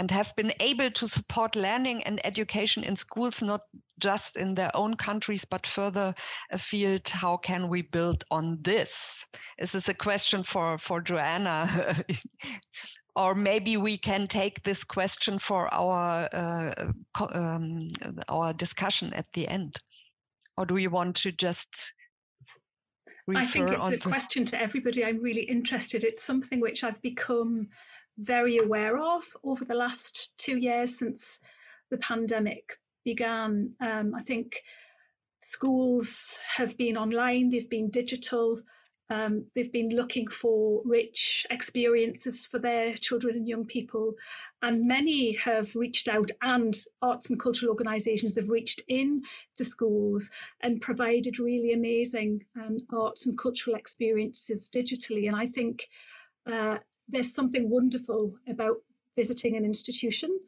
and 0.00 0.10
have 0.10 0.34
been 0.34 0.50
able 0.60 0.90
to 0.90 1.06
support 1.06 1.54
learning 1.54 2.02
and 2.04 2.24
education 2.24 2.82
in 2.82 2.96
schools, 2.96 3.42
not 3.42 3.60
just 3.98 4.38
in 4.38 4.54
their 4.54 4.74
own 4.74 4.94
countries, 4.96 5.44
but 5.44 5.66
further 5.66 6.14
afield. 6.50 7.06
How 7.06 7.36
can 7.36 7.68
we 7.68 7.82
build 7.82 8.24
on 8.30 8.58
this? 8.62 9.26
Is 9.58 9.72
this 9.72 9.90
a 9.90 9.94
question 9.94 10.42
for, 10.42 10.78
for 10.78 11.02
Joanna? 11.02 12.02
or 13.14 13.34
maybe 13.34 13.76
we 13.76 13.98
can 13.98 14.26
take 14.26 14.62
this 14.62 14.84
question 14.84 15.38
for 15.38 15.72
our 15.74 16.30
uh, 16.32 16.92
um, 17.34 17.88
our 18.30 18.54
discussion 18.54 19.12
at 19.12 19.26
the 19.34 19.46
end. 19.48 19.76
Or 20.56 20.64
do 20.64 20.78
you 20.78 20.88
want 20.88 21.16
to 21.16 21.30
just 21.30 21.92
I 23.36 23.44
think 23.44 23.70
it's 23.70 23.88
a 23.88 23.98
question 23.98 24.46
to 24.46 24.60
everybody. 24.60 25.04
I'm 25.04 25.22
really 25.22 25.42
interested. 25.42 26.04
It's 26.04 26.22
something 26.22 26.58
which 26.58 26.84
I've 26.84 27.00
become 27.02 27.68
very 28.20 28.58
aware 28.58 28.98
of 28.98 29.22
over 29.42 29.64
the 29.64 29.74
last 29.74 30.30
two 30.36 30.56
years 30.56 30.98
since 30.98 31.38
the 31.90 31.98
pandemic 31.98 32.78
began. 33.04 33.74
Um, 33.80 34.14
I 34.14 34.22
think 34.22 34.62
schools 35.40 36.34
have 36.56 36.76
been 36.76 36.96
online, 36.96 37.50
they've 37.50 37.70
been 37.70 37.90
digital, 37.90 38.60
um, 39.08 39.46
they've 39.54 39.72
been 39.72 39.90
looking 39.90 40.28
for 40.28 40.82
rich 40.84 41.44
experiences 41.50 42.46
for 42.46 42.60
their 42.60 42.94
children 42.94 43.36
and 43.36 43.48
young 43.48 43.64
people. 43.64 44.14
And 44.62 44.86
many 44.86 45.36
have 45.36 45.74
reached 45.74 46.06
out, 46.06 46.30
and 46.42 46.76
arts 47.02 47.30
and 47.30 47.40
cultural 47.40 47.70
organisations 47.70 48.36
have 48.36 48.50
reached 48.50 48.82
in 48.86 49.22
to 49.56 49.64
schools 49.64 50.30
and 50.60 50.80
provided 50.80 51.40
really 51.40 51.72
amazing 51.72 52.44
um, 52.54 52.76
arts 52.92 53.26
and 53.26 53.36
cultural 53.36 53.76
experiences 53.76 54.68
digitally. 54.72 55.26
And 55.26 55.34
I 55.34 55.48
think 55.48 55.82
uh, 56.50 56.76
there's 57.10 57.34
something 57.34 57.68
wonderful 57.68 58.34
about 58.48 58.76
visiting 59.16 59.56
an 59.56 59.64
institution. 59.64 60.38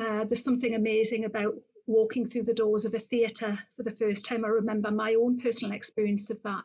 Uh, 0.00 0.24
there's 0.24 0.44
something 0.44 0.74
amazing 0.74 1.24
about 1.24 1.54
walking 1.86 2.28
through 2.28 2.44
the 2.44 2.54
doors 2.54 2.84
of 2.84 2.94
a 2.94 3.00
theatre 3.00 3.58
for 3.76 3.82
the 3.82 3.92
first 3.92 4.24
time. 4.24 4.44
I 4.44 4.48
remember 4.48 4.90
my 4.90 5.14
own 5.14 5.40
personal 5.40 5.74
experience 5.74 6.30
of 6.30 6.42
that 6.42 6.64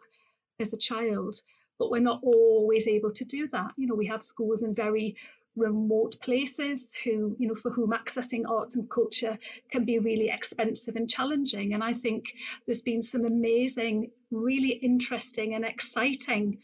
as 0.59 0.73
a 0.73 0.77
child, 0.77 1.39
but 1.79 1.89
we're 1.89 2.01
not 2.01 2.21
always 2.23 2.87
able 2.87 3.11
to 3.11 3.25
do 3.25 3.47
that. 3.49 3.71
You 3.77 3.87
know, 3.87 3.95
we 3.95 4.07
have 4.07 4.23
schools 4.23 4.63
in 4.63 4.75
very 4.75 5.15
remote 5.55 6.19
places 6.21 6.91
who, 7.03 7.35
you 7.39 7.47
know, 7.47 7.55
for 7.55 7.71
whom 7.71 7.91
accessing 7.91 8.43
arts 8.49 8.75
and 8.75 8.89
culture 8.89 9.37
can 9.71 9.85
be 9.85 9.99
really 9.99 10.29
expensive 10.29 10.95
and 10.95 11.09
challenging. 11.09 11.73
And 11.73 11.83
I 11.83 11.93
think 11.93 12.25
there's 12.65 12.81
been 12.81 13.03
some 13.03 13.25
amazing, 13.25 14.11
really 14.31 14.79
interesting 14.81 15.53
and 15.53 15.63
exciting 15.63 16.57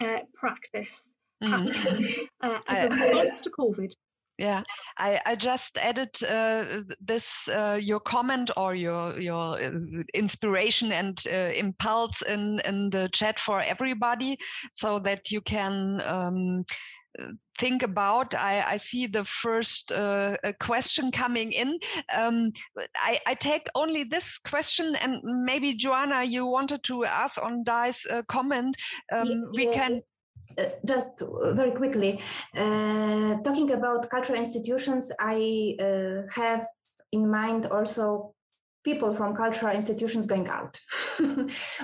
uh, 0.00 0.20
practice 0.34 0.88
mm-hmm. 1.42 2.24
uh, 2.40 2.58
as 2.68 2.84
a 2.84 2.88
response 2.88 3.40
to 3.40 3.50
COVID. 3.50 3.92
Yeah, 4.38 4.62
I, 4.98 5.20
I 5.26 5.36
just 5.36 5.76
added 5.76 6.10
uh, 6.28 6.82
this 7.00 7.48
uh, 7.48 7.78
your 7.80 8.00
comment 8.00 8.50
or 8.56 8.74
your 8.74 9.20
your 9.20 9.62
uh, 9.62 9.70
inspiration 10.14 10.90
and 10.90 11.22
uh, 11.30 11.52
impulse 11.54 12.22
in 12.22 12.60
in 12.64 12.90
the 12.90 13.08
chat 13.12 13.38
for 13.38 13.60
everybody, 13.60 14.38
so 14.74 14.98
that 15.00 15.30
you 15.30 15.40
can. 15.42 16.02
Um, 16.04 16.64
think 17.58 17.82
about 17.82 18.34
i, 18.34 18.64
I 18.66 18.78
see 18.78 19.06
the 19.06 19.24
first 19.24 19.92
uh, 19.92 20.34
question 20.60 21.10
coming 21.12 21.52
in 21.52 21.78
um, 22.14 22.52
I, 22.96 23.20
I, 23.26 23.34
take 23.34 23.66
only 23.74 24.04
this 24.04 24.38
question 24.38 24.96
and 24.96 25.20
maybe 25.22 25.74
joanna 25.74 26.24
you 26.24 26.46
wanted 26.46 26.82
to 26.84 27.04
ask 27.04 27.40
on 27.42 27.64
Dai's 27.64 28.06
uh, 28.10 28.22
comment 28.28 28.74
um, 29.12 29.28
yes. 29.28 29.48
we 29.52 29.66
can 29.74 30.00
just 30.84 31.22
very 31.52 31.72
quickly, 31.72 32.20
uh, 32.56 33.36
talking 33.42 33.70
about 33.72 34.08
cultural 34.10 34.38
institutions, 34.38 35.12
I 35.20 35.76
uh, 35.80 36.22
have 36.34 36.66
in 37.12 37.30
mind 37.30 37.66
also 37.66 38.34
people 38.84 39.12
from 39.12 39.36
cultural 39.36 39.74
institutions 39.74 40.26
going 40.26 40.48
out. 40.48 40.80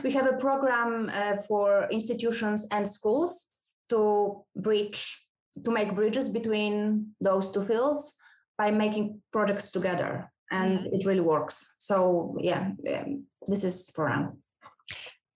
we 0.03 0.11
have 0.11 0.27
a 0.27 0.37
program 0.37 1.11
uh, 1.13 1.37
for 1.37 1.89
institutions 1.91 2.67
and 2.73 2.89
schools 2.89 3.53
to 3.91 4.45
bridge, 4.57 5.27
to 5.65 5.71
make 5.71 5.95
bridges 5.95 6.29
between 6.29 7.15
those 7.21 7.51
two 7.53 7.63
fields 7.63 8.17
by 8.57 8.71
making 8.71 9.21
projects 9.33 9.71
together, 9.71 10.31
and 10.51 10.81
mm-hmm. 10.81 10.95
it 10.95 11.07
really 11.07 11.21
works. 11.21 11.75
So 11.79 12.37
yeah, 12.41 12.71
um, 12.93 13.25
this 13.47 13.65
is 13.65 13.93
program. 13.95 14.39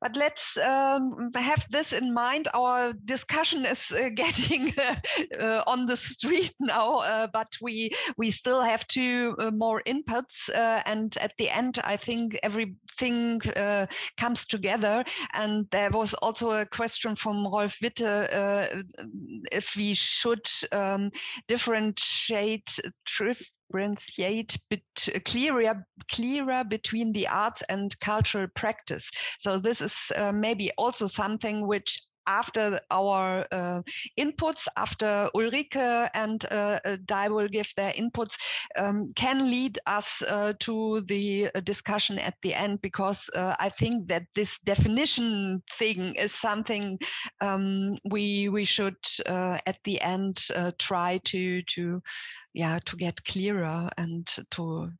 But 0.03 0.17
let's 0.17 0.59
um, 0.59 1.31
have 1.37 1.65
this 1.71 1.93
in 1.93 2.12
mind. 2.12 2.49
Our 2.55 2.93
discussion 3.05 3.65
is 3.65 3.93
uh, 3.93 4.09
getting 4.15 4.75
uh, 5.38 5.62
on 5.69 5.87
the 5.87 5.97
street 5.97 6.53
now, 6.59 6.99
uh, 6.99 7.29
but 7.33 7.47
we 7.62 7.91
we 8.17 8.33
still 8.33 8.62
have 8.62 8.87
two 8.88 9.37
uh, 9.38 9.53
more 9.53 9.81
inputs, 9.87 10.51
uh, 10.51 10.83
and 10.87 11.17
at 11.19 11.35
the 11.38 11.49
end, 11.49 11.79
I 11.85 11.97
think 11.97 12.37
everything 12.43 13.41
uh, 13.57 13.87
comes 14.19 14.45
together. 14.45 15.05
And 15.35 15.67
there 15.71 15.91
was 15.91 16.15
also 16.15 16.51
a 16.51 16.67
question 16.67 17.15
from 17.15 17.47
Rolf 17.47 17.77
Witte 17.81 18.01
if 19.53 19.77
we 19.77 19.95
should 19.95 20.47
um, 20.73 21.11
differentiate 21.47 22.79
differentiate 23.73 24.57
bit 24.69 25.25
clearer 25.25 25.85
clearer 26.11 26.65
between 26.65 27.13
the 27.13 27.27
arts 27.27 27.63
and 27.69 27.99
cultural 28.01 28.47
practice. 28.55 29.11
So 29.39 29.59
this 29.59 29.81
is 29.81 30.13
uh, 30.17 30.33
maybe 30.33 30.71
also 30.77 31.07
something 31.07 31.67
which 31.67 32.01
after 32.27 32.81
our 32.91 33.47
uh, 33.53 33.83
inputs, 34.19 34.67
after 34.77 35.29
Ulrike 35.35 36.11
and 36.15 36.45
uh, 36.51 36.81
uh, 36.85 36.97
Dai 37.05 37.29
will 37.29 37.49
give 37.49 37.73
their 37.77 37.93
inputs, 37.93 38.35
um, 38.77 39.13
can 39.15 39.51
lead 39.51 39.79
us 39.87 40.23
uh, 40.23 40.53
to 40.61 41.03
the 41.03 41.51
uh, 41.55 41.61
discussion 41.61 42.19
at 42.19 42.35
the 42.43 42.55
end, 42.55 42.81
because 42.83 43.29
uh, 43.37 43.55
I 43.59 43.69
think 43.69 44.09
that 44.09 44.25
this 44.35 44.59
definition 44.61 45.63
thing 45.79 46.15
is 46.15 46.33
something 46.33 46.99
um, 47.41 47.97
we 48.05 48.49
we 48.49 48.65
should 48.65 48.97
at 49.27 49.79
the 49.85 50.01
end 50.01 50.41
try 50.79 51.21
to 51.25 51.63
to 51.63 52.03
yeah 52.55 52.79
to 52.85 52.97
get 52.97 53.25
clearer 53.25 53.91
and 53.97 54.27
to 54.51 54.91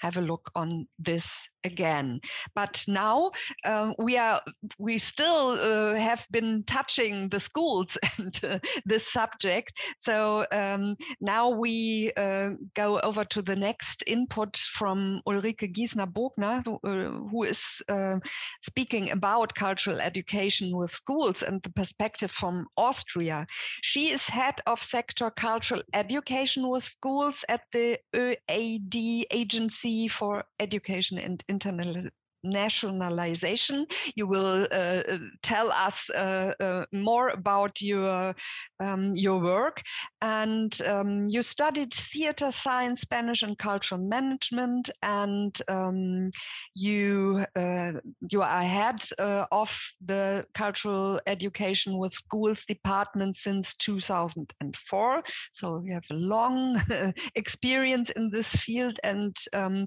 have 0.00 0.16
a 0.16 0.22
look 0.22 0.50
on 0.54 0.86
this 0.98 1.46
again. 1.64 2.20
But 2.54 2.84
now 2.88 3.32
uh, 3.64 3.92
we 3.98 4.16
are 4.16 4.40
we 4.78 4.98
still 4.98 5.50
uh, 5.50 5.94
have 5.94 6.26
been 6.30 6.64
touching 6.64 7.28
the 7.28 7.40
schools 7.40 7.98
and 8.18 8.40
uh, 8.44 8.58
this 8.84 9.12
subject. 9.12 9.72
So 9.98 10.46
um, 10.52 10.96
now 11.20 11.50
we 11.50 12.12
uh, 12.16 12.50
go 12.74 13.00
over 13.00 13.24
to 13.24 13.42
the 13.42 13.56
next 13.56 14.04
input 14.06 14.56
from 14.56 15.20
Ulrike 15.26 15.72
Giesner-Bogner, 15.74 16.64
who, 16.64 16.78
uh, 16.84 17.28
who 17.30 17.44
is 17.44 17.82
uh, 17.88 18.18
speaking 18.62 19.10
about 19.10 19.54
cultural 19.54 20.00
education 20.00 20.76
with 20.76 20.90
schools 20.90 21.42
and 21.42 21.62
the 21.62 21.70
perspective 21.70 22.30
from 22.30 22.66
Austria. 22.76 23.46
She 23.82 24.10
is 24.10 24.28
head 24.28 24.60
of 24.66 24.82
sector 24.82 25.30
cultural 25.30 25.82
education 25.94 26.68
with 26.68 26.84
schools 26.84 27.44
at 27.48 27.62
the 27.72 27.98
ÖAD 28.14 29.24
Agency 29.30 30.08
for 30.08 30.44
Education 30.58 31.18
and 31.18 31.42
internal 31.50 32.10
internationalization. 32.44 33.90
You 34.14 34.26
will 34.26 34.66
uh, 34.70 35.02
tell 35.42 35.70
us 35.72 36.10
uh, 36.10 36.52
uh, 36.60 36.84
more 36.92 37.28
about 37.28 37.80
your 37.80 38.34
um, 38.80 39.14
your 39.14 39.40
work, 39.40 39.82
and 40.22 40.80
um, 40.82 41.26
you 41.28 41.42
studied 41.42 41.92
theater 41.92 42.52
science, 42.52 43.00
Spanish, 43.02 43.42
and 43.42 43.58
cultural 43.58 44.00
management, 44.00 44.90
and 45.02 45.56
um, 45.68 46.30
you 46.74 47.44
uh, 47.56 47.92
you 48.30 48.42
are 48.42 48.62
head 48.62 49.02
uh, 49.18 49.46
of 49.52 49.70
the 50.04 50.44
cultural 50.54 51.20
education 51.26 51.98
with 51.98 52.12
schools 52.12 52.64
department 52.64 53.36
since 53.36 53.76
2004. 53.76 55.22
So 55.52 55.82
you 55.84 55.92
have 55.92 56.04
a 56.10 56.14
long 56.14 56.80
experience 57.34 58.10
in 58.10 58.30
this 58.30 58.54
field, 58.54 58.98
and 59.04 59.36
um, 59.52 59.86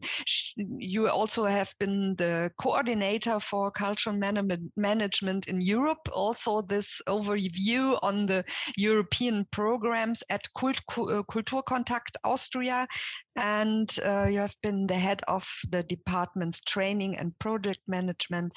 you 0.56 1.10
also 1.10 1.46
have 1.46 1.74
been 1.80 2.16
the 2.16 2.43
coordinator 2.60 3.40
for 3.40 3.72
cultural 3.72 4.16
man 4.16 4.70
management 4.76 5.48
in 5.48 5.62
Europe. 5.62 6.08
Also, 6.12 6.62
this 6.62 7.02
overview 7.08 7.98
on 8.02 8.26
the 8.26 8.44
European 8.78 9.46
programs 9.52 10.24
at 10.30 10.48
Kult 10.58 10.80
uh, 10.98 11.24
Kulturkontakt 11.24 12.16
Austria. 12.24 12.88
And 13.36 13.96
uh, 14.06 14.28
you 14.30 14.40
have 14.40 14.56
been 14.62 14.88
the 14.88 14.96
head 14.96 15.22
of 15.28 15.48
the 15.70 15.84
department's 15.84 16.62
training 16.62 17.18
and 17.18 17.38
project 17.40 17.80
management 17.88 18.54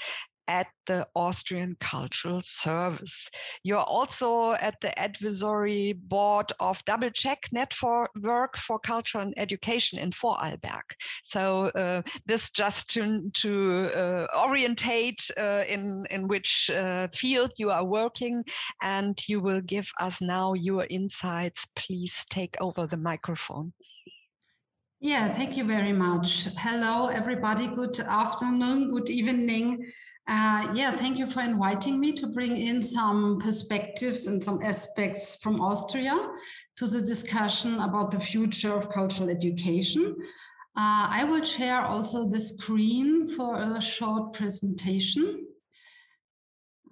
at 0.49 0.67
the 0.87 1.07
Austrian 1.15 1.77
Cultural 1.81 2.41
Service. 2.43 3.29
You're 3.63 3.79
also 3.79 4.53
at 4.53 4.75
the 4.81 4.97
advisory 4.99 5.95
board 5.95 6.53
of 6.61 6.85
Double 6.85 7.11
Check 7.11 7.47
Network 7.53 8.57
for 8.57 8.79
Culture 8.79 9.19
and 9.19 9.35
Education 9.37 9.99
in 9.99 10.11
Vorarlberg. 10.11 10.85
So 11.25 11.67
uh, 11.75 12.03
this 12.27 12.51
just 12.51 12.91
to, 12.91 13.31
to 13.35 13.91
uh, 13.95 14.27
orientate 14.39 15.31
uh, 15.37 15.65
in, 15.69 16.07
in 16.11 16.29
which 16.29 16.71
uh, 16.71 17.09
field 17.09 17.53
you 17.59 17.71
are 17.71 17.85
working 17.85 18.45
and 18.83 19.19
you 19.29 19.41
will 19.41 19.61
give 19.61 19.89
us 20.01 20.21
now 20.21 20.55
your 20.55 20.87
insights. 20.91 21.67
Please 21.75 22.25
take 22.31 22.57
over 22.61 22.87
the 22.87 22.97
microphone. 22.97 23.73
Yeah, 25.01 25.29
thank 25.29 25.59
you 25.59 25.65
very 25.65 25.93
much. 25.93 26.49
Hello, 26.57 27.09
everybody. 27.09 27.69
Good 27.69 28.01
afternoon, 28.01 28.91
good 28.91 29.11
evening. 29.11 29.85
Uh, 30.29 30.73
yeah, 30.75 30.91
thank 30.91 31.19
you 31.19 31.27
for 31.29 31.41
inviting 31.41 32.01
me 32.01 32.13
to 32.13 32.27
bring 32.27 32.57
in 32.57 32.83
some 32.83 33.39
perspectives 33.39 34.27
and 34.27 34.43
some 34.43 34.61
aspects 34.63 35.37
from 35.37 35.61
Austria 35.61 36.17
to 36.77 36.89
the 36.89 37.01
discussion 37.01 37.79
about 37.79 38.11
the 38.11 38.19
future 38.19 38.73
of 38.73 38.91
cultural 38.91 39.31
education. 39.31 40.17
Uh, 40.77 41.07
I 41.09 41.25
will 41.25 41.45
share 41.45 41.81
also 41.81 42.29
the 42.29 42.41
screen 42.41 43.29
for 43.29 43.57
a 43.57 43.81
short 43.81 44.33
presentation. 44.33 45.47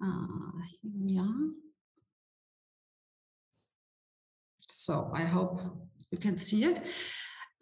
Uh, 0.01 0.63
yeah. 0.83 1.27
So 4.69 5.11
I 5.13 5.21
hope 5.21 5.59
you 6.09 6.17
can 6.17 6.37
see 6.37 6.63
it. 6.63 6.81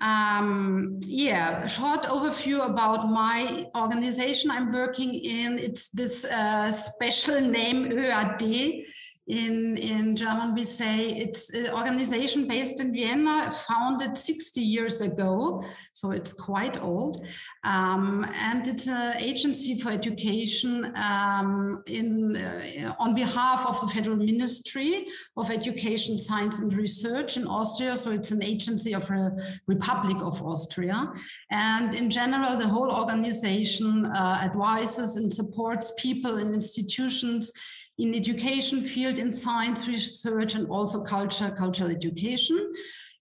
Um, 0.04 1.00
yeah, 1.08 1.66
short 1.66 2.04
overview 2.04 2.70
about 2.70 3.08
my 3.10 3.68
organization 3.74 4.52
I'm 4.52 4.74
working 4.74 5.14
in. 5.14 5.58
It's 5.58 5.90
this 5.92 6.26
uh, 6.26 6.74
special 6.74 7.40
name 7.40 7.86
ÖAD 7.86 8.84
in, 9.28 9.78
in 9.78 10.16
German, 10.18 10.54
we 10.54 10.64
say 10.64 11.08
it's 11.08 11.54
an 11.54 11.70
organization 11.70 12.46
based 12.46 12.82
in 12.82 12.92
Vienna, 12.92 13.52
founded 13.52 14.18
60 14.18 14.60
years 14.60 15.00
ago, 15.00 15.64
so 15.94 16.12
it's 16.12 16.34
quite 16.34 16.82
old. 16.82 17.26
Um, 17.64 18.26
and 18.42 18.68
it's 18.68 18.88
an 18.88 19.16
agency 19.20 19.80
for 19.80 19.92
education 19.92 20.92
um, 20.98 21.84
in, 21.88 22.36
uh, 22.36 22.96
on 23.00 23.16
behalf 23.16 23.66
of 23.66 23.80
the 23.80 23.88
Federal 23.88 24.18
Ministry 24.18 25.08
of 25.38 25.50
Education, 25.50 26.20
Science 26.20 26.60
and 26.60 26.76
Research 26.76 27.38
in 27.38 27.48
Austria. 27.48 27.96
So 27.96 28.12
it's 28.12 28.32
an 28.32 28.44
agency 28.44 28.94
of 28.94 29.08
the 29.08 29.62
Republic 29.68 30.18
of 30.22 30.42
Austria. 30.42 31.14
And 31.50 31.94
in 31.94 32.10
general, 32.10 32.58
the 32.58 32.68
whole 32.68 32.92
organization 32.92 34.06
uh, 34.06 34.40
advises 34.44 35.16
and 35.16 35.32
supports 35.32 35.94
people 35.98 36.40
and 36.40 36.54
institutions 36.54 37.52
in 37.98 38.14
education 38.16 38.82
field, 38.82 39.20
in 39.20 39.32
science 39.32 39.88
research, 39.88 40.56
and 40.56 40.68
also 40.70 41.04
culture, 41.04 41.52
cultural 41.52 41.92
education. 41.92 42.74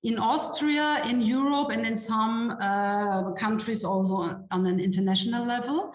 In 0.05 0.19
Austria, 0.19 1.01
in 1.09 1.23
Europe, 1.23 1.71
and 1.71 1.87
in 1.87 1.97
some 1.97 2.57
uh, 2.61 3.33
countries 3.33 3.85
also 3.85 4.45
on 4.51 4.67
an 4.67 4.81
international 4.81 5.45
level. 5.45 5.95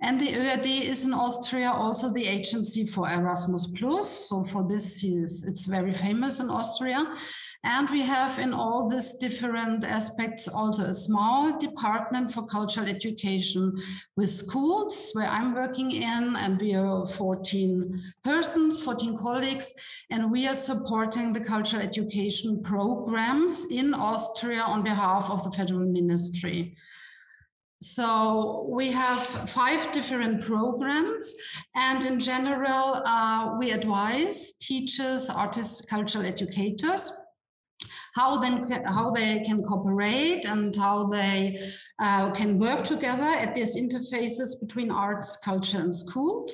And 0.00 0.20
the 0.20 0.28
ÖAD 0.28 0.82
is 0.82 1.04
in 1.04 1.12
Austria 1.12 1.70
also 1.70 2.08
the 2.12 2.26
agency 2.26 2.86
for 2.86 3.10
Erasmus 3.10 3.72
Plus. 3.76 4.28
So 4.28 4.44
for 4.44 4.64
this, 4.68 5.02
it's 5.02 5.66
very 5.66 5.92
famous 5.92 6.38
in 6.38 6.50
Austria. 6.50 7.16
And 7.64 7.90
we 7.90 8.02
have 8.02 8.38
in 8.38 8.54
all 8.54 8.88
these 8.88 9.14
different 9.14 9.82
aspects 9.82 10.46
also 10.46 10.84
a 10.84 10.94
small 10.94 11.58
department 11.58 12.30
for 12.30 12.46
cultural 12.46 12.86
education 12.86 13.76
with 14.16 14.30
schools 14.30 15.10
where 15.14 15.26
I'm 15.26 15.52
working 15.52 15.90
in, 15.90 16.36
and 16.36 16.60
we 16.60 16.76
are 16.76 17.04
14 17.04 18.00
persons, 18.22 18.80
14 18.80 19.16
colleagues, 19.18 19.74
and 20.10 20.30
we 20.30 20.46
are 20.46 20.54
supporting 20.54 21.32
the 21.32 21.40
cultural 21.40 21.82
education 21.82 22.62
programs 22.62 23.66
in 23.72 23.92
Austria 23.94 24.60
on 24.60 24.84
behalf 24.84 25.28
of 25.28 25.42
the 25.42 25.50
federal 25.50 25.90
ministry. 25.90 26.76
So 27.80 28.66
we 28.70 28.90
have 28.90 29.22
five 29.48 29.92
different 29.92 30.42
programs, 30.42 31.34
and 31.76 32.04
in 32.04 32.18
general, 32.18 33.02
uh, 33.04 33.54
we 33.58 33.70
advise 33.70 34.54
teachers, 34.54 35.30
artists, 35.30 35.82
cultural 35.82 36.26
educators 36.26 37.12
how 38.18 38.38
then 38.38 38.68
how 38.84 39.10
they 39.10 39.40
can 39.46 39.62
cooperate 39.62 40.44
and 40.44 40.74
how 40.74 41.06
they 41.06 41.58
uh, 42.00 42.30
can 42.32 42.58
work 42.58 42.84
together 42.84 43.30
at 43.44 43.54
these 43.54 43.76
interfaces 43.76 44.60
between 44.60 44.90
arts, 44.90 45.36
culture, 45.36 45.78
and 45.78 45.94
schools. 45.94 46.52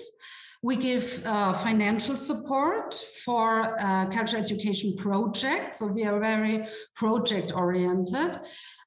We 0.63 0.77
give 0.77 1.23
uh, 1.27 1.53
financial 1.53 2.17
support 2.17 2.95
for 3.25 3.47
uh, 3.79 4.07
cultural 4.07 4.43
education 4.43 4.95
projects. 4.97 5.79
So 5.79 5.87
we 5.87 6.05
are 6.05 6.19
very 6.19 6.67
project 6.97 7.53
oriented 7.55 8.39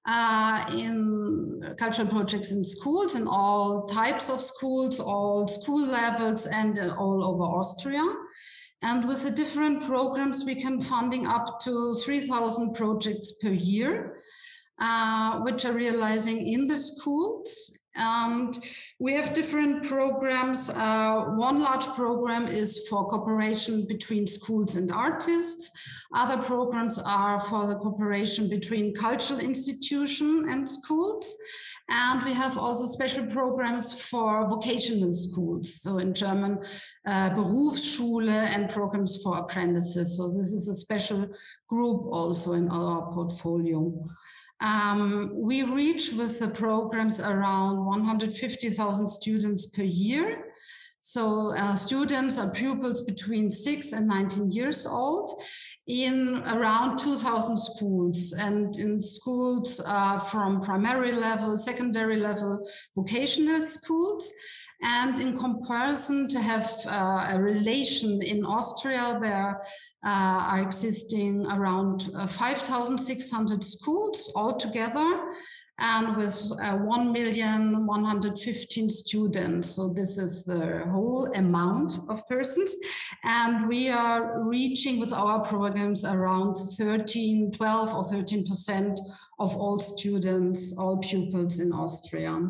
uh, 0.08 0.66
in 0.76 1.76
cultural 1.78 2.08
projects 2.08 2.52
in 2.52 2.64
schools, 2.64 3.16
in 3.16 3.28
all 3.28 3.86
types 3.86 4.30
of 4.30 4.42
schools, 4.42 5.00
all 5.00 5.48
school 5.48 5.86
levels, 5.86 6.46
and 6.48 6.80
all 6.98 7.26
over 7.26 7.44
Austria. 7.44 8.04
And 8.82 9.08
with 9.08 9.24
the 9.24 9.32
different 9.32 9.84
programs, 9.84 10.46
we 10.46 10.56
can 10.56 10.82
funding 10.82 11.26
up 11.28 11.60
to 11.62 11.96
3,000 11.96 12.74
projects 12.74 13.34
per 13.42 13.50
year, 13.50 14.20
uh, 14.80 15.40
which 15.42 15.66
are 15.66 15.74
realizing 15.74 16.46
in 16.48 16.68
the 16.68 16.80
schools. 16.80 17.77
And 17.98 18.58
we 19.00 19.14
have 19.14 19.34
different 19.34 19.84
programs. 19.84 20.70
Uh, 20.70 21.26
one 21.36 21.60
large 21.62 21.86
program 21.88 22.48
is 22.48 22.88
for 22.88 23.08
cooperation 23.08 23.86
between 23.88 24.26
schools 24.28 24.76
and 24.76 24.92
artists. 24.92 25.72
Other 26.14 26.42
programs 26.42 27.00
are 27.00 27.40
for 27.40 27.68
the 27.68 27.76
cooperation 27.76 28.50
between 28.50 28.94
cultural 28.94 29.40
institution 29.40 30.48
and 30.50 30.70
schools. 30.70 31.36
And 31.90 32.22
we 32.24 32.34
have 32.34 32.58
also 32.58 32.86
special 32.86 33.26
programs 33.28 34.02
for 34.02 34.48
vocational 34.50 35.14
schools. 35.14 35.82
So 35.82 36.00
in 36.00 36.14
German, 36.14 36.60
uh, 37.06 37.30
Berufsschule 37.30 38.30
and 38.30 38.70
programs 38.70 39.22
for 39.24 39.38
apprentices. 39.38 40.18
So 40.18 40.28
this 40.28 40.52
is 40.52 40.68
a 40.68 40.76
special 40.76 41.30
group 41.68 42.02
also 42.12 42.54
in 42.54 42.68
our 42.70 43.14
portfolio. 43.14 43.94
Um, 44.60 45.32
we 45.34 45.64
reach 45.64 46.14
with 46.14 46.40
the 46.40 46.48
programs 46.48 47.20
around 47.22 47.86
150,000 47.86 49.08
students 49.08 49.68
per 49.68 49.84
year. 49.84 50.46
So 51.00 51.54
uh, 51.56 51.76
students 51.76 52.38
are 52.38 52.52
pupils 52.52 53.02
between 53.02 53.52
6 53.52 53.94
and 53.94 54.08
19 54.08 54.52
years 54.52 54.86
old 54.86 55.32
in 55.88 56.44
around 56.48 56.98
2000 56.98 57.58
schools 57.58 58.34
and 58.34 58.76
in 58.78 59.02
schools 59.02 59.80
uh, 59.86 60.20
from 60.20 60.60
primary 60.60 61.14
level, 61.14 61.56
secondary 61.56 62.18
level, 62.18 62.68
vocational 62.96 63.64
schools. 63.64 64.34
And 64.82 65.20
in 65.20 65.36
comparison 65.36 66.28
to 66.30 66.40
have 66.40 66.72
uh, 66.86 67.30
a 67.32 67.42
relation 67.42 68.22
in 68.22 68.46
Austria, 68.46 69.18
there 69.22 69.60
uh, 70.06 70.52
are 70.52 70.62
existing 70.62 71.46
around 71.48 72.10
uh, 72.16 72.28
5,600 72.28 73.64
schools 73.64 74.32
altogether 74.36 75.32
and 75.80 76.18
with 76.18 76.52
uh, 76.62 76.76
1,115 76.78 78.90
students. 78.90 79.70
So 79.70 79.94
this 79.94 80.18
is 80.18 80.44
the 80.44 80.84
whole 80.92 81.32
amount 81.36 82.00
of 82.10 82.28
persons. 82.28 82.76
And 83.24 83.68
we 83.68 83.90
are 83.90 84.44
reaching 84.44 85.00
with 85.00 85.14
our 85.14 85.44
programs 85.44 86.04
around 86.04 86.56
13, 86.56 87.52
12 87.52 87.94
or 87.94 88.02
13% 88.04 88.98
of 89.40 89.56
all 89.56 89.78
students, 89.80 90.76
all 90.78 90.98
pupils 90.98 91.60
in 91.60 91.72
Austria. 91.72 92.42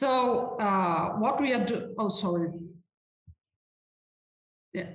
So 0.00 0.56
uh, 0.58 1.16
what 1.18 1.38
we 1.42 1.52
are 1.52 1.62
doing, 1.62 1.94
oh, 1.98 2.08
sorry. 2.08 2.48
Yeah. 4.72 4.86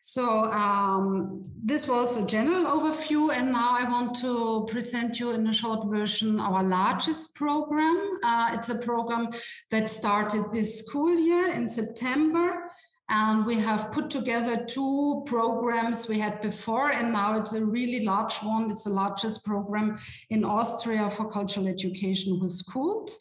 So 0.00 0.26
um, 0.46 1.48
this 1.62 1.86
was 1.86 2.16
a 2.16 2.26
general 2.26 2.64
overview, 2.64 3.32
and 3.32 3.52
now 3.52 3.76
I 3.78 3.88
want 3.88 4.16
to 4.16 4.66
present 4.68 5.20
you 5.20 5.30
in 5.30 5.46
a 5.46 5.52
short 5.52 5.86
version 5.88 6.40
our 6.40 6.64
largest 6.64 7.36
program. 7.36 8.18
Uh, 8.24 8.50
it's 8.54 8.70
a 8.70 8.78
program 8.80 9.28
that 9.70 9.88
started 9.88 10.46
this 10.52 10.80
school 10.80 11.16
year 11.16 11.52
in 11.52 11.68
September, 11.68 12.72
and 13.08 13.46
we 13.46 13.54
have 13.54 13.92
put 13.92 14.10
together 14.10 14.64
two 14.64 15.22
programs 15.26 16.08
we 16.08 16.18
had 16.18 16.42
before, 16.42 16.90
and 16.90 17.12
now 17.12 17.38
it's 17.38 17.54
a 17.54 17.64
really 17.64 18.04
large 18.04 18.38
one. 18.38 18.68
It's 18.68 18.82
the 18.82 18.90
largest 18.90 19.44
program 19.44 19.96
in 20.30 20.44
Austria 20.44 21.08
for 21.08 21.30
cultural 21.30 21.68
education 21.68 22.40
with 22.40 22.50
schools. 22.50 23.20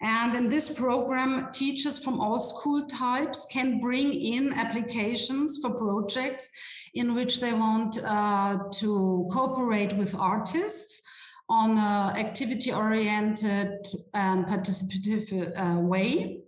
And 0.00 0.36
in 0.36 0.48
this 0.48 0.72
program, 0.72 1.48
teachers 1.52 2.02
from 2.02 2.20
all 2.20 2.40
school 2.40 2.86
types 2.86 3.46
can 3.50 3.80
bring 3.80 4.12
in 4.12 4.52
applications 4.52 5.58
for 5.60 5.70
projects 5.70 6.48
in 6.94 7.14
which 7.14 7.40
they 7.40 7.52
want 7.52 7.98
uh, 8.04 8.58
to 8.74 9.28
cooperate 9.32 9.96
with 9.96 10.14
artists 10.14 11.02
on 11.48 11.72
an 11.72 12.16
activity-oriented 12.16 13.86
and 14.14 14.46
participative 14.46 15.52
uh, 15.56 15.80
way. 15.80 16.42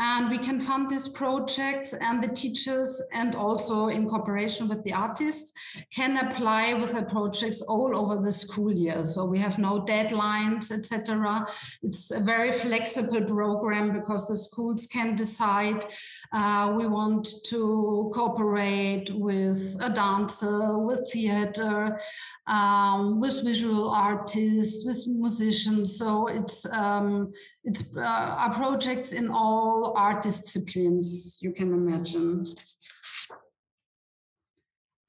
And 0.00 0.30
we 0.30 0.38
can 0.38 0.58
fund 0.58 0.88
these 0.88 1.08
projects 1.08 1.92
and 1.92 2.22
the 2.22 2.28
teachers 2.28 3.02
and 3.12 3.34
also 3.34 3.88
in 3.88 4.08
cooperation 4.08 4.66
with 4.66 4.82
the 4.82 4.94
artists 4.94 5.52
can 5.94 6.16
apply 6.16 6.72
with 6.72 6.94
the 6.94 7.02
projects 7.02 7.60
all 7.60 7.94
over 7.94 8.16
the 8.22 8.32
school 8.32 8.72
year. 8.72 9.04
So 9.04 9.26
we 9.26 9.38
have 9.40 9.58
no 9.58 9.82
deadlines, 9.82 10.72
etc. 10.72 11.46
It's 11.82 12.10
a 12.12 12.20
very 12.20 12.50
flexible 12.50 13.22
program 13.22 13.92
because 13.92 14.26
the 14.26 14.36
schools 14.36 14.86
can 14.86 15.14
decide 15.14 15.84
uh, 16.32 16.72
we 16.76 16.86
want 16.86 17.28
to 17.46 18.10
cooperate 18.14 19.10
with 19.10 19.76
a 19.82 19.90
dancer, 19.92 20.78
with 20.78 21.10
theater, 21.12 21.98
um, 22.46 23.20
with 23.20 23.42
visual 23.44 23.90
artists, 23.90 24.86
with 24.86 25.04
musicians. 25.08 25.98
So 25.98 26.28
it's 26.28 26.66
um, 26.72 27.32
it's 27.64 27.96
uh, 27.96 28.00
our 28.00 28.54
projects 28.54 29.12
in 29.12 29.28
all 29.30 29.94
art 29.96 30.22
disciplines 30.22 31.38
you 31.42 31.52
can 31.52 31.72
imagine. 31.72 32.44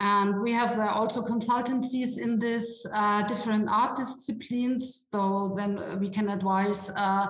And 0.01 0.41
we 0.41 0.51
have 0.51 0.79
uh, 0.79 0.91
also 0.93 1.21
consultancies 1.21 2.17
in 2.17 2.39
this 2.39 2.87
uh, 2.91 3.21
different 3.27 3.69
art 3.69 3.95
disciplines, 3.95 5.07
so 5.11 5.53
then 5.55 5.99
we 5.99 6.09
can 6.09 6.29
advise 6.29 6.91
uh, 6.97 7.27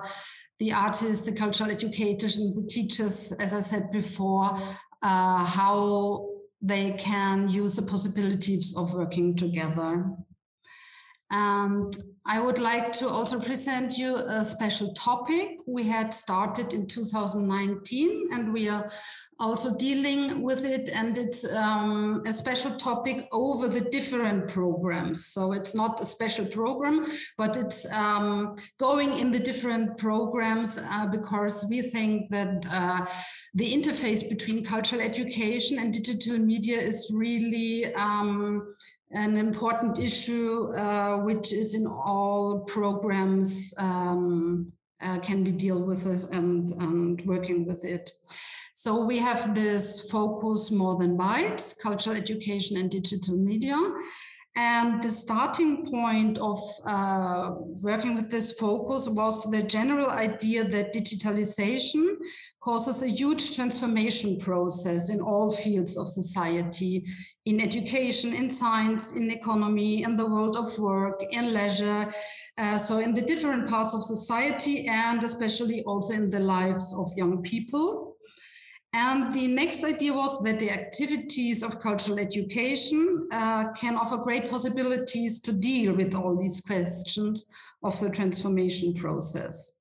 the 0.58 0.72
artists, 0.72 1.26
the 1.26 1.32
cultural 1.32 1.70
educators, 1.70 2.38
and 2.38 2.56
the 2.56 2.66
teachers, 2.66 3.32
as 3.32 3.52
I 3.52 3.60
said 3.60 3.92
before, 3.92 4.56
uh, 5.02 5.44
how 5.44 6.30
they 6.62 6.92
can 6.92 7.48
use 7.48 7.76
the 7.76 7.82
possibilities 7.82 8.74
of 8.74 8.94
working 8.94 9.36
together. 9.36 10.06
And 11.32 11.96
I 12.26 12.40
would 12.40 12.58
like 12.58 12.92
to 12.94 13.08
also 13.08 13.40
present 13.40 13.96
you 13.96 14.14
a 14.14 14.44
special 14.44 14.92
topic 14.92 15.58
we 15.66 15.82
had 15.82 16.12
started 16.12 16.74
in 16.74 16.86
2019, 16.86 18.28
and 18.32 18.52
we 18.52 18.68
are 18.68 18.88
also 19.40 19.76
dealing 19.76 20.42
with 20.42 20.64
it. 20.64 20.90
And 20.94 21.16
it's 21.16 21.44
um, 21.52 22.22
a 22.26 22.32
special 22.32 22.76
topic 22.76 23.28
over 23.32 23.66
the 23.66 23.80
different 23.80 24.48
programs. 24.48 25.26
So 25.26 25.52
it's 25.52 25.74
not 25.74 26.00
a 26.00 26.06
special 26.06 26.46
program, 26.46 27.06
but 27.38 27.56
it's 27.56 27.90
um, 27.92 28.54
going 28.78 29.18
in 29.18 29.32
the 29.32 29.40
different 29.40 29.96
programs 29.96 30.78
uh, 30.78 31.08
because 31.10 31.66
we 31.70 31.80
think 31.80 32.30
that 32.30 32.64
uh, 32.70 33.06
the 33.54 33.72
interface 33.72 34.28
between 34.28 34.64
cultural 34.64 35.00
education 35.00 35.78
and 35.78 35.92
digital 35.92 36.38
media 36.38 36.78
is 36.78 37.10
really 37.12 37.92
um, 37.94 38.74
an 39.12 39.36
important 39.36 39.98
issue, 39.98 40.72
uh, 40.74 41.18
which 41.18 41.52
is 41.52 41.74
in 41.74 41.86
all 41.86 42.60
programs 42.60 43.74
um, 43.78 44.72
uh, 45.02 45.18
can 45.18 45.44
be 45.44 45.52
dealt 45.52 45.86
with 45.86 46.06
and, 46.32 46.70
and 46.72 47.24
working 47.26 47.66
with 47.66 47.84
it. 47.84 48.10
So 48.74 49.04
we 49.04 49.18
have 49.18 49.54
this 49.54 50.10
focus 50.10 50.70
more 50.70 50.96
than 50.96 51.16
bytes, 51.16 51.78
cultural 51.80 52.16
education 52.16 52.78
and 52.78 52.90
digital 52.90 53.36
media. 53.36 53.76
And 54.54 55.02
the 55.02 55.10
starting 55.10 55.86
point 55.90 56.36
of 56.38 56.60
uh, 56.86 57.54
working 57.58 58.14
with 58.14 58.30
this 58.30 58.58
focus 58.58 59.08
was 59.08 59.50
the 59.50 59.62
general 59.62 60.10
idea 60.10 60.64
that 60.64 60.94
digitalization 60.94 62.16
causes 62.62 63.02
a 63.02 63.08
huge 63.08 63.56
transformation 63.56 64.38
process 64.38 65.10
in 65.10 65.20
all 65.20 65.50
fields 65.50 65.96
of 65.96 66.06
society, 66.06 67.04
in 67.44 67.60
education, 67.60 68.32
in 68.32 68.48
science, 68.48 69.16
in 69.16 69.30
economy, 69.30 70.04
in 70.04 70.16
the 70.16 70.26
world 70.26 70.56
of 70.56 70.78
work, 70.78 71.20
in 71.32 71.52
leisure, 71.52 72.12
uh, 72.58 72.78
so 72.78 72.98
in 72.98 73.12
the 73.14 73.22
different 73.22 73.68
parts 73.68 73.94
of 73.94 74.04
society 74.04 74.86
and 74.86 75.24
especially 75.24 75.82
also 75.84 76.14
in 76.14 76.30
the 76.30 76.38
lives 76.38 76.94
of 76.96 77.10
young 77.16 77.42
people. 77.42 78.16
And 78.94 79.32
the 79.34 79.48
next 79.48 79.82
idea 79.84 80.12
was 80.12 80.40
that 80.42 80.60
the 80.60 80.70
activities 80.70 81.62
of 81.62 81.80
cultural 81.80 82.18
education 82.18 83.26
uh, 83.32 83.72
can 83.72 83.96
offer 83.96 84.18
great 84.18 84.50
possibilities 84.50 85.40
to 85.40 85.52
deal 85.52 85.96
with 85.96 86.14
all 86.14 86.36
these 86.38 86.60
questions 86.60 87.46
of 87.82 87.98
the 88.00 88.10
transformation 88.10 88.92
process. 88.94 89.78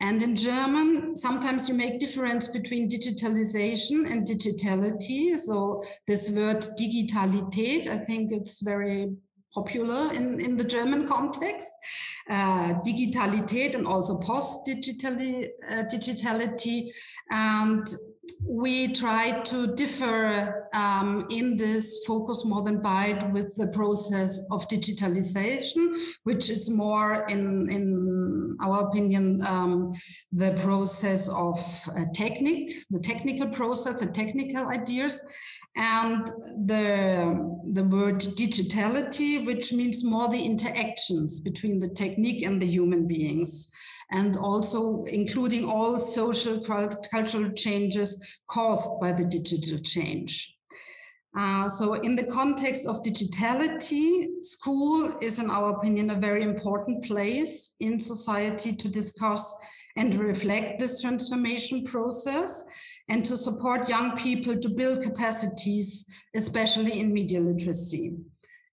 And 0.00 0.22
in 0.22 0.36
German, 0.36 1.16
sometimes 1.16 1.68
you 1.68 1.74
make 1.74 1.98
difference 1.98 2.46
between 2.48 2.88
digitalization 2.88 4.10
and 4.10 4.26
digitality. 4.26 5.36
So 5.36 5.82
this 6.06 6.30
word 6.30 6.64
Digitalität, 6.78 7.88
I 7.88 7.98
think 7.98 8.32
it's 8.32 8.62
very 8.62 9.10
popular 9.52 10.12
in, 10.12 10.40
in 10.40 10.56
the 10.56 10.64
German 10.64 11.08
context. 11.08 11.72
Uh, 12.30 12.74
Digitalität 12.86 13.74
and 13.74 13.86
also 13.86 14.18
post-digitality. 14.18 15.48
Uh, 15.68 15.82
digitality. 15.92 16.92
And 17.30 17.86
we 18.46 18.92
try 18.92 19.40
to 19.40 19.74
differ 19.74 20.68
um, 20.74 21.26
in 21.30 21.56
this 21.56 22.04
focus 22.06 22.44
more 22.44 22.62
than 22.62 22.80
byte 22.80 23.32
with 23.32 23.54
the 23.56 23.68
process 23.68 24.46
of 24.50 24.68
digitalization, 24.68 25.94
which 26.24 26.50
is 26.50 26.70
more, 26.70 27.26
in, 27.28 27.68
in 27.70 28.37
our 28.62 28.88
opinion, 28.88 29.40
um, 29.46 29.92
the 30.32 30.52
process 30.62 31.28
of 31.28 31.58
uh, 31.96 32.04
technique, 32.14 32.84
the 32.90 33.00
technical 33.00 33.48
process, 33.48 34.00
the 34.00 34.06
technical 34.06 34.68
ideas, 34.68 35.20
and 35.76 36.26
the, 36.66 37.58
the 37.72 37.84
word 37.84 38.18
digitality, 38.18 39.46
which 39.46 39.72
means 39.72 40.04
more 40.04 40.28
the 40.28 40.42
interactions 40.42 41.40
between 41.40 41.78
the 41.78 41.88
technique 41.88 42.44
and 42.44 42.60
the 42.60 42.66
human 42.66 43.06
beings 43.06 43.70
and 44.10 44.36
also 44.36 45.04
including 45.04 45.64
all 45.68 45.98
social 45.98 46.60
cultural 47.10 47.50
changes 47.52 48.38
caused 48.46 48.88
by 49.00 49.12
the 49.12 49.24
digital 49.24 49.78
change. 49.80 50.57
Uh, 51.38 51.68
so 51.68 51.94
in 51.94 52.16
the 52.16 52.24
context 52.24 52.84
of 52.84 53.00
digitality, 53.04 54.26
school 54.42 55.16
is, 55.22 55.38
in 55.38 55.48
our 55.50 55.76
opinion, 55.76 56.10
a 56.10 56.18
very 56.18 56.42
important 56.42 57.04
place 57.04 57.76
in 57.78 58.00
society 58.00 58.74
to 58.74 58.88
discuss 58.88 59.54
and 59.94 60.18
reflect 60.18 60.80
this 60.80 61.00
transformation 61.00 61.84
process 61.84 62.64
and 63.08 63.24
to 63.24 63.36
support 63.36 63.88
young 63.88 64.16
people 64.16 64.58
to 64.58 64.68
build 64.70 65.04
capacities, 65.04 66.10
especially 66.34 66.98
in 66.98 67.12
media 67.12 67.38
literacy. 67.38 68.16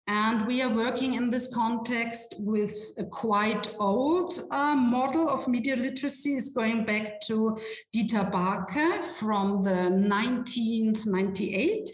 And 0.07 0.47
we 0.47 0.63
are 0.63 0.75
working 0.75 1.13
in 1.13 1.29
this 1.29 1.53
context 1.53 2.33
with 2.39 2.75
a 2.97 3.03
quite 3.03 3.75
old 3.79 4.33
uh, 4.49 4.75
model 4.75 5.29
of 5.29 5.47
media 5.47 5.75
literacy 5.75 6.33
is 6.33 6.49
going 6.49 6.83
back 6.83 7.21
to 7.27 7.55
Dieter 7.93 8.31
Baacke 8.31 9.03
from 9.03 9.61
the 9.61 9.89
1998. 9.89 11.91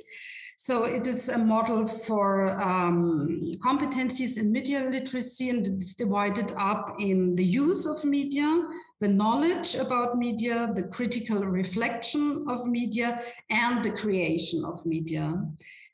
So 0.63 0.83
it 0.83 1.07
is 1.07 1.27
a 1.27 1.39
model 1.39 1.87
for 1.87 2.49
um, 2.61 3.49
competencies 3.65 4.37
in 4.37 4.51
media 4.51 4.87
literacy 4.87 5.49
and 5.49 5.65
it's 5.65 5.95
divided 5.95 6.53
up 6.55 6.97
in 6.99 7.35
the 7.35 7.43
use 7.43 7.87
of 7.87 8.05
media, 8.05 8.67
the 8.99 9.07
knowledge 9.07 9.73
about 9.73 10.19
media, 10.19 10.71
the 10.75 10.83
critical 10.83 11.39
reflection 11.39 12.45
of 12.47 12.67
media, 12.67 13.19
and 13.49 13.83
the 13.83 13.89
creation 13.89 14.63
of 14.63 14.85
media. 14.85 15.33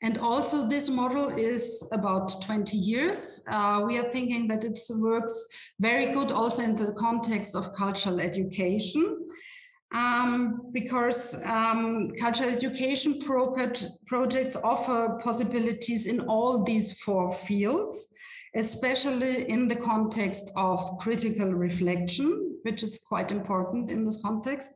And 0.02 0.18
also 0.18 0.68
this 0.68 0.90
model 0.90 1.30
is 1.30 1.88
about 1.90 2.30
20 2.42 2.76
years. 2.76 3.42
Uh, 3.50 3.84
we 3.86 3.96
are 3.96 4.10
thinking 4.10 4.46
that 4.48 4.64
it 4.64 4.78
works 4.98 5.46
very 5.80 6.12
good 6.12 6.30
also 6.30 6.62
in 6.62 6.74
the 6.74 6.92
context 6.92 7.56
of 7.56 7.72
cultural 7.72 8.20
education. 8.20 9.28
Um, 9.90 10.70
because 10.72 11.42
um, 11.46 12.10
cultural 12.20 12.50
education 12.50 13.18
pro 13.20 13.54
projects 14.06 14.54
offer 14.62 15.18
possibilities 15.24 16.06
in 16.06 16.20
all 16.28 16.62
these 16.62 17.00
four 17.00 17.32
fields 17.32 18.12
especially 18.54 19.48
in 19.48 19.68
the 19.68 19.76
context 19.76 20.50
of 20.56 20.80
critical 20.98 21.52
reflection, 21.52 22.56
which 22.62 22.82
is 22.82 22.98
quite 22.98 23.32
important 23.32 23.90
in 23.90 24.04
this 24.04 24.20
context, 24.22 24.72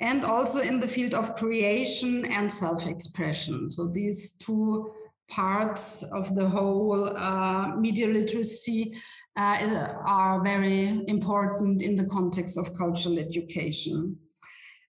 and 0.00 0.24
also 0.24 0.60
in 0.60 0.80
the 0.80 0.88
field 0.88 1.14
of 1.14 1.34
creation 1.36 2.24
and 2.26 2.52
self-expression. 2.52 3.70
So 3.72 3.88
these 3.88 4.32
two 4.32 4.92
parts 5.28 6.02
of 6.12 6.34
the 6.34 6.48
whole 6.48 7.16
uh, 7.16 7.74
media 7.76 8.06
literacy 8.06 8.94
uh, 9.36 9.88
are 10.06 10.44
very 10.44 11.02
important 11.08 11.82
in 11.82 11.96
the 11.96 12.04
context 12.04 12.58
of 12.58 12.76
cultural 12.76 13.18
education. 13.18 14.16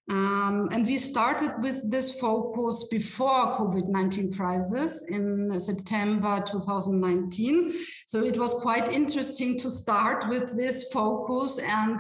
Um, 0.07 0.69
and 0.71 0.85
we 0.85 0.99
started 0.99 1.53
with 1.61 1.89
this 1.89 2.19
focus 2.19 2.87
before 2.91 3.57
COVID-19 3.57 4.37
crisis 4.37 5.03
in 5.09 5.59
September 5.59 6.43
2019. 6.45 7.73
So 8.05 8.23
it 8.23 8.37
was 8.37 8.53
quite 8.53 8.91
interesting 8.91 9.57
to 9.57 9.69
start 9.71 10.29
with 10.29 10.55
this 10.55 10.91
focus 10.93 11.59
and 11.59 11.99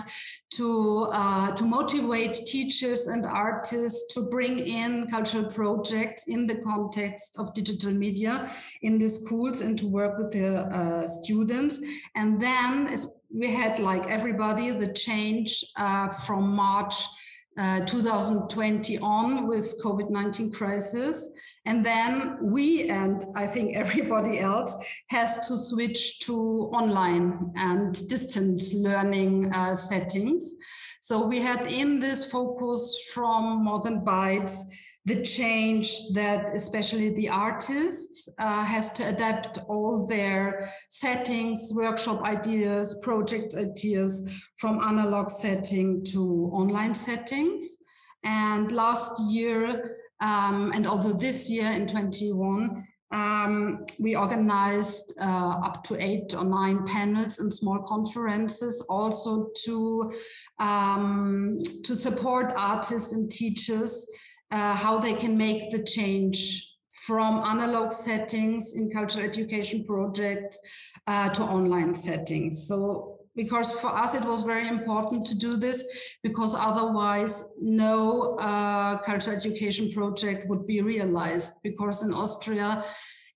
to, 0.51 1.07
uh, 1.11 1.55
to 1.55 1.63
motivate 1.63 2.35
teachers 2.45 3.07
and 3.07 3.25
artists 3.25 4.13
to 4.13 4.21
bring 4.29 4.59
in 4.59 5.07
cultural 5.07 5.45
projects 5.45 6.27
in 6.27 6.45
the 6.45 6.61
context 6.61 7.39
of 7.39 7.55
digital 7.55 7.91
media 7.91 8.47
in 8.83 8.99
the 8.99 9.09
schools 9.09 9.61
and 9.61 9.79
to 9.79 9.87
work 9.87 10.19
with 10.19 10.31
the 10.31 10.57
uh, 10.57 11.07
students. 11.07 11.81
And 12.15 12.39
then 12.39 12.87
we 13.33 13.51
had 13.51 13.79
like 13.79 14.05
everybody, 14.05 14.69
the 14.71 14.93
change 14.93 15.65
uh, 15.75 16.09
from 16.09 16.55
March 16.55 16.93
uh, 17.57 17.85
2020 17.85 18.99
on 18.99 19.47
with 19.47 19.81
COVID-19 19.83 20.53
crisis. 20.53 21.29
And 21.65 21.85
then 21.85 22.37
we, 22.41 22.89
and 22.89 23.25
I 23.35 23.47
think 23.47 23.75
everybody 23.75 24.39
else, 24.39 24.75
has 25.09 25.47
to 25.47 25.57
switch 25.57 26.19
to 26.21 26.35
online 26.73 27.53
and 27.55 27.93
distance 28.09 28.73
learning 28.73 29.51
uh, 29.53 29.75
settings. 29.75 30.55
So 31.01 31.27
we 31.27 31.39
had 31.39 31.71
in 31.71 31.99
this 31.99 32.29
focus 32.29 32.99
from 33.13 33.63
More 33.63 33.81
Than 33.81 34.01
Bytes 34.01 34.59
the 35.05 35.21
change 35.21 36.09
that 36.13 36.55
especially 36.55 37.09
the 37.09 37.29
artists 37.29 38.27
uh, 38.39 38.63
has 38.65 38.91
to 38.93 39.07
adapt 39.07 39.59
all 39.69 40.07
their 40.07 40.67
settings, 40.89 41.71
workshop 41.75 42.23
ideas, 42.23 42.97
project 43.03 43.53
ideas 43.55 44.43
from 44.57 44.81
analog 44.81 45.29
setting 45.29 46.03
to 46.03 46.49
online 46.51 46.95
settings. 46.95 47.77
And 48.23 48.71
last 48.71 49.21
year, 49.29 49.97
um, 50.21 50.71
and 50.73 50.87
although 50.87 51.13
this 51.13 51.51
year 51.51 51.69
in 51.69 51.87
21, 51.87 52.83
um, 53.11 53.85
we 53.99 54.15
organized 54.15 55.13
uh, 55.21 55.59
up 55.63 55.83
to 55.83 56.03
eight 56.03 56.33
or 56.33 56.43
nine 56.43 56.83
panels 56.87 57.37
and 57.37 57.53
small 57.53 57.79
conferences 57.83 58.83
also 58.89 59.49
to, 59.65 60.11
um, 60.59 61.59
to 61.83 61.95
support 61.95 62.51
artists 62.57 63.13
and 63.13 63.31
teachers 63.31 64.07
uh, 64.51 64.75
how 64.75 64.99
they 64.99 65.13
can 65.13 65.37
make 65.37 65.71
the 65.71 65.83
change 65.83 66.71
from 67.05 67.43
analog 67.43 67.91
settings 67.91 68.75
in 68.75 68.89
cultural 68.89 69.23
education 69.23 69.83
projects 69.85 70.57
uh, 71.07 71.29
to 71.29 71.43
online 71.43 71.93
settings. 71.93 72.67
So 72.67 73.19
because 73.35 73.71
for 73.71 73.87
us 73.87 74.15
it 74.15 74.23
was 74.23 74.43
very 74.43 74.67
important 74.67 75.25
to 75.27 75.35
do 75.35 75.57
this 75.57 76.17
because 76.23 76.55
otherwise 76.55 77.43
no 77.61 78.37
uh, 78.39 78.97
cultural 78.99 79.35
education 79.35 79.91
project 79.91 80.47
would 80.49 80.65
be 80.65 80.81
realized 80.81 81.53
because 81.63 82.03
in 82.03 82.13
Austria 82.13 82.83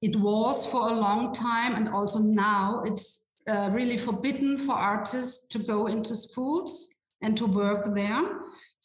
it 0.01 0.16
was 0.16 0.66
for 0.66 0.89
a 0.89 0.93
long 0.93 1.34
time 1.34 1.76
and 1.76 1.89
also 1.89 2.20
now 2.20 2.82
it's 2.86 3.28
uh, 3.47 3.70
really 3.74 3.97
forbidden 3.97 4.57
for 4.57 4.74
artists 4.74 5.47
to 5.47 5.60
go 5.60 5.88
into 5.88 6.16
schools 6.16 6.95
and 7.22 7.38
to 7.38 7.45
work 7.45 7.93
there. 7.95 8.22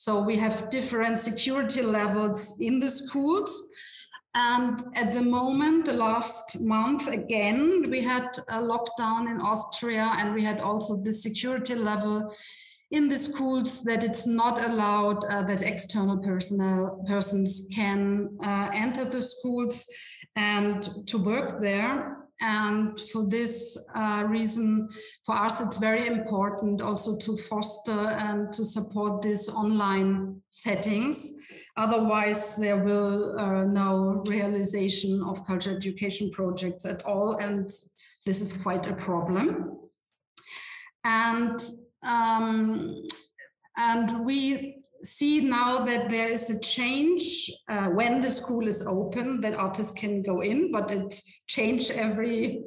So 0.05 0.21
we 0.21 0.37
have 0.37 0.69
different 0.69 1.19
security 1.19 1.81
levels 1.81 2.61
in 2.61 2.79
the 2.79 2.91
schools. 2.91 3.71
And 4.35 4.83
at 4.95 5.15
the 5.15 5.23
moment, 5.23 5.87
the 5.87 5.95
last 5.95 6.61
month, 6.61 7.09
again, 7.09 7.89
we 7.89 8.03
had 8.03 8.29
a 8.51 8.61
lockdown 8.61 9.31
in 9.31 9.41
Austria 9.41 10.13
and 10.19 10.35
we 10.35 10.45
had 10.45 10.61
also 10.61 11.01
the 11.03 11.11
security 11.11 11.75
level 11.75 12.31
in 12.91 13.09
the 13.09 13.17
schools 13.17 13.83
that 13.85 14.05
it's 14.05 14.27
not 14.27 14.63
allowed 14.63 15.25
uh, 15.25 15.43
that 15.45 15.63
external 15.63 16.19
personnel 16.19 17.03
persons 17.09 17.67
can 17.75 18.29
uh, 18.45 18.69
enter 18.75 19.07
the 19.07 19.23
schools 19.23 19.87
and 20.37 20.83
to 21.07 21.17
work 21.17 21.63
there. 21.63 22.24
And 22.41 22.99
for 23.13 23.27
this 23.27 23.89
uh, 23.95 24.25
reason, 24.27 24.89
for 25.25 25.37
us, 25.37 25.61
it's 25.61 25.79
very 25.79 26.07
important 26.07 26.83
also 26.83 27.17
to 27.17 27.37
foster 27.37 27.93
and 27.93 28.53
to 28.53 28.65
support 28.65 29.23
these 29.23 29.49
online 29.49 30.43
settings. 30.51 31.33
Otherwise, 31.77 32.57
there 32.57 32.85
will 32.85 33.39
uh, 33.39 33.65
no 33.65 34.23
realization 34.27 35.23
of 35.23 35.47
culture 35.47 35.75
education 35.75 36.31
projects 36.31 36.85
at 36.85 37.05
all. 37.05 37.37
And 37.37 37.71
this 38.27 38.41
is 38.41 38.53
quite 38.53 38.87
a 38.89 38.95
problem. 38.95 39.79
And 41.05 41.63
um, 42.05 43.07
and 43.77 44.25
we 44.25 44.84
see 45.05 45.41
now 45.41 45.85
that 45.85 46.11
there 46.11 46.27
is 46.27 46.51
a 46.51 46.59
change 46.59 47.51
uh, 47.69 47.89
when 47.89 48.21
the 48.21 48.31
school 48.31 48.67
is 48.67 48.87
open 48.87 49.41
that 49.43 49.55
artists 49.55 49.93
can 49.93 50.23
go 50.23 50.41
in, 50.41 50.73
but 50.73 50.91
it's 50.91 51.23
changed 51.47 51.91
every 51.93 52.63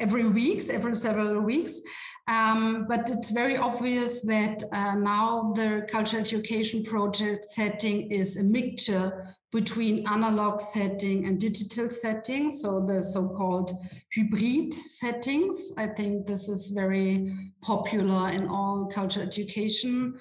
every 0.00 0.26
weeks, 0.26 0.68
every 0.68 0.96
several 0.96 1.40
weeks. 1.40 1.80
Um, 2.26 2.86
but 2.88 3.08
it's 3.10 3.30
very 3.30 3.56
obvious 3.56 4.22
that 4.22 4.62
uh, 4.72 4.94
now 4.94 5.52
the 5.54 5.86
cultural 5.88 6.22
education 6.22 6.82
project 6.82 7.44
setting 7.44 8.10
is 8.10 8.36
a 8.36 8.42
mixture 8.42 9.34
between 9.52 10.06
analog 10.08 10.60
setting 10.60 11.26
and 11.26 11.38
digital 11.38 11.88
setting, 11.88 12.50
so 12.50 12.84
the 12.84 13.00
so-called 13.00 13.70
hybrid 14.16 14.74
settings. 14.74 15.72
I 15.78 15.86
think 15.86 16.26
this 16.26 16.48
is 16.48 16.70
very 16.70 17.32
popular 17.62 18.30
in 18.30 18.48
all 18.48 18.90
cultural 18.92 19.24
education 19.24 20.14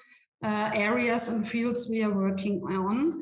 uh, 0.44 0.72
areas 0.74 1.30
and 1.30 1.48
fields 1.48 1.88
we 1.90 2.04
are 2.04 2.14
working 2.14 2.62
on. 2.64 3.22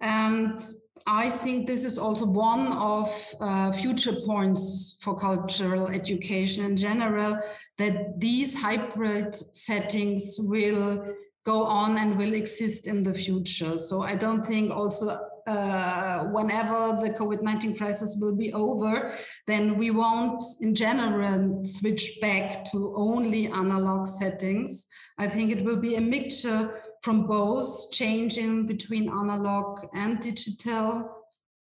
And 0.00 0.58
I 1.06 1.30
think 1.30 1.66
this 1.66 1.84
is 1.84 1.98
also 1.98 2.26
one 2.26 2.72
of 2.72 3.08
uh, 3.40 3.72
future 3.72 4.14
points 4.24 4.98
for 5.00 5.16
cultural 5.16 5.88
education 5.88 6.64
in 6.64 6.76
general, 6.76 7.38
that 7.78 8.20
these 8.20 8.60
hybrid 8.60 9.34
settings 9.34 10.36
will 10.40 11.04
go 11.44 11.64
on 11.64 11.98
and 11.98 12.16
will 12.16 12.34
exist 12.34 12.86
in 12.86 13.02
the 13.02 13.14
future. 13.14 13.78
So 13.78 14.02
I 14.02 14.14
don't 14.14 14.46
think 14.46 14.70
also 14.70 15.18
uh, 15.46 16.24
whenever 16.24 16.98
the 17.00 17.10
COVID-19 17.10 17.76
crisis 17.76 18.16
will 18.20 18.34
be 18.34 18.52
over, 18.52 19.12
then 19.46 19.76
we 19.76 19.90
won't 19.90 20.42
in 20.60 20.74
general 20.74 21.64
switch 21.64 22.18
back 22.20 22.64
to 22.70 22.94
only 22.96 23.48
analog 23.48 24.06
settings. 24.06 24.86
I 25.18 25.28
think 25.28 25.50
it 25.50 25.64
will 25.64 25.80
be 25.80 25.96
a 25.96 26.00
mixture 26.00 26.80
from 27.02 27.26
both 27.26 27.92
changing 27.92 28.66
between 28.66 29.08
analog 29.08 29.80
and 29.94 30.20
digital 30.20 31.10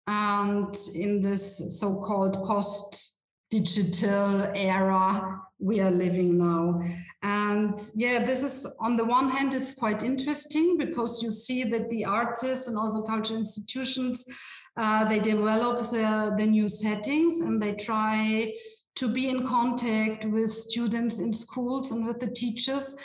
and 0.06 0.76
in 0.94 1.22
this 1.22 1.80
so-called 1.80 2.34
post-digital 2.44 4.52
era 4.54 5.40
we 5.60 5.80
are 5.80 5.90
living 5.90 6.38
now. 6.38 6.82
And 7.22 7.78
yeah, 7.94 8.24
this 8.24 8.42
is 8.42 8.66
on 8.80 8.96
the 8.96 9.04
one 9.04 9.28
hand, 9.28 9.54
it's 9.54 9.72
quite 9.72 10.02
interesting 10.02 10.78
because 10.78 11.22
you 11.22 11.30
see 11.30 11.64
that 11.64 11.90
the 11.90 12.04
artists 12.04 12.68
and 12.68 12.78
also 12.78 13.02
cultural 13.02 13.38
institutions, 13.38 14.24
uh, 14.76 15.08
they 15.08 15.20
develop 15.20 15.80
the, 15.80 16.34
the 16.38 16.46
new 16.46 16.68
settings 16.68 17.40
and 17.42 17.62
they 17.62 17.74
try 17.74 18.52
to 18.96 19.12
be 19.12 19.28
in 19.28 19.46
contact 19.46 20.24
with 20.26 20.50
students 20.50 21.20
in 21.20 21.32
schools 21.32 21.92
and 21.92 22.06
with 22.06 22.18
the 22.18 22.30
teachers. 22.30 22.96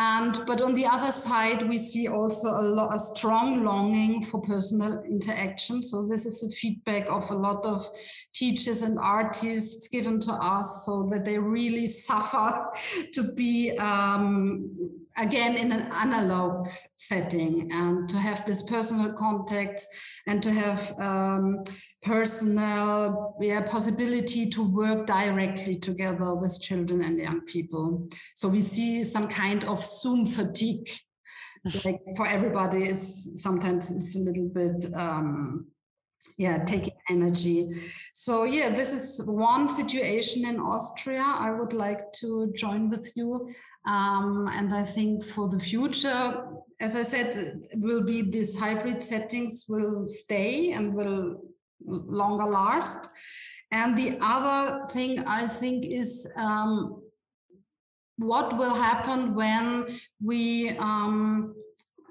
And 0.00 0.46
but 0.46 0.60
on 0.60 0.76
the 0.76 0.86
other 0.86 1.10
side, 1.10 1.68
we 1.68 1.76
see 1.76 2.06
also 2.06 2.50
a, 2.50 2.62
lot, 2.62 2.94
a 2.94 2.98
strong 2.98 3.64
longing 3.64 4.24
for 4.24 4.40
personal 4.40 5.02
interaction. 5.02 5.82
So 5.82 6.06
this 6.06 6.24
is 6.24 6.44
a 6.44 6.54
feedback 6.54 7.06
of 7.08 7.28
a 7.32 7.34
lot 7.34 7.66
of 7.66 7.84
teachers 8.32 8.82
and 8.82 8.96
artists 8.96 9.88
given 9.88 10.20
to 10.20 10.32
us, 10.32 10.86
so 10.86 11.08
that 11.10 11.24
they 11.24 11.36
really 11.36 11.88
suffer 11.88 12.64
to 13.12 13.22
be 13.32 13.76
um, 13.78 14.70
again 15.16 15.56
in 15.56 15.72
an 15.72 15.90
analog 15.90 16.68
setting 16.94 17.68
and 17.72 18.08
to 18.08 18.18
have 18.18 18.46
this 18.46 18.62
personal 18.62 19.12
contact 19.14 19.84
and 20.28 20.44
to 20.44 20.52
have 20.52 20.96
um, 21.00 21.64
personal 22.02 23.36
yeah, 23.40 23.60
possibility 23.62 24.48
to 24.50 24.62
work 24.62 25.06
directly 25.06 25.76
together 25.76 26.34
with 26.34 26.60
children 26.60 27.02
and 27.02 27.18
young 27.18 27.40
people. 27.42 28.08
So 28.34 28.48
we 28.48 28.60
see 28.60 29.04
some 29.04 29.28
kind 29.28 29.64
of 29.64 29.84
Zoom 29.84 30.26
fatigue. 30.26 30.88
like 31.84 32.00
for 32.16 32.26
everybody, 32.26 32.84
it's 32.84 33.42
sometimes 33.42 33.90
it's 33.90 34.16
a 34.16 34.20
little 34.20 34.48
bit 34.48 34.86
um, 34.94 35.66
yeah 36.38 36.64
taking 36.64 36.94
energy 37.10 37.68
so 38.14 38.44
yeah 38.44 38.70
this 38.70 38.92
is 38.92 39.26
one 39.26 39.68
situation 39.68 40.46
in 40.46 40.60
austria 40.60 41.22
i 41.22 41.50
would 41.50 41.72
like 41.72 42.12
to 42.12 42.50
join 42.54 42.88
with 42.88 43.12
you 43.16 43.50
um, 43.86 44.48
and 44.54 44.72
i 44.72 44.82
think 44.82 45.24
for 45.24 45.48
the 45.48 45.58
future 45.58 46.44
as 46.80 46.94
i 46.94 47.02
said 47.02 47.60
will 47.74 48.04
be 48.04 48.22
these 48.22 48.56
hybrid 48.58 49.02
settings 49.02 49.66
will 49.68 50.06
stay 50.08 50.70
and 50.72 50.94
will 50.94 51.42
longer 51.86 52.44
last 52.44 53.08
and 53.70 53.96
the 53.96 54.18
other 54.20 54.86
thing 54.86 55.18
i 55.26 55.46
think 55.46 55.84
is 55.86 56.30
um, 56.36 57.02
what 58.16 58.56
will 58.58 58.74
happen 58.74 59.34
when 59.34 59.86
we 60.22 60.70
um, 60.78 61.54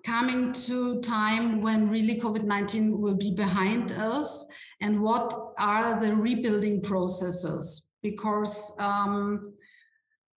coming 0.08 0.54
to 0.54 1.02
time 1.02 1.60
when 1.60 1.90
really 1.90 2.18
COVID-19 2.18 2.98
will 2.98 3.18
be 3.18 3.36
behind 3.36 3.92
us 3.92 4.46
and 4.80 5.02
what 5.02 5.34
are 5.60 6.00
the 6.00 6.16
rebuilding 6.16 6.82
processes? 6.82 7.90
Because 8.02 8.74
um, 8.80 9.54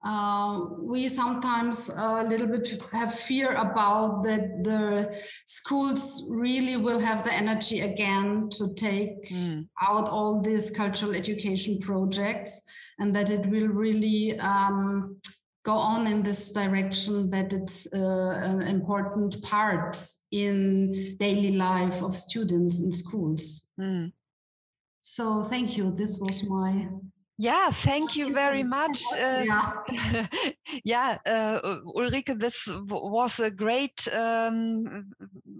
uh, 0.02 0.60
we 0.78 1.08
sometimes 1.08 1.90
a 1.90 2.24
little 2.24 2.46
bit 2.46 2.82
have 2.90 3.14
fear 3.14 3.52
about 3.52 4.22
that 4.22 4.64
the 4.64 5.14
schools 5.46 6.26
really 6.30 6.76
will 6.76 6.98
have 6.98 7.22
the 7.22 7.32
energy 7.32 7.80
again 7.80 8.48
to 8.50 8.72
take 8.74 9.28
mm. 9.28 9.68
out 9.82 10.08
all 10.08 10.40
these 10.40 10.70
cultural 10.70 11.14
education 11.14 11.78
projects 11.80 12.62
and 12.98 13.14
that 13.14 13.28
it 13.28 13.44
will 13.46 13.68
really 13.68 14.38
um, 14.38 15.16
go 15.64 15.74
on 15.74 16.06
in 16.06 16.22
this 16.22 16.50
direction 16.52 17.28
that 17.28 17.52
it's 17.52 17.86
uh, 17.92 18.40
an 18.42 18.62
important 18.62 19.42
part 19.42 19.98
in 20.30 21.16
daily 21.18 21.52
life 21.52 22.02
of 22.02 22.16
students 22.16 22.80
in 22.80 22.90
schools. 22.90 23.68
Mm. 23.78 24.12
So 25.00 25.42
thank 25.42 25.76
you. 25.76 25.94
This 25.94 26.18
was 26.18 26.44
my 26.44 26.88
yeah, 27.40 27.70
thank 27.70 28.16
you 28.16 28.34
very 28.34 28.62
much. 28.62 29.02
Uh, 29.18 29.46
yeah, 30.84 31.16
uh, 31.24 31.78
Ulrike, 31.96 32.38
this 32.38 32.68
was 32.86 33.40
a 33.40 33.50
great 33.50 34.06
um, 34.12 35.10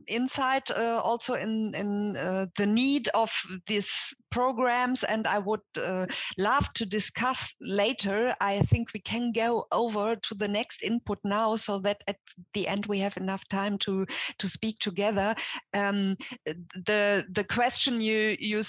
insight 0.07 0.71
uh, 0.71 1.01
also 1.03 1.35
in, 1.35 1.75
in 1.75 2.19
uh, 2.19 2.47
the 2.59 2.67
need 2.67 3.09
of 3.15 3.33
these 3.67 4.15
programs. 4.31 5.05
And 5.05 5.27
I 5.27 5.39
would 5.39 5.63
uh, 5.83 6.05
love 6.37 6.71
to 6.75 6.85
discuss 6.85 7.55
later. 7.63 8.35
I 8.43 8.61
think 8.61 8.93
we 8.93 9.01
can 9.01 9.33
go 9.33 9.67
over 9.73 10.17
to 10.17 10.35
the 10.35 10.49
next 10.49 10.83
input 10.83 11.19
now 11.25 11.57
so 11.57 11.79
that 11.79 12.03
at 12.07 12.17
the 12.53 12.69
end 12.69 12.85
we 12.87 12.99
have 12.99 13.17
enough 13.17 13.49
time 13.49 13.79
to, 13.79 14.05
to 14.39 14.49
speak 14.49 14.81
together. 14.81 15.35
Um, 15.73 16.19
the, 16.45 17.25
the 17.33 17.45
question 17.45 18.03
you, 18.03 18.37
you 18.39 18.63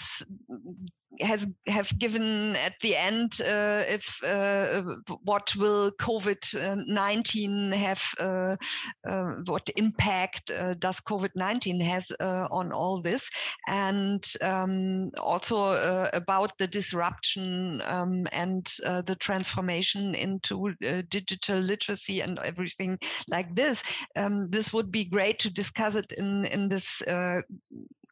has 1.20 1.45
have 1.68 1.97
given 1.99 2.55
at 2.55 2.74
the 2.82 2.95
end 2.95 3.41
uh, 3.41 3.84
if 3.88 4.24
uh, 4.24 4.82
what 5.24 5.53
will 5.55 5.91
COVID 5.99 6.88
nineteen 6.88 7.72
have 7.72 8.01
uh, 8.20 8.55
uh 9.07 9.34
what 9.45 9.70
impact 9.76 10.51
uh, 10.51 10.74
does 10.76 11.01
COVID 11.01 11.32
nineteen 11.36 11.82
has 11.82 12.12
uh, 12.20 12.47
on 12.49 12.72
all 12.72 13.01
this 13.01 13.30
and 13.68 14.26
um, 14.41 15.12
also 15.20 16.09
about 16.14 16.57
the 16.57 16.68
disruption 16.68 17.82
um, 17.86 18.26
and 18.32 18.66
the 19.05 19.18
transformation 19.20 20.16
into 20.16 20.74
digital 21.09 21.59
literacy 21.59 22.22
and 22.22 22.39
everything 22.39 22.97
like 23.28 23.53
this. 23.55 23.84
Um, 24.16 24.49
this 24.49 24.72
would 24.72 24.91
be 24.91 25.05
great 25.05 25.39
to 25.39 25.49
discuss 25.49 25.95
it 25.95 26.12
in 26.14 26.45
in 26.45 26.70
this 26.70 27.01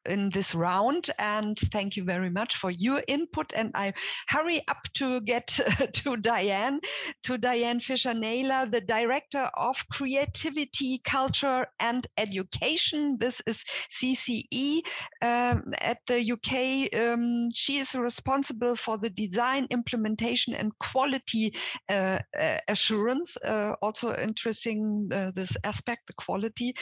in 0.06 0.30
this 0.30 0.56
round. 0.56 1.10
And 1.20 1.58
thank 1.72 1.98
you 1.98 2.04
very 2.04 2.30
much 2.30 2.56
for 2.56 2.72
your 2.72 3.04
input. 3.08 3.52
And 3.56 3.72
I 3.76 3.94
hurry 4.28 4.62
up 4.68 4.82
to 4.96 5.22
get 5.22 5.48
to 5.94 6.18
Diane, 6.18 6.80
to 7.24 7.38
Diane 7.38 7.80
Fisher 7.80 8.14
Naylor, 8.14 8.66
the 8.66 8.82
Director 8.82 9.50
of 9.56 9.84
Creativity, 9.92 11.02
Culture 11.04 11.68
and 11.80 12.06
Education. 12.18 13.18
This 13.20 13.42
is 13.46 13.64
CCE 13.90 14.82
um, 15.22 15.64
at 15.82 16.00
the 16.08 16.32
UK. 16.32 16.94
Um, 17.00 17.50
she 17.54 17.78
is 17.78 17.96
responsible 17.96 18.76
for 18.76 18.98
the 18.98 19.10
design, 19.10 19.68
implementation, 19.70 20.54
and 20.54 20.78
quality 20.80 21.54
uh, 21.90 22.20
uh, 22.40 22.58
assurance. 22.68 23.38
Uh, 23.38 23.74
also 23.82 24.16
interesting 24.16 25.10
uh, 25.14 25.32
this 25.36 25.56
aspect, 25.64 26.08
the 26.08 26.14
quality 26.14 26.74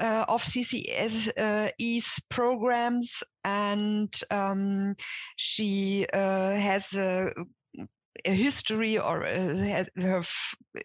uh, 0.00 0.24
of 0.28 0.42
CCE's 0.42 1.28
uh, 1.36 1.68
program 2.30 2.65
programs 2.66 3.22
and 3.44 4.20
um, 4.32 4.96
she 5.36 6.04
uh, 6.12 6.50
has 6.50 6.92
a 6.94 7.30
a 8.24 8.32
history 8.32 8.98
or 8.98 9.24
uh, 9.24 9.84
her 9.96 10.22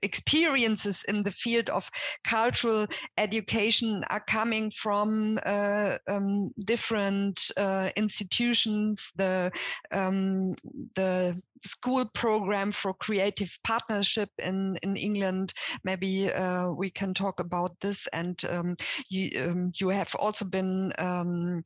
experiences 0.02 1.04
in 1.08 1.24
the 1.24 1.32
field 1.32 1.70
of 1.70 1.90
cultural 2.24 2.88
education 3.18 4.04
are 4.10 4.24
coming 4.28 4.72
from 4.72 5.40
uh, 5.46 5.98
um, 6.08 6.52
different 6.66 7.52
uh, 7.58 7.90
institutions, 7.96 9.12
the 9.16 9.52
um, 9.92 10.56
the 10.96 11.42
school 11.66 12.06
program 12.14 12.72
for 12.72 12.94
creative 12.94 13.58
partnership 13.64 14.30
in, 14.40 14.78
in 14.84 14.96
England. 14.96 15.54
Maybe 15.84 16.32
uh, 16.32 16.70
we 16.70 16.90
can 16.90 17.14
talk 17.14 17.40
about 17.40 17.80
this. 17.82 18.08
And 18.14 18.44
um, 18.50 18.76
you, 19.10 19.30
um, 19.44 19.72
you 19.76 19.90
have 19.90 20.14
also 20.16 20.46
been 20.46 20.94
um, 20.98 21.64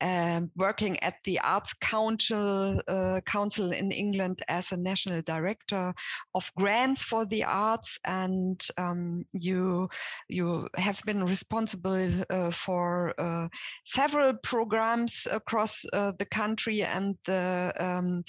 um, 0.00 0.50
working 0.56 1.02
at 1.02 1.16
the 1.24 1.40
Arts 1.40 1.72
Council, 1.74 2.80
uh, 2.88 3.20
Council 3.24 3.72
in 3.72 3.90
England 3.92 4.42
as 4.48 4.72
a 4.72 4.76
national 4.76 5.22
director 5.22 5.94
of 6.34 6.50
grants 6.56 7.02
for 7.02 7.24
the 7.24 7.44
arts, 7.44 7.98
and 8.04 8.60
um, 8.78 9.24
you 9.32 9.88
you 10.28 10.68
have 10.76 11.00
been 11.06 11.24
responsible 11.24 12.10
uh, 12.30 12.50
for 12.50 13.14
uh, 13.18 13.48
several 13.84 14.34
programs 14.42 15.26
across 15.30 15.84
uh, 15.92 16.12
the 16.18 16.26
country 16.26 16.82
and 16.82 17.16
the 17.24 17.72
um, 17.78 18.24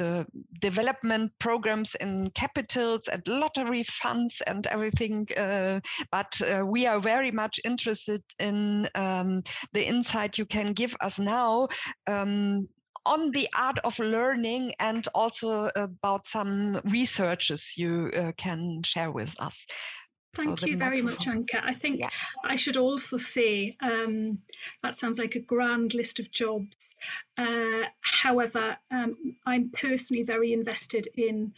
the 0.00 0.26
development 0.60 1.30
programs 1.38 1.94
in 1.96 2.30
capitals 2.34 3.02
and 3.12 3.22
lottery 3.28 3.82
funds 3.82 4.42
and 4.46 4.66
everything. 4.66 5.26
Uh, 5.36 5.80
but 6.10 6.40
uh, 6.40 6.64
we 6.64 6.86
are 6.86 7.00
very 7.00 7.30
much 7.30 7.60
interested 7.64 8.22
in 8.38 8.88
um, 8.94 9.42
the 9.72 9.86
insight 9.86 10.38
you 10.38 10.46
can 10.46 10.72
give 10.72 10.96
us 11.00 11.18
now 11.18 11.68
um, 12.06 12.66
on 13.04 13.30
the 13.32 13.46
art 13.54 13.78
of 13.84 13.98
learning 13.98 14.74
and 14.78 15.06
also 15.14 15.70
about 15.76 16.26
some 16.26 16.80
researches 16.84 17.74
you 17.76 18.10
uh, 18.16 18.32
can 18.36 18.82
share 18.82 19.12
with 19.12 19.34
us. 19.38 19.66
Thank 20.34 20.60
so 20.60 20.66
you 20.66 20.76
very 20.76 21.02
much, 21.02 21.26
Anka. 21.26 21.60
I 21.62 21.74
think 21.74 21.98
yeah. 21.98 22.08
I 22.44 22.56
should 22.56 22.76
also 22.76 23.18
say 23.18 23.76
um, 23.82 24.38
that 24.82 24.96
sounds 24.96 25.18
like 25.18 25.34
a 25.34 25.40
grand 25.40 25.92
list 25.92 26.20
of 26.20 26.30
jobs. 26.30 26.76
Uh, 27.38 27.86
however, 28.22 28.76
um, 28.90 29.16
I'm 29.46 29.70
personally 29.70 30.22
very 30.22 30.52
invested 30.52 31.08
in 31.16 31.52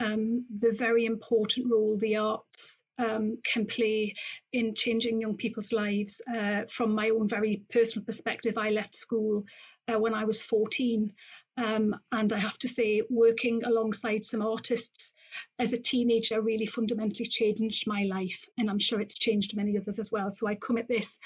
um, 0.00 0.44
the 0.60 0.74
very 0.78 1.06
important 1.06 1.70
role 1.70 1.96
the 2.00 2.16
arts 2.16 2.76
um, 2.98 3.38
can 3.52 3.66
play 3.66 4.14
in 4.52 4.74
changing 4.74 5.20
young 5.20 5.36
people's 5.36 5.72
lives. 5.72 6.14
Uh, 6.32 6.62
from 6.76 6.94
my 6.94 7.10
own 7.10 7.28
very 7.28 7.62
personal 7.70 8.04
perspective, 8.04 8.56
I 8.56 8.70
left 8.70 8.96
school 8.96 9.44
uh, 9.92 9.98
when 9.98 10.14
I 10.14 10.24
was 10.24 10.40
14. 10.42 11.12
Um, 11.56 11.94
and 12.12 12.32
I 12.32 12.38
have 12.38 12.58
to 12.58 12.68
say, 12.68 13.02
working 13.10 13.62
alongside 13.64 14.24
some 14.24 14.42
artists 14.42 14.90
as 15.58 15.72
a 15.72 15.78
teenager 15.78 16.40
really 16.40 16.66
fundamentally 16.66 17.28
changed 17.28 17.84
my 17.86 18.04
life. 18.04 18.38
And 18.58 18.68
I'm 18.68 18.78
sure 18.78 19.00
it's 19.00 19.18
changed 19.18 19.56
many 19.56 19.76
others 19.76 19.98
as 19.98 20.10
well. 20.10 20.30
So 20.30 20.46
I 20.46 20.56
come 20.56 20.78
at 20.78 20.88
this 20.88 21.18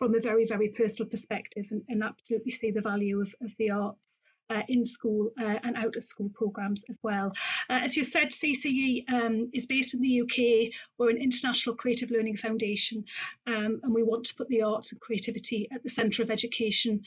from 0.00 0.14
a 0.14 0.20
very, 0.20 0.46
very 0.46 0.68
personal 0.70 1.08
perspective 1.08 1.66
and, 1.70 1.82
and 1.90 2.02
absolutely 2.02 2.52
see 2.52 2.70
the 2.70 2.80
value 2.80 3.20
of, 3.20 3.28
of 3.42 3.50
the 3.58 3.70
arts 3.70 4.00
uh, 4.48 4.62
in 4.66 4.86
school 4.86 5.30
uh, 5.38 5.58
and 5.62 5.76
out 5.76 5.94
of 5.94 6.04
school 6.06 6.30
programs 6.34 6.80
as 6.88 6.96
well. 7.02 7.30
Uh, 7.68 7.80
as 7.84 7.94
you 7.94 8.04
said, 8.04 8.32
CCE 8.42 9.04
um, 9.12 9.50
is 9.52 9.66
based 9.66 9.92
in 9.92 10.00
the 10.00 10.22
UK. 10.22 10.72
We're 10.98 11.10
an 11.10 11.18
international 11.18 11.76
creative 11.76 12.10
learning 12.10 12.38
foundation, 12.38 13.04
um, 13.46 13.80
and 13.82 13.94
we 13.94 14.02
want 14.02 14.24
to 14.26 14.34
put 14.34 14.48
the 14.48 14.62
arts 14.62 14.90
and 14.90 15.00
creativity 15.00 15.68
at 15.70 15.82
the 15.82 15.90
centre 15.90 16.22
of 16.22 16.30
education 16.30 17.02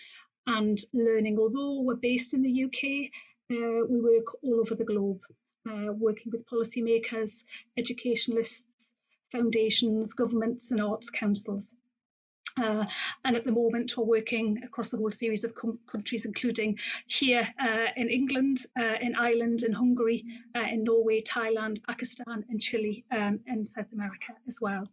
and 0.45 0.79
learning. 0.93 1.39
Although 1.39 1.81
we're 1.81 1.95
based 1.95 2.35
in 2.35 2.43
the 2.43 2.63
UK, 2.65 3.09
uh, 3.51 3.85
we 3.89 4.01
work 4.01 4.37
all 4.43 4.59
over 4.59 4.75
the 4.75 4.85
globe, 4.85 5.21
uh, 5.67 5.91
working 5.93 6.31
with 6.31 6.45
policymakers, 6.45 7.43
educationalists, 7.75 8.63
foundations, 9.31 10.13
governments, 10.13 10.69
and 10.69 10.79
arts 10.79 11.09
councils. 11.09 11.63
Uh, 12.61 12.85
and 13.25 13.35
at 13.35 13.45
the 13.45 13.51
moment, 13.51 13.97
we're 13.97 14.03
working 14.03 14.61
across 14.63 14.93
a 14.93 14.97
whole 14.97 15.11
series 15.11 15.43
of 15.43 15.55
com- 15.55 15.79
countries, 15.87 16.25
including 16.25 16.77
here 17.07 17.47
uh, 17.59 17.87
in 17.97 18.09
England, 18.09 18.65
uh, 18.79 18.95
in 19.01 19.15
Ireland, 19.15 19.63
in 19.63 19.73
Hungary, 19.73 20.23
uh, 20.55 20.67
in 20.71 20.83
Norway, 20.83 21.23
Thailand, 21.23 21.83
Pakistan, 21.87 22.45
and 22.49 22.61
Chile, 22.61 23.03
um, 23.11 23.39
and 23.47 23.67
South 23.67 23.91
America 23.91 24.33
as 24.47 24.57
well. 24.61 24.87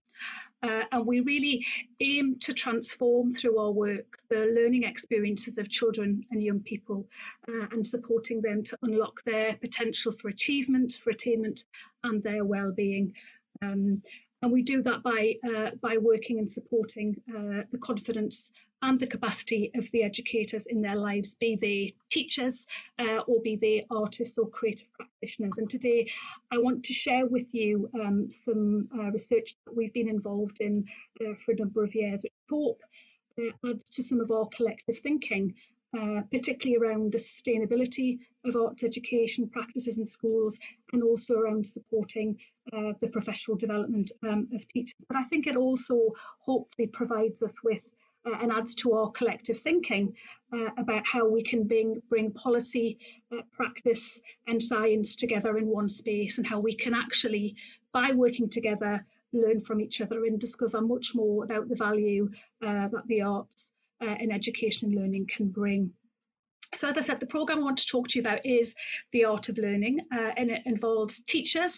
Uh, 0.62 0.82
and 0.92 1.06
we 1.06 1.20
really 1.20 1.64
aim 2.00 2.36
to 2.38 2.52
transform 2.52 3.32
through 3.34 3.58
our 3.58 3.70
work 3.70 4.18
the 4.28 4.52
learning 4.54 4.84
experiences 4.84 5.56
of 5.56 5.70
children 5.70 6.22
and 6.30 6.42
young 6.42 6.60
people 6.60 7.06
uh, 7.48 7.66
and 7.72 7.86
supporting 7.86 8.42
them 8.42 8.62
to 8.62 8.76
unlock 8.82 9.22
their 9.24 9.56
potential 9.56 10.12
for 10.20 10.28
achievement, 10.28 10.98
for 11.02 11.10
attainment, 11.10 11.64
and 12.04 12.22
their 12.22 12.44
well-being. 12.44 13.12
Um, 13.62 14.02
and 14.42 14.52
we 14.52 14.62
do 14.62 14.82
that 14.82 15.02
by, 15.02 15.34
uh, 15.44 15.70
by 15.82 15.96
working 15.98 16.38
and 16.38 16.50
supporting 16.50 17.16
uh, 17.28 17.62
the 17.72 17.78
confidence 17.78 18.48
and 18.82 18.98
the 18.98 19.06
capacity 19.06 19.70
of 19.74 19.84
the 19.92 20.02
educators 20.02 20.66
in 20.66 20.80
their 20.80 20.96
lives, 20.96 21.34
be 21.34 21.58
they 21.60 21.94
teachers 22.10 22.66
uh, 22.98 23.18
or 23.26 23.40
be 23.42 23.56
they 23.56 23.86
artists 23.90 24.38
or 24.38 24.48
creative 24.48 24.86
practitioners. 24.94 25.52
And 25.58 25.68
today 25.68 26.10
I 26.50 26.58
want 26.58 26.82
to 26.84 26.94
share 26.94 27.26
with 27.26 27.52
you 27.52 27.90
um, 27.94 28.30
some 28.44 28.88
uh, 28.98 29.10
research 29.10 29.54
that 29.66 29.76
we've 29.76 29.92
been 29.92 30.08
involved 30.08 30.58
in 30.60 30.86
uh, 31.20 31.34
for 31.44 31.52
a 31.52 31.56
number 31.56 31.84
of 31.84 31.94
years, 31.94 32.20
which 32.22 32.32
I 32.50 32.54
hope 32.54 32.80
uh, 33.38 33.68
adds 33.68 33.90
to 33.90 34.02
some 34.02 34.20
of 34.20 34.30
our 34.30 34.48
collective 34.56 34.98
thinking 34.98 35.54
uh, 35.98 36.20
particularly 36.30 36.76
around 36.76 37.12
the 37.12 37.18
sustainability 37.18 38.18
of 38.44 38.54
arts 38.54 38.84
education 38.84 39.48
practices 39.48 39.98
in 39.98 40.06
schools 40.06 40.56
and 40.92 41.02
also 41.02 41.34
around 41.34 41.66
supporting 41.66 42.38
uh, 42.72 42.92
the 43.00 43.08
professional 43.08 43.56
development 43.56 44.12
um, 44.22 44.48
of 44.54 44.66
teachers. 44.68 44.94
But 45.08 45.16
I 45.16 45.24
think 45.24 45.46
it 45.46 45.56
also 45.56 46.14
hopefully 46.38 46.86
provides 46.86 47.42
us 47.42 47.54
with 47.64 47.82
uh, 48.24 48.36
and 48.40 48.52
adds 48.52 48.74
to 48.74 48.92
our 48.92 49.10
collective 49.10 49.58
thinking 49.62 50.14
uh, 50.52 50.68
about 50.76 51.02
how 51.06 51.26
we 51.26 51.42
can 51.42 51.64
bring, 51.64 52.02
bring 52.08 52.30
policy, 52.32 52.98
uh, 53.32 53.40
practice, 53.50 54.20
and 54.46 54.62
science 54.62 55.16
together 55.16 55.56
in 55.56 55.66
one 55.66 55.88
space, 55.88 56.36
and 56.36 56.46
how 56.46 56.60
we 56.60 56.74
can 56.74 56.94
actually, 56.94 57.56
by 57.92 58.12
working 58.12 58.48
together, 58.48 59.04
learn 59.32 59.60
from 59.60 59.80
each 59.80 60.00
other 60.00 60.26
and 60.26 60.38
discover 60.38 60.80
much 60.82 61.14
more 61.14 61.44
about 61.44 61.68
the 61.68 61.76
value 61.76 62.28
that 62.60 63.02
the 63.06 63.22
arts 63.22 63.64
uh, 64.02 64.16
in 64.18 64.32
education 64.32 64.88
and 64.88 64.94
learning 64.94 65.28
can 65.34 65.48
bring. 65.48 65.92
So 66.76 66.88
as 66.88 66.96
I 66.96 67.00
said, 67.00 67.20
the 67.20 67.26
programme 67.26 67.58
I 67.60 67.64
want 67.64 67.78
to 67.78 67.86
talk 67.86 68.08
to 68.08 68.18
you 68.18 68.22
about 68.22 68.46
is 68.46 68.74
the 69.12 69.24
art 69.24 69.48
of 69.48 69.58
learning 69.58 70.00
uh, 70.12 70.30
and 70.36 70.50
it 70.50 70.62
involves 70.66 71.20
teachers, 71.26 71.72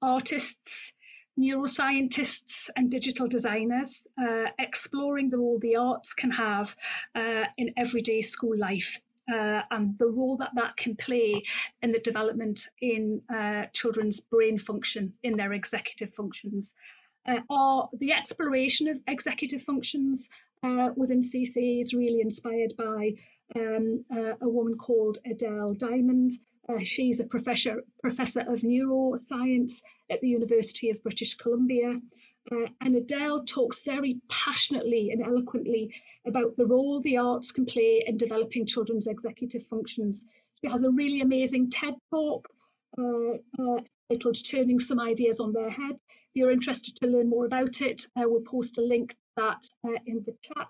artists, 0.00 0.92
neuroscientists 1.38 2.70
and 2.76 2.90
digital 2.90 3.26
designers 3.26 4.06
uh, 4.22 4.44
exploring 4.58 5.30
the 5.30 5.36
role 5.36 5.58
the 5.60 5.74
arts 5.76 6.12
can 6.12 6.30
have 6.30 6.74
uh, 7.16 7.44
in 7.58 7.74
everyday 7.76 8.22
school 8.22 8.56
life 8.56 9.00
uh, 9.32 9.62
and 9.70 9.98
the 9.98 10.06
role 10.06 10.36
that 10.36 10.50
that 10.54 10.76
can 10.76 10.94
play 10.96 11.42
in 11.82 11.92
the 11.92 11.98
development 12.00 12.68
in 12.80 13.20
uh, 13.34 13.62
children's 13.72 14.20
brain 14.20 14.58
function 14.58 15.12
in 15.22 15.36
their 15.36 15.52
executive 15.52 16.12
functions. 16.14 16.70
Uh, 17.26 17.38
are 17.48 17.88
the 17.98 18.12
exploration 18.12 18.86
of 18.86 18.98
executive 19.08 19.62
functions 19.62 20.28
uh, 20.64 20.90
within 20.96 21.20
CCE 21.20 21.80
is 21.82 21.92
really 21.92 22.20
inspired 22.20 22.74
by 22.76 23.14
um, 23.54 24.04
uh, 24.10 24.32
a 24.40 24.48
woman 24.48 24.76
called 24.76 25.18
Adele 25.30 25.74
Diamond. 25.74 26.32
Uh, 26.68 26.78
she's 26.82 27.20
a 27.20 27.24
professor 27.24 27.82
professor 28.00 28.40
of 28.40 28.62
neuroscience 28.62 29.82
at 30.10 30.20
the 30.22 30.28
University 30.28 30.88
of 30.90 31.02
British 31.02 31.34
Columbia. 31.34 32.00
Uh, 32.50 32.66
and 32.80 32.96
Adele 32.96 33.44
talks 33.44 33.82
very 33.82 34.20
passionately 34.28 35.10
and 35.10 35.22
eloquently 35.22 35.94
about 36.26 36.56
the 36.56 36.66
role 36.66 37.00
the 37.00 37.18
arts 37.18 37.52
can 37.52 37.66
play 37.66 38.02
in 38.06 38.16
developing 38.16 38.66
children's 38.66 39.06
executive 39.06 39.66
functions. 39.66 40.24
She 40.60 40.68
has 40.68 40.82
a 40.82 40.90
really 40.90 41.20
amazing 41.20 41.70
TED 41.70 41.94
talk 42.10 42.48
uh, 42.98 43.34
uh, 43.58 43.80
titled 44.10 44.36
Turning 44.44 44.80
Some 44.80 45.00
Ideas 45.00 45.40
on 45.40 45.52
Their 45.52 45.70
Head. 45.70 45.94
If 45.94 46.34
you're 46.34 46.50
interested 46.50 46.96
to 46.96 47.06
learn 47.06 47.28
more 47.28 47.44
about 47.44 47.80
it, 47.80 48.06
I 48.16 48.26
will 48.26 48.42
post 48.42 48.78
a 48.78 48.82
link 48.82 49.14
that 49.36 49.64
uh, 49.84 49.98
in 50.06 50.22
the 50.26 50.34
chat. 50.42 50.68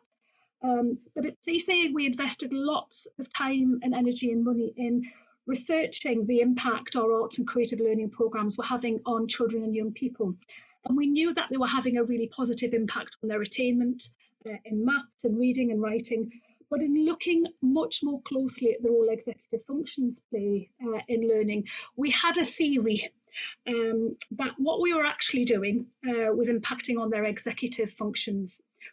Um, 0.62 0.98
but 1.14 1.26
at 1.26 1.34
CCE, 1.46 1.92
we 1.92 2.06
invested 2.06 2.52
lots 2.52 3.06
of 3.18 3.26
time 3.32 3.80
and 3.82 3.94
energy 3.94 4.32
and 4.32 4.44
money 4.44 4.72
in 4.76 5.04
researching 5.46 6.26
the 6.26 6.40
impact 6.40 6.96
our 6.96 7.20
arts 7.20 7.38
and 7.38 7.46
creative 7.46 7.80
learning 7.80 8.10
programs 8.10 8.56
were 8.56 8.64
having 8.64 9.00
on 9.04 9.28
children 9.28 9.62
and 9.62 9.74
young 9.74 9.92
people. 9.92 10.34
And 10.86 10.96
we 10.96 11.06
knew 11.06 11.34
that 11.34 11.48
they 11.50 11.58
were 11.58 11.66
having 11.66 11.98
a 11.98 12.04
really 12.04 12.28
positive 12.28 12.72
impact 12.72 13.16
on 13.22 13.28
their 13.28 13.42
attainment 13.42 14.08
uh, 14.46 14.56
in 14.64 14.84
maths 14.84 15.24
and 15.24 15.38
reading 15.38 15.70
and 15.70 15.82
writing. 15.82 16.30
But 16.70 16.80
in 16.80 17.04
looking 17.04 17.44
much 17.60 18.00
more 18.02 18.22
closely 18.22 18.72
at 18.72 18.82
the 18.82 18.90
role 18.90 19.08
executive 19.10 19.66
functions 19.66 20.18
play 20.30 20.70
uh, 20.82 21.00
in 21.08 21.28
learning, 21.28 21.64
we 21.96 22.10
had 22.10 22.38
a 22.38 22.46
theory 22.46 23.10
um, 23.68 24.16
that 24.32 24.52
what 24.58 24.80
we 24.80 24.92
were 24.94 25.06
actually 25.06 25.44
doing 25.44 25.86
uh, 26.08 26.32
was 26.32 26.48
impacting 26.48 26.98
on 26.98 27.10
their 27.10 27.24
executive 27.24 27.90
functions. 27.92 28.52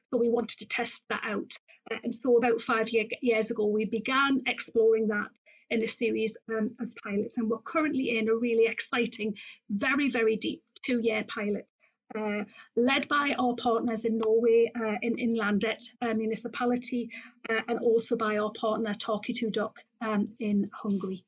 So 0.09 0.17
we 0.17 0.29
wanted 0.29 0.59
to 0.59 0.67
test 0.67 1.01
that 1.09 1.21
out. 1.25 1.51
Uh, 1.89 1.97
and 2.03 2.13
so 2.13 2.37
about 2.37 2.61
five 2.61 2.89
year, 2.89 3.05
years 3.21 3.51
ago, 3.51 3.65
we 3.65 3.85
began 3.85 4.41
exploring 4.47 5.07
that 5.07 5.27
in 5.69 5.83
a 5.83 5.87
series 5.87 6.35
um, 6.49 6.71
of 6.79 6.89
pilots. 7.03 7.37
And 7.37 7.49
we're 7.49 7.59
currently 7.59 8.17
in 8.17 8.29
a 8.29 8.35
really 8.35 8.67
exciting, 8.67 9.33
very, 9.69 10.11
very 10.11 10.35
deep 10.35 10.61
two 10.85 10.99
year 11.01 11.23
pilot. 11.33 11.67
Uh, 12.13 12.43
led 12.75 13.07
by 13.07 13.33
our 13.39 13.55
partners 13.55 14.03
in 14.03 14.17
Norway, 14.17 14.69
uh, 14.77 14.95
in 15.01 15.15
Innlandet 15.15 15.81
uh, 16.01 16.13
municipality, 16.13 17.09
uh, 17.49 17.61
and 17.69 17.79
also 17.79 18.17
by 18.17 18.37
our 18.37 18.51
partner 18.59 18.93
Tarki 18.93 19.33
Tudok 19.33 19.71
um, 20.01 20.27
in 20.41 20.69
Hungary. 20.73 21.23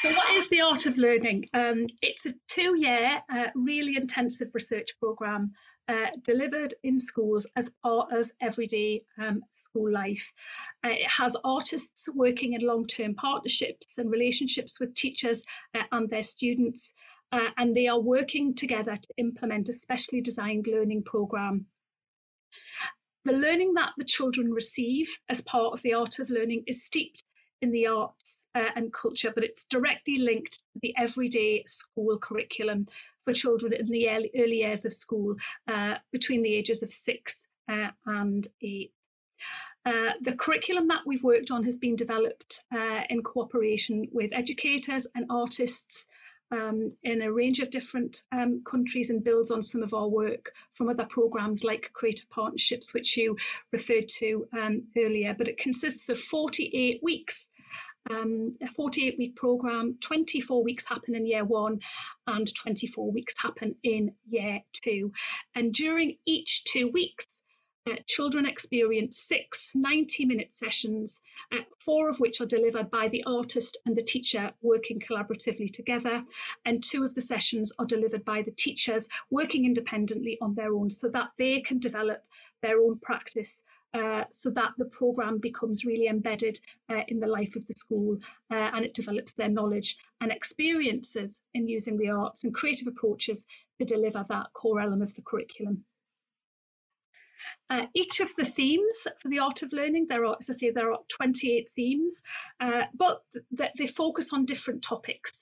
So, 0.00 0.10
what 0.10 0.36
is 0.36 0.46
the 0.48 0.60
Art 0.60 0.86
of 0.86 0.96
Learning? 0.96 1.48
Um, 1.54 1.88
it's 2.02 2.24
a 2.24 2.34
two 2.46 2.76
year, 2.78 3.20
uh, 3.34 3.46
really 3.56 3.96
intensive 3.96 4.48
research 4.54 4.90
programme 5.00 5.50
uh, 5.88 6.06
delivered 6.22 6.72
in 6.84 7.00
schools 7.00 7.48
as 7.56 7.68
part 7.82 8.12
of 8.12 8.30
everyday 8.40 9.02
um, 9.20 9.42
school 9.50 9.90
life. 9.90 10.22
Uh, 10.84 10.90
it 10.90 11.08
has 11.08 11.34
artists 11.42 12.08
working 12.14 12.52
in 12.52 12.60
long 12.60 12.86
term 12.86 13.16
partnerships 13.16 13.88
and 13.96 14.08
relationships 14.08 14.78
with 14.78 14.94
teachers 14.94 15.42
uh, 15.74 15.82
and 15.90 16.08
their 16.08 16.22
students, 16.22 16.92
uh, 17.32 17.48
and 17.56 17.76
they 17.76 17.88
are 17.88 18.00
working 18.00 18.54
together 18.54 18.96
to 18.96 19.08
implement 19.16 19.68
a 19.68 19.74
specially 19.74 20.20
designed 20.20 20.68
learning 20.68 21.02
programme. 21.02 21.66
The 23.24 23.32
learning 23.32 23.74
that 23.74 23.94
the 23.98 24.04
children 24.04 24.52
receive 24.52 25.08
as 25.28 25.40
part 25.40 25.74
of 25.74 25.82
the 25.82 25.94
art 25.94 26.20
of 26.20 26.30
learning 26.30 26.62
is 26.68 26.86
steeped 26.86 27.24
in 27.60 27.72
the 27.72 27.88
arts 27.88 28.27
uh, 28.54 28.68
and 28.76 28.92
culture, 28.92 29.32
but 29.34 29.44
it's 29.44 29.64
directly 29.70 30.18
linked 30.18 30.52
to 30.52 30.80
the 30.82 30.94
everyday 30.96 31.64
school 31.66 32.18
curriculum 32.18 32.86
for 33.24 33.32
children 33.32 33.72
in 33.72 33.86
the 33.86 34.08
early, 34.08 34.30
early 34.38 34.58
years 34.58 34.84
of 34.84 34.94
school 34.94 35.34
uh, 35.68 35.94
between 36.12 36.42
the 36.42 36.54
ages 36.54 36.82
of 36.82 36.92
six 36.92 37.40
uh, 37.70 37.88
and 38.06 38.48
eight. 38.62 38.92
Uh, 39.86 40.12
the 40.22 40.32
curriculum 40.32 40.88
that 40.88 41.00
we've 41.06 41.22
worked 41.22 41.50
on 41.50 41.64
has 41.64 41.78
been 41.78 41.96
developed 41.96 42.60
uh, 42.74 43.00
in 43.08 43.22
cooperation 43.22 44.06
with 44.12 44.30
educators 44.32 45.06
and 45.14 45.24
artists 45.30 46.06
um, 46.50 46.92
in 47.02 47.22
a 47.22 47.32
range 47.32 47.60
of 47.60 47.70
different 47.70 48.22
um, 48.32 48.62
countries 48.64 49.10
and 49.10 49.22
builds 49.22 49.50
on 49.50 49.62
some 49.62 49.82
of 49.82 49.94
our 49.94 50.08
work 50.08 50.52
from 50.72 50.88
other 50.88 51.06
programs 51.08 51.62
like 51.62 51.90
Creative 51.92 52.28
Partnerships, 52.30 52.94
which 52.94 53.16
you 53.16 53.36
referred 53.72 54.08
to 54.08 54.46
um, 54.52 54.82
earlier. 54.96 55.34
But 55.36 55.48
it 55.48 55.58
consists 55.58 56.08
of 56.08 56.18
48 56.18 57.00
weeks 57.02 57.46
um, 58.10 58.56
a 58.62 58.68
48 58.74 59.16
week 59.18 59.36
program, 59.36 59.98
24 60.00 60.62
weeks 60.62 60.86
happen 60.86 61.14
in 61.14 61.26
year 61.26 61.44
one 61.44 61.80
and 62.26 62.52
24 62.54 63.10
weeks 63.10 63.34
happen 63.36 63.74
in 63.82 64.12
year 64.28 64.60
two. 64.84 65.12
And 65.54 65.72
during 65.72 66.16
each 66.26 66.64
two 66.64 66.88
weeks, 66.88 67.26
uh, 67.88 67.94
children 68.06 68.44
experience 68.44 69.18
six 69.26 69.68
90 69.74 70.26
minute 70.26 70.52
sessions, 70.52 71.18
uh, 71.52 71.58
four 71.84 72.10
of 72.10 72.18
which 72.20 72.40
are 72.40 72.46
delivered 72.46 72.90
by 72.90 73.08
the 73.08 73.22
artist 73.24 73.78
and 73.86 73.96
the 73.96 74.02
teacher 74.02 74.50
working 74.60 75.00
collaboratively 75.00 75.72
together, 75.72 76.22
and 76.66 76.82
two 76.82 77.04
of 77.04 77.14
the 77.14 77.22
sessions 77.22 77.72
are 77.78 77.86
delivered 77.86 78.24
by 78.24 78.42
the 78.42 78.50
teachers 78.52 79.06
working 79.30 79.64
independently 79.64 80.36
on 80.42 80.54
their 80.54 80.74
own 80.74 80.90
so 80.90 81.08
that 81.08 81.30
they 81.38 81.62
can 81.62 81.78
develop 81.78 82.22
their 82.62 82.80
own 82.80 82.98
practice 82.98 83.56
uh, 83.94 84.24
so 84.30 84.50
that 84.50 84.72
the 84.76 84.84
programme 84.86 85.38
becomes 85.38 85.84
really 85.84 86.08
embedded 86.08 86.58
uh, 86.90 87.00
in 87.08 87.18
the 87.18 87.26
life 87.26 87.56
of 87.56 87.66
the 87.66 87.74
school 87.74 88.18
uh, 88.50 88.70
and 88.74 88.84
it 88.84 88.94
develops 88.94 89.32
their 89.34 89.48
knowledge 89.48 89.96
and 90.20 90.30
experiences 90.30 91.32
in 91.54 91.66
using 91.66 91.96
the 91.96 92.08
arts 92.08 92.44
and 92.44 92.54
creative 92.54 92.86
approaches 92.86 93.40
to 93.78 93.84
deliver 93.84 94.24
that 94.28 94.52
core 94.52 94.80
element 94.80 95.10
of 95.10 95.16
the 95.16 95.22
curriculum. 95.22 95.84
Uh, 97.70 97.82
each 97.94 98.20
of 98.20 98.28
the 98.38 98.46
themes 98.56 98.94
for 99.20 99.28
the 99.28 99.38
art 99.38 99.62
of 99.62 99.72
learning, 99.72 100.06
there 100.08 100.24
are, 100.24 100.36
as 100.40 100.48
I 100.48 100.54
say, 100.54 100.70
there 100.70 100.90
are 100.90 101.00
28 101.08 101.68
themes, 101.76 102.20
uh, 102.60 102.82
but 102.94 103.22
th 103.56 103.70
they 103.76 103.86
focus 103.86 104.28
on 104.32 104.46
different 104.46 104.82
topics. 104.82 105.32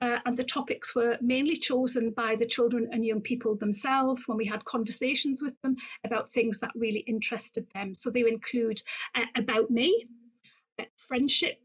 Uh, 0.00 0.18
and 0.26 0.36
the 0.36 0.44
topics 0.44 0.94
were 0.94 1.16
mainly 1.20 1.56
chosen 1.56 2.10
by 2.10 2.36
the 2.36 2.46
children 2.46 2.88
and 2.92 3.04
young 3.04 3.20
people 3.20 3.56
themselves 3.56 4.28
when 4.28 4.38
we 4.38 4.46
had 4.46 4.64
conversations 4.64 5.42
with 5.42 5.60
them 5.62 5.76
about 6.04 6.30
things 6.32 6.60
that 6.60 6.70
really 6.76 7.00
interested 7.00 7.66
them. 7.74 7.94
So 7.94 8.10
they 8.10 8.20
include 8.20 8.80
uh, 9.16 9.22
about 9.34 9.70
me, 9.70 10.06
uh, 10.78 10.84
friendships, 11.08 11.60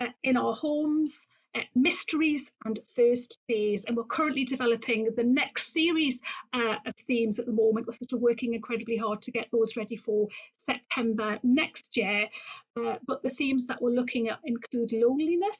uh, 0.00 0.06
in 0.24 0.36
our 0.36 0.54
homes, 0.54 1.26
uh, 1.54 1.60
mysteries 1.76 2.50
and 2.64 2.80
first 2.96 3.38
days. 3.48 3.84
And 3.84 3.96
we're 3.96 4.04
currently 4.04 4.44
developing 4.44 5.10
the 5.16 5.22
next 5.22 5.72
series 5.72 6.20
uh, 6.52 6.76
of 6.84 6.94
themes 7.06 7.38
at 7.38 7.46
the 7.46 7.52
moment. 7.52 7.86
We're 7.86 7.92
sort 7.92 8.12
of 8.12 8.20
working 8.20 8.54
incredibly 8.54 8.96
hard 8.96 9.22
to 9.22 9.30
get 9.30 9.46
those 9.52 9.76
ready 9.76 9.96
for 9.96 10.26
September 10.68 11.38
next 11.44 11.96
year. 11.96 12.26
but 12.74 13.22
the 13.22 13.30
themes 13.30 13.68
that 13.68 13.80
we're 13.80 13.90
looking 13.90 14.28
at 14.28 14.40
include 14.44 14.92
loneliness, 14.92 15.58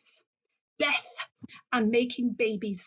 death, 0.78 1.07
and 1.72 1.90
making 1.90 2.30
babies. 2.30 2.86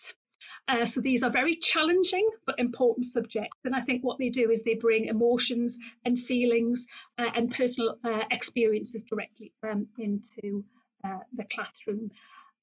Uh, 0.67 0.85
so 0.85 1.01
these 1.01 1.23
are 1.23 1.31
very 1.31 1.55
challenging 1.55 2.29
but 2.45 2.59
important 2.59 3.05
subjects. 3.05 3.57
And 3.65 3.75
I 3.75 3.81
think 3.81 4.03
what 4.03 4.19
they 4.19 4.29
do 4.29 4.51
is 4.51 4.61
they 4.63 4.75
bring 4.75 5.05
emotions 5.05 5.77
and 6.05 6.19
feelings 6.19 6.85
uh, 7.17 7.29
and 7.35 7.51
personal 7.51 7.97
uh, 8.03 8.21
experiences 8.31 9.01
directly 9.09 9.51
um, 9.63 9.87
into 9.97 10.63
uh, 11.03 11.19
the 11.33 11.45
classroom. 11.51 12.11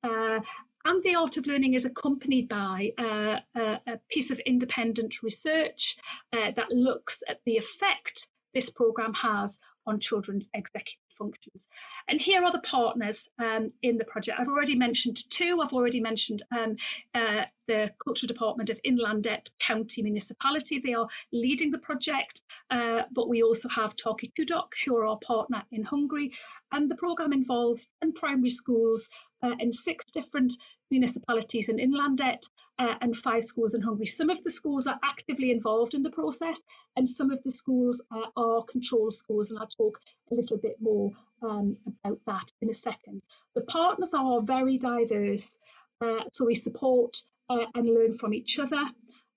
Uh, 0.05 0.39
and 0.85 1.03
the 1.03 1.17
art 1.17 1.37
of 1.37 1.47
learning 1.47 1.75
is 1.75 1.85
accompanied 1.85 2.49
by 2.49 2.93
uh, 2.97 3.41
a, 3.57 3.81
a, 3.89 4.01
piece 4.09 4.31
of 4.31 4.39
independent 4.41 5.21
research 5.23 5.97
that 6.33 6.71
looks 6.71 7.25
at 7.29 7.41
the 7.45 7.57
effect 7.57 8.29
this 8.55 8.71
programme 8.71 9.15
has 9.15 9.59
on 9.85 9.99
children's 9.99 10.49
executive 10.55 11.06
functions. 11.19 11.67
And 12.09 12.21
here 12.21 12.45
are 12.45 12.53
the 12.53 12.61
partners 12.61 13.29
um, 13.39 13.71
in 13.83 13.99
the 13.99 14.05
project. 14.05 14.39
I've 14.41 14.49
already 14.49 14.77
mentioned 14.77 15.19
two. 15.31 15.61
I've 15.61 15.73
already 15.73 16.01
mentioned 16.01 16.43
um, 16.57 16.77
uh, 17.15 17.45
the 17.67 17.91
Culture 18.05 18.27
Department 18.27 18.71
of 18.71 18.81
Innlandet 18.87 19.49
County 19.59 20.03
Municipality. 20.03 20.81
They 20.85 20.95
are 20.95 21.09
leading 21.33 21.71
the 21.71 21.79
project, 21.79 22.43
uh, 22.71 23.03
but 23.13 23.29
we 23.29 23.43
also 23.43 23.69
have 23.69 23.97
Tarki 23.97 24.33
Tudok, 24.39 24.69
who 24.85 24.97
are 24.97 25.07
our 25.07 25.19
partner 25.27 25.65
in 25.73 25.83
Hungary. 25.83 26.33
And 26.73 26.91
the 26.91 26.97
programme 26.97 27.33
involves 27.33 27.89
10 28.03 28.13
primary 28.13 28.51
schools 28.51 29.09
uh, 29.43 29.55
in 29.59 29.73
six 29.73 30.05
different 30.13 30.55
municipalities 30.91 31.69
in 31.69 31.77
Innlandet 31.77 32.43
uh, 32.79 32.95
and 33.01 33.17
five 33.17 33.45
schools 33.45 33.75
in 33.75 33.81
Hungary. 33.81 34.07
Some 34.07 34.31
of 34.31 34.43
the 34.45 34.51
schools 34.51 34.87
are 34.87 34.99
actively 35.03 35.51
involved 35.51 35.95
in 35.95 36.03
the 36.03 36.11
process 36.11 36.61
and 36.97 37.09
some 37.09 37.31
of 37.31 37.43
the 37.43 37.51
schools 37.51 38.01
uh, 38.11 38.27
are 38.37 38.63
control 38.65 39.11
schools 39.11 39.51
and 39.51 39.59
I'll 39.59 39.67
talk 39.67 39.99
a 40.31 40.35
little 40.35 40.59
bit 40.59 40.77
more 40.81 41.11
um, 41.43 41.77
about 42.05 42.21
that 42.27 42.53
in 42.61 42.71
a 42.71 42.75
second. 42.75 43.23
The 43.55 43.63
partners 43.63 44.13
are 44.15 44.41
very 44.43 44.79
diverse 44.79 45.59
uh, 46.01 46.25
so 46.33 46.45
we 46.45 46.55
support 46.55 47.23
uh, 47.49 47.65
and 47.75 47.87
learn 47.87 48.13
from 48.13 48.35
each 48.35 48.59
other 48.59 48.85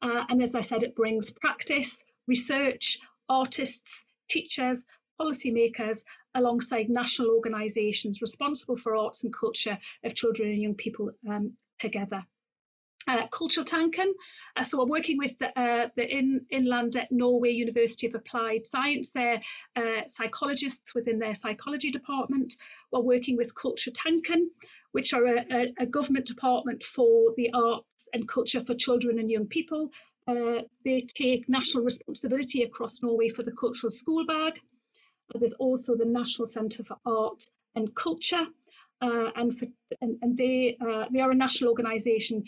uh, 0.02 0.24
and 0.30 0.42
as 0.42 0.56
I 0.56 0.62
said 0.62 0.84
it 0.84 0.96
brings 0.96 1.30
practice, 1.30 2.04
research, 2.28 3.00
artists, 3.28 4.06
teachers, 4.30 4.86
policymakers 5.20 6.04
alongside 6.36 6.90
national 6.90 7.32
organisations 7.32 8.22
responsible 8.22 8.78
for 8.78 8.96
arts 8.96 9.24
and 9.24 9.34
culture 9.34 9.78
of 10.04 10.16
children 10.16 10.50
and 10.50 10.62
young 10.62 10.76
people 10.76 11.12
um, 11.28 11.54
together. 11.80 12.24
Uh, 13.08 13.26
Tanken. 13.66 14.12
Uh, 14.56 14.62
so 14.62 14.82
I'm 14.82 14.90
working 14.90 15.18
with 15.18 15.32
the, 15.40 15.48
uh, 15.60 15.88
the 15.96 16.06
in, 16.06 16.46
Inlandet 16.54 17.08
Norway 17.10 17.50
University 17.50 18.06
of 18.06 18.14
Applied 18.14 18.68
Science, 18.68 19.10
their 19.10 19.42
uh, 19.76 20.02
psychologists 20.06 20.94
within 20.94 21.18
their 21.18 21.34
psychology 21.34 21.90
department. 21.90 22.56
We're 22.92 23.00
working 23.00 23.36
with 23.36 23.56
Kulturtanken, 23.56 24.50
which 24.92 25.14
are 25.14 25.26
a, 25.26 25.46
a, 25.52 25.74
a, 25.80 25.86
government 25.88 26.28
department 26.28 26.84
for 26.84 27.34
the 27.36 27.50
arts 27.52 28.08
and 28.14 28.28
culture 28.28 28.64
for 28.64 28.76
children 28.76 29.18
and 29.18 29.32
young 29.32 29.48
people. 29.48 29.90
Uh, 30.28 30.62
they 30.86 31.08
take 31.16 31.50
national 31.50 31.84
responsibility 31.84 32.62
across 32.62 33.02
Norway 33.02 33.30
for 33.30 33.42
the 33.42 33.54
cultural 33.54 33.90
school 33.90 34.26
bag. 34.26 34.54
There's 35.36 35.54
also 35.54 35.96
the 35.96 36.06
National 36.06 36.48
Centre 36.48 36.84
for 36.84 36.98
Art 37.06 37.44
and 37.76 37.94
Culture, 37.96 38.46
uh, 39.02 39.30
and, 39.36 39.58
for, 39.58 39.68
and, 40.02 40.18
and 40.22 40.38
they 40.38 40.78
uh, 40.82 41.06
they 41.12 41.20
are 41.20 41.32
a 41.32 41.36
national 41.36 41.70
organisation 41.70 42.44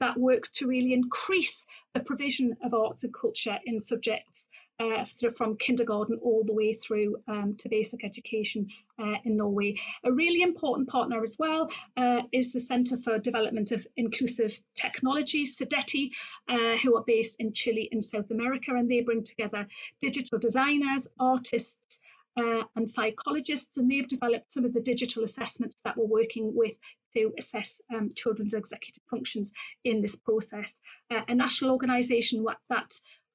that 0.00 0.18
works 0.18 0.50
to 0.50 0.66
really 0.66 0.92
increase 0.92 1.64
the 1.94 2.00
provision 2.00 2.56
of 2.62 2.74
arts 2.74 3.02
and 3.02 3.14
culture 3.14 3.58
in 3.64 3.80
subjects 3.80 4.48
uh, 4.78 5.04
from 5.36 5.56
kindergarten 5.56 6.18
all 6.22 6.44
the 6.44 6.52
way 6.52 6.74
through 6.74 7.16
um, 7.28 7.56
to 7.58 7.68
basic 7.68 8.04
education 8.04 8.68
uh, 8.98 9.14
in 9.24 9.36
Norway. 9.36 9.74
A 10.04 10.12
really 10.12 10.42
important 10.42 10.88
partner 10.88 11.22
as 11.22 11.36
well 11.38 11.70
uh, 11.96 12.22
is 12.32 12.52
the 12.52 12.60
Centre 12.60 12.98
for 12.98 13.18
Development 13.18 13.72
of 13.72 13.86
Inclusive 13.96 14.58
Technology, 14.74 15.46
CEDETI, 15.46 16.10
uh, 16.48 16.76
who 16.82 16.96
are 16.96 17.04
based 17.06 17.36
in 17.40 17.52
Chile 17.52 17.88
in 17.92 18.02
South 18.02 18.30
America, 18.30 18.74
and 18.74 18.90
they 18.90 19.00
bring 19.00 19.24
together 19.24 19.66
digital 20.02 20.38
designers, 20.38 21.08
artists, 21.18 21.98
uh, 22.36 22.62
and 22.76 22.88
psychologists, 22.88 23.76
and 23.76 23.90
they've 23.90 24.08
developed 24.08 24.52
some 24.52 24.64
of 24.64 24.74
the 24.74 24.80
digital 24.80 25.24
assessments 25.24 25.80
that 25.84 25.96
we're 25.96 26.06
working 26.06 26.52
with 26.54 26.74
to 27.14 27.32
assess 27.38 27.80
um, 27.94 28.12
children's 28.14 28.54
executive 28.54 29.02
functions 29.10 29.50
in 29.84 30.02
this 30.02 30.14
process. 30.16 30.70
Uh, 31.10 31.22
a 31.28 31.34
national 31.34 31.70
organisation 31.70 32.44
that 32.68 32.92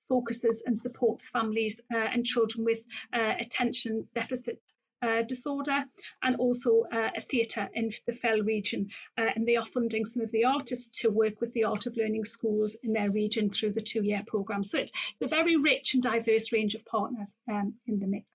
focuses 0.10 0.62
and 0.66 0.78
supports 0.78 1.28
families 1.30 1.80
uh, 1.94 1.98
and 1.98 2.26
children 2.26 2.66
with 2.66 2.80
uh, 3.14 3.34
attention 3.40 4.06
deficit 4.14 4.62
uh, 5.04 5.24
disorder 5.24 5.84
and 6.24 6.36
also 6.36 6.84
uh, 6.94 7.10
a 7.18 7.22
theatre 7.22 7.68
in 7.74 7.90
the 8.06 8.14
Fell 8.14 8.42
region. 8.42 8.88
Uh, 9.18 9.28
and 9.36 9.48
they 9.48 9.56
are 9.56 9.66
funding 9.66 10.06
some 10.06 10.22
of 10.22 10.32
the 10.32 10.46
artists 10.46 11.00
who 11.00 11.10
work 11.10 11.42
with 11.42 11.52
the 11.54 11.64
Art 11.64 11.86
of 11.86 11.98
Learning 11.98 12.26
schools 12.26 12.76
in 12.84 12.94
their 12.94 13.10
region 13.10 13.50
through 13.50 13.74
the 13.74 13.82
two 13.82 14.04
year 14.04 14.24
programme. 14.28 14.64
So 14.64 14.78
it's, 14.78 14.92
a 15.22 15.28
very 15.28 15.56
rich 15.56 15.94
and 15.94 16.04
diverse 16.04 16.52
range 16.52 16.76
of 16.76 16.84
partners 16.86 17.32
um, 17.50 17.74
in 17.88 18.00
the 18.00 18.08
mix. 18.08 18.26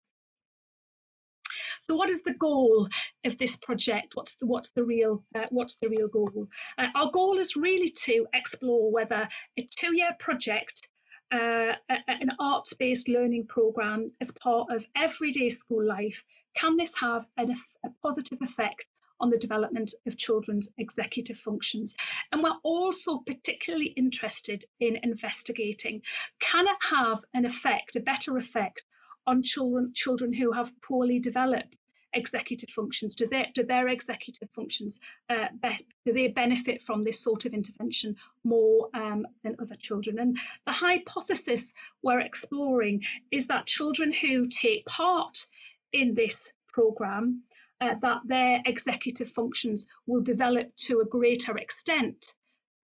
So, 1.86 1.94
what 1.94 2.10
is 2.10 2.20
the 2.22 2.34
goal 2.34 2.88
of 3.24 3.38
this 3.38 3.54
project? 3.54 4.14
What's 4.14 4.34
the 4.38 4.46
what's 4.46 4.72
the 4.72 4.82
real 4.82 5.22
uh, 5.36 5.46
what's 5.50 5.76
the 5.76 5.88
real 5.88 6.08
goal? 6.08 6.48
Uh, 6.76 6.86
our 6.96 7.12
goal 7.12 7.38
is 7.38 7.54
really 7.54 7.90
to 8.06 8.26
explore 8.34 8.90
whether 8.90 9.28
a 9.56 9.68
two-year 9.78 10.16
project 10.18 10.88
uh, 11.30 11.74
an 11.88 12.30
arts-based 12.40 13.08
learning 13.08 13.46
program 13.46 14.10
as 14.20 14.32
part 14.32 14.68
of 14.70 14.84
everyday 14.96 15.50
school 15.50 15.84
life, 15.84 16.20
can 16.56 16.76
this 16.76 16.92
have 17.00 17.24
an, 17.36 17.54
a 17.84 17.88
positive 18.02 18.38
effect 18.42 18.84
on 19.20 19.30
the 19.30 19.38
development 19.38 19.94
of 20.06 20.16
children's 20.16 20.68
executive 20.78 21.38
functions? 21.38 21.94
And 22.32 22.42
we're 22.42 22.60
also 22.64 23.18
particularly 23.26 23.92
interested 23.96 24.64
in 24.80 24.98
investigating, 25.02 26.02
can 26.40 26.66
it 26.66 26.96
have 26.96 27.18
an 27.32 27.44
effect, 27.44 27.94
a 27.96 28.00
better 28.00 28.36
effect 28.38 28.82
on 29.26 29.42
children, 29.42 29.92
children 29.94 30.32
who 30.32 30.52
have 30.52 30.72
poorly 30.82 31.18
developed 31.18 31.76
executive 32.16 32.70
functions? 32.70 33.14
Do, 33.14 33.28
they, 33.28 33.50
do 33.54 33.62
their 33.62 33.88
executive 33.88 34.48
functions, 34.54 34.98
uh, 35.28 35.48
be, 35.62 35.86
do 36.04 36.12
they 36.12 36.28
benefit 36.28 36.82
from 36.82 37.02
this 37.02 37.20
sort 37.20 37.44
of 37.44 37.52
intervention 37.52 38.16
more 38.42 38.88
um, 38.94 39.26
than 39.44 39.56
other 39.60 39.76
children? 39.76 40.18
And 40.18 40.36
the 40.66 40.72
hypothesis 40.72 41.74
we're 42.02 42.20
exploring 42.20 43.02
is 43.30 43.46
that 43.48 43.66
children 43.66 44.12
who 44.12 44.48
take 44.48 44.86
part 44.86 45.46
in 45.92 46.14
this 46.14 46.50
programme, 46.72 47.42
uh, 47.80 47.94
that 48.00 48.20
their 48.24 48.62
executive 48.64 49.30
functions 49.30 49.86
will 50.06 50.22
develop 50.22 50.74
to 50.76 51.00
a 51.00 51.04
greater 51.04 51.56
extent 51.58 52.34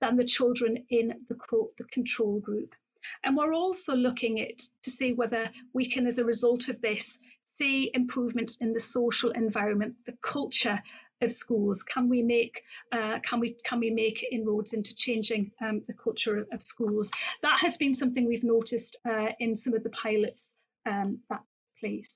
than 0.00 0.16
the 0.16 0.24
children 0.24 0.84
in 0.90 1.14
the, 1.28 1.36
the 1.78 1.84
control 1.84 2.40
group. 2.40 2.74
And 3.24 3.36
we're 3.36 3.54
also 3.54 3.94
looking 3.94 4.40
at 4.40 4.62
to 4.82 4.90
see 4.90 5.12
whether 5.12 5.50
we 5.72 5.90
can, 5.90 6.06
as 6.06 6.18
a 6.18 6.24
result 6.24 6.68
of 6.68 6.80
this, 6.80 7.18
see 7.58 7.90
improvements 7.94 8.56
in 8.60 8.72
the 8.72 8.80
social 8.80 9.30
environment, 9.30 9.94
the 10.06 10.16
culture 10.22 10.82
of 11.22 11.32
schools? 11.32 11.82
Can 11.82 12.08
we 12.08 12.22
make 12.22 12.62
uh, 12.90 13.18
can 13.28 13.40
we 13.40 13.56
can 13.64 13.80
we 13.80 13.90
make 13.90 14.26
inroads 14.30 14.72
into 14.72 14.94
changing 14.94 15.50
um, 15.60 15.82
the 15.86 15.94
culture 15.94 16.46
of, 16.52 16.62
schools? 16.62 17.08
That 17.42 17.58
has 17.60 17.76
been 17.76 17.94
something 17.94 18.26
we've 18.26 18.44
noticed 18.44 18.96
uh, 19.08 19.28
in 19.38 19.54
some 19.54 19.74
of 19.74 19.82
the 19.82 19.90
pilots 19.90 20.40
um, 20.86 21.20
that 21.30 21.42
place. 21.78 22.10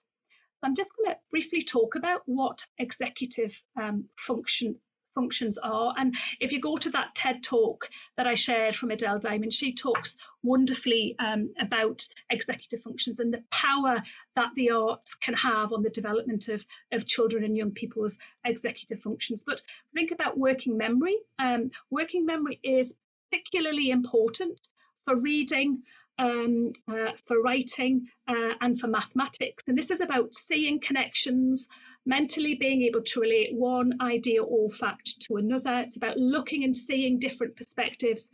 I'm 0.63 0.75
just 0.75 0.91
going 0.97 1.15
to 1.15 1.21
briefly 1.31 1.63
talk 1.63 1.95
about 1.95 2.23
what 2.27 2.65
executive 2.79 3.57
um, 3.81 4.07
function 4.17 4.77
functions 5.17 5.59
are. 5.59 5.93
And 5.99 6.15
if 6.39 6.53
you 6.53 6.61
go 6.61 6.77
to 6.77 6.91
that 6.91 7.15
TED 7.17 7.43
talk 7.43 7.89
that 8.17 8.29
I 8.29 8.37
shared 8.37 8.77
from 8.77 8.93
Adele 8.93 9.19
Diamond, 9.19 9.53
she 9.53 9.75
talks 9.75 10.17
wonderfully 10.45 11.17
um, 11.19 11.53
about 11.61 12.07
executive 12.31 12.83
functions 12.83 13.19
and 13.19 13.33
the 13.33 13.43
power 13.51 14.01
that 14.37 14.51
the 14.55 14.71
arts 14.71 15.15
can 15.15 15.35
have 15.35 15.73
on 15.73 15.83
the 15.83 15.91
development 15.91 16.49
of, 16.49 16.65
of 16.93 17.07
children 17.07 17.43
and 17.43 17.57
young 17.57 17.73
people's 17.73 18.17
executive 18.45 19.01
functions. 19.01 19.43
But 19.45 19.63
think 19.95 20.13
about 20.13 20.39
working 20.39 20.77
memory. 20.77 21.17
Um, 21.39 21.71
working 21.91 22.27
memory 22.27 22.61
is 22.63 22.93
particularly 23.31 23.91
important 23.91 24.61
for 25.05 25.17
reading, 25.17 25.83
um, 26.19 26.73
uh, 26.89 27.13
for 27.27 27.41
writing 27.43 28.07
uh, 28.29 28.53
and 28.61 28.79
for 28.79 28.87
mathematics. 28.87 29.65
And 29.67 29.77
this 29.77 29.91
is 29.91 30.01
about 30.01 30.35
seeing 30.35 30.81
connections, 30.81 31.69
mentally 32.07 32.55
being 32.55 32.83
able 32.83 33.03
to 33.03 33.21
relate 33.21 33.53
one 33.53 34.01
idea 34.01 34.43
or 34.43 34.71
fact 34.71 35.21
to 35.23 35.37
another. 35.37 35.81
It's 35.81 35.97
about 35.97 36.17
looking 36.17 36.65
and 36.65 36.75
seeing 36.75 37.19
different 37.19 37.57
perspectives, 37.57 38.31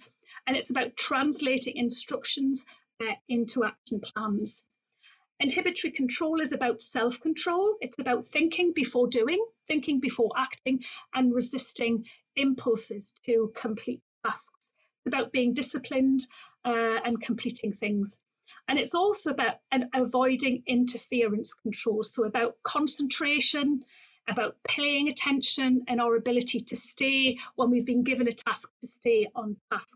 and 0.46 0.56
it's 0.56 0.70
about 0.70 0.96
translating 0.96 1.76
instructions 1.76 2.64
uh, 3.00 3.14
into 3.28 3.64
action 3.64 4.00
plans. 4.00 4.62
Inhibitory 5.40 5.92
control 5.92 6.40
is 6.40 6.52
about 6.52 6.82
self 6.82 7.18
control, 7.20 7.76
it's 7.80 7.98
about 7.98 8.28
thinking 8.28 8.72
before 8.74 9.08
doing, 9.08 9.44
thinking 9.66 9.98
before 9.98 10.30
acting, 10.36 10.84
and 11.14 11.34
resisting 11.34 12.04
impulses 12.36 13.12
to 13.26 13.52
complete 13.56 14.02
tasks. 14.24 14.46
It's 15.04 15.12
about 15.12 15.32
being 15.32 15.54
disciplined 15.54 16.26
uh, 16.64 17.00
and 17.04 17.20
completing 17.20 17.72
things. 17.72 18.14
And 18.68 18.78
it's 18.78 18.94
also 18.94 19.30
about 19.30 19.56
and 19.70 19.86
avoiding 19.94 20.62
interference 20.66 21.52
control. 21.52 22.04
So 22.04 22.24
about 22.24 22.56
concentration, 22.62 23.84
about 24.28 24.56
paying 24.66 25.08
attention 25.08 25.82
and 25.88 26.00
our 26.00 26.16
ability 26.16 26.60
to 26.60 26.76
stay 26.76 27.38
when 27.56 27.70
we've 27.70 27.84
been 27.84 28.04
given 28.04 28.28
a 28.28 28.32
task 28.32 28.68
to 28.80 28.88
stay 28.88 29.28
on 29.34 29.56
task. 29.72 29.88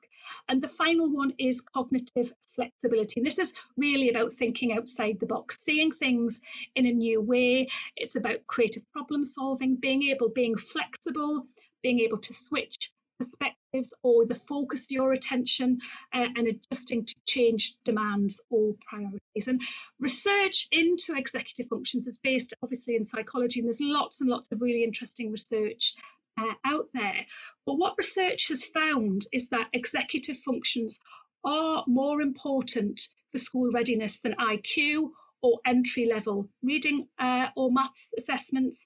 And 0.48 0.60
the 0.60 0.68
final 0.68 1.08
one 1.08 1.32
is 1.38 1.60
cognitive 1.60 2.32
flexibility. 2.54 3.20
And 3.20 3.26
this 3.26 3.38
is 3.38 3.52
really 3.76 4.10
about 4.10 4.34
thinking 4.34 4.72
outside 4.72 5.18
the 5.20 5.26
box, 5.26 5.62
seeing 5.62 5.92
things 5.92 6.40
in 6.74 6.86
a 6.86 6.92
new 6.92 7.20
way. 7.20 7.68
It's 7.96 8.16
about 8.16 8.46
creative 8.46 8.82
problem 8.92 9.24
solving, 9.24 9.76
being 9.76 10.02
able, 10.04 10.28
being 10.30 10.56
flexible, 10.56 11.46
being 11.82 12.00
able 12.00 12.18
to 12.18 12.34
switch 12.34 12.90
perspectives 13.18 13.92
or 14.02 14.26
the 14.26 14.40
focus 14.48 14.80
of 14.80 14.90
your 14.90 15.12
attention 15.12 15.78
uh, 16.14 16.26
and 16.36 16.48
adjusting 16.48 17.04
to 17.04 17.14
change 17.26 17.74
demands 17.84 18.38
or 18.50 18.74
priorities. 18.88 19.46
And 19.46 19.60
research 20.00 20.68
into 20.72 21.14
executive 21.16 21.68
functions 21.68 22.06
is 22.06 22.18
based 22.18 22.54
obviously 22.62 22.96
in 22.96 23.06
psychology, 23.08 23.60
and 23.60 23.68
there's 23.68 23.80
lots 23.80 24.20
and 24.20 24.30
lots 24.30 24.50
of 24.52 24.60
really 24.60 24.84
interesting 24.84 25.32
research 25.32 25.94
uh, 26.38 26.54
out 26.66 26.88
there. 26.94 27.26
But 27.64 27.74
what 27.74 27.94
research 27.98 28.46
has 28.48 28.64
found 28.64 29.26
is 29.32 29.48
that 29.50 29.68
executive 29.72 30.36
functions 30.44 30.98
are 31.44 31.84
more 31.86 32.20
important 32.20 33.00
for 33.32 33.38
school 33.38 33.70
readiness 33.72 34.20
than 34.20 34.34
IQ 34.34 35.10
or 35.42 35.60
entry 35.66 36.06
level 36.06 36.48
reading 36.62 37.08
uh, 37.18 37.46
or 37.56 37.70
maths 37.70 38.02
assessments. 38.18 38.78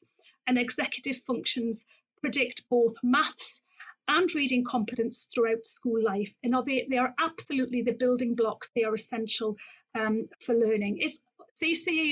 And 0.47 0.59
executive 0.59 1.22
functions 1.26 1.78
predict 2.20 2.62
both 2.68 2.95
maths 3.03 3.61
and 4.11 4.35
reading 4.35 4.65
competence 4.65 5.27
throughout 5.33 5.65
school 5.65 6.03
life. 6.03 6.31
And 6.43 6.55
they, 6.67 6.87
they 6.91 6.99
are 6.99 7.15
absolutely 7.21 7.83
the 7.83 7.93
building 7.93 8.35
blocks, 8.35 8.69
they 8.75 8.85
are 8.85 8.95
essential 8.95 9.57
um, 9.99 10.29
for 10.45 10.55
learning. 10.55 10.99
It's, 11.01 11.19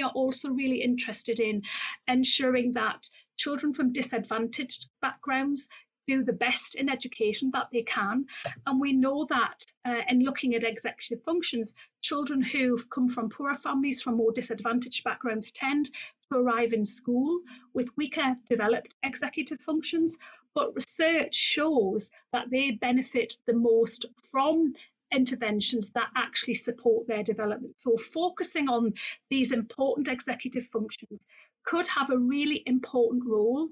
are 0.00 0.10
also 0.14 0.50
really 0.50 0.82
interested 0.82 1.40
in 1.40 1.62
ensuring 2.06 2.72
that 2.72 3.08
children 3.36 3.72
from 3.74 3.92
disadvantaged 3.92 4.86
backgrounds 5.00 5.66
do 6.06 6.22
the 6.24 6.32
best 6.32 6.74
in 6.74 6.88
education 6.88 7.50
that 7.52 7.68
they 7.72 7.82
can. 7.82 8.24
And 8.66 8.80
we 8.80 8.92
know 8.92 9.26
that 9.28 9.64
uh, 9.86 10.02
in 10.08 10.20
looking 10.20 10.54
at 10.54 10.64
executive 10.64 11.24
functions, 11.24 11.74
children 12.02 12.42
who've 12.42 12.88
come 12.90 13.08
from 13.08 13.28
poorer 13.28 13.56
families, 13.56 14.00
from 14.00 14.16
more 14.16 14.32
disadvantaged 14.32 15.04
backgrounds, 15.04 15.50
tend 15.50 15.90
to 16.30 16.38
arrive 16.38 16.72
in 16.72 16.86
school 16.86 17.40
with 17.74 17.88
weaker 17.96 18.36
developed 18.48 18.94
executive 19.02 19.60
functions, 19.60 20.14
but 20.54 20.74
research 20.74 21.34
shows 21.34 22.10
that 22.32 22.50
they 22.50 22.72
benefit 22.72 23.34
the 23.46 23.52
most 23.52 24.06
from 24.30 24.74
interventions 25.12 25.88
that 25.94 26.08
actually 26.16 26.56
support 26.56 27.06
their 27.06 27.22
development. 27.22 27.74
So, 27.82 27.98
focusing 28.12 28.68
on 28.68 28.94
these 29.30 29.52
important 29.52 30.08
executive 30.08 30.66
functions 30.72 31.20
could 31.64 31.86
have 31.88 32.10
a 32.10 32.18
really 32.18 32.62
important 32.66 33.24
role 33.26 33.68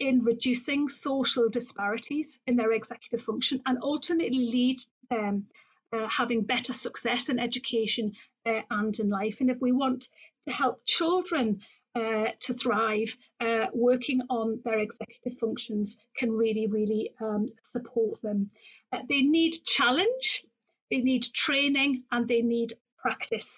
in 0.00 0.22
reducing 0.22 0.88
social 0.88 1.48
disparities 1.48 2.38
in 2.46 2.56
their 2.56 2.72
executive 2.72 3.24
function 3.24 3.60
and 3.66 3.78
ultimately 3.82 4.38
lead 4.38 4.78
them 5.10 5.46
uh, 5.92 6.06
having 6.06 6.42
better 6.42 6.72
success 6.72 7.28
in 7.28 7.38
education 7.38 8.12
uh, 8.46 8.60
and 8.70 8.98
in 9.00 9.08
life. 9.08 9.38
And 9.40 9.50
if 9.50 9.60
we 9.60 9.72
want 9.72 10.08
to 10.44 10.52
help 10.52 10.82
children 10.86 11.60
uh, 11.94 12.26
to 12.40 12.54
thrive, 12.54 13.16
uh, 13.40 13.66
working 13.72 14.20
on 14.30 14.60
their 14.64 14.78
executive 14.78 15.38
functions 15.38 15.96
can 16.16 16.30
really, 16.30 16.66
really 16.66 17.12
um, 17.20 17.50
support 17.72 18.20
them. 18.22 18.50
Uh, 18.92 18.98
they 19.08 19.22
need 19.22 19.56
challenge, 19.64 20.44
they 20.90 20.98
need 20.98 21.24
training, 21.32 22.04
and 22.10 22.28
they 22.28 22.42
need 22.42 22.74
practice. 22.98 23.48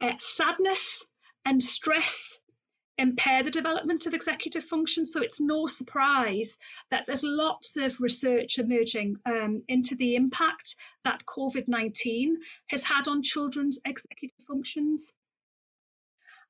Uh, 0.00 0.12
sadness 0.18 1.06
and 1.44 1.62
stress 1.62 2.38
impair 3.00 3.42
the 3.42 3.50
development 3.50 4.06
of 4.06 4.14
executive 4.14 4.64
function. 4.64 5.06
So 5.06 5.22
it's 5.22 5.40
no 5.40 5.66
surprise 5.66 6.58
that 6.90 7.04
there's 7.06 7.22
lots 7.24 7.76
of 7.76 8.00
research 8.00 8.58
emerging 8.58 9.16
um, 9.24 9.62
into 9.68 9.94
the 9.94 10.16
impact 10.16 10.76
that 11.04 11.24
COVID 11.24 11.66
19 11.66 12.36
has 12.68 12.84
had 12.84 13.08
on 13.08 13.22
children's 13.22 13.78
executive 13.84 14.44
functions. 14.46 15.12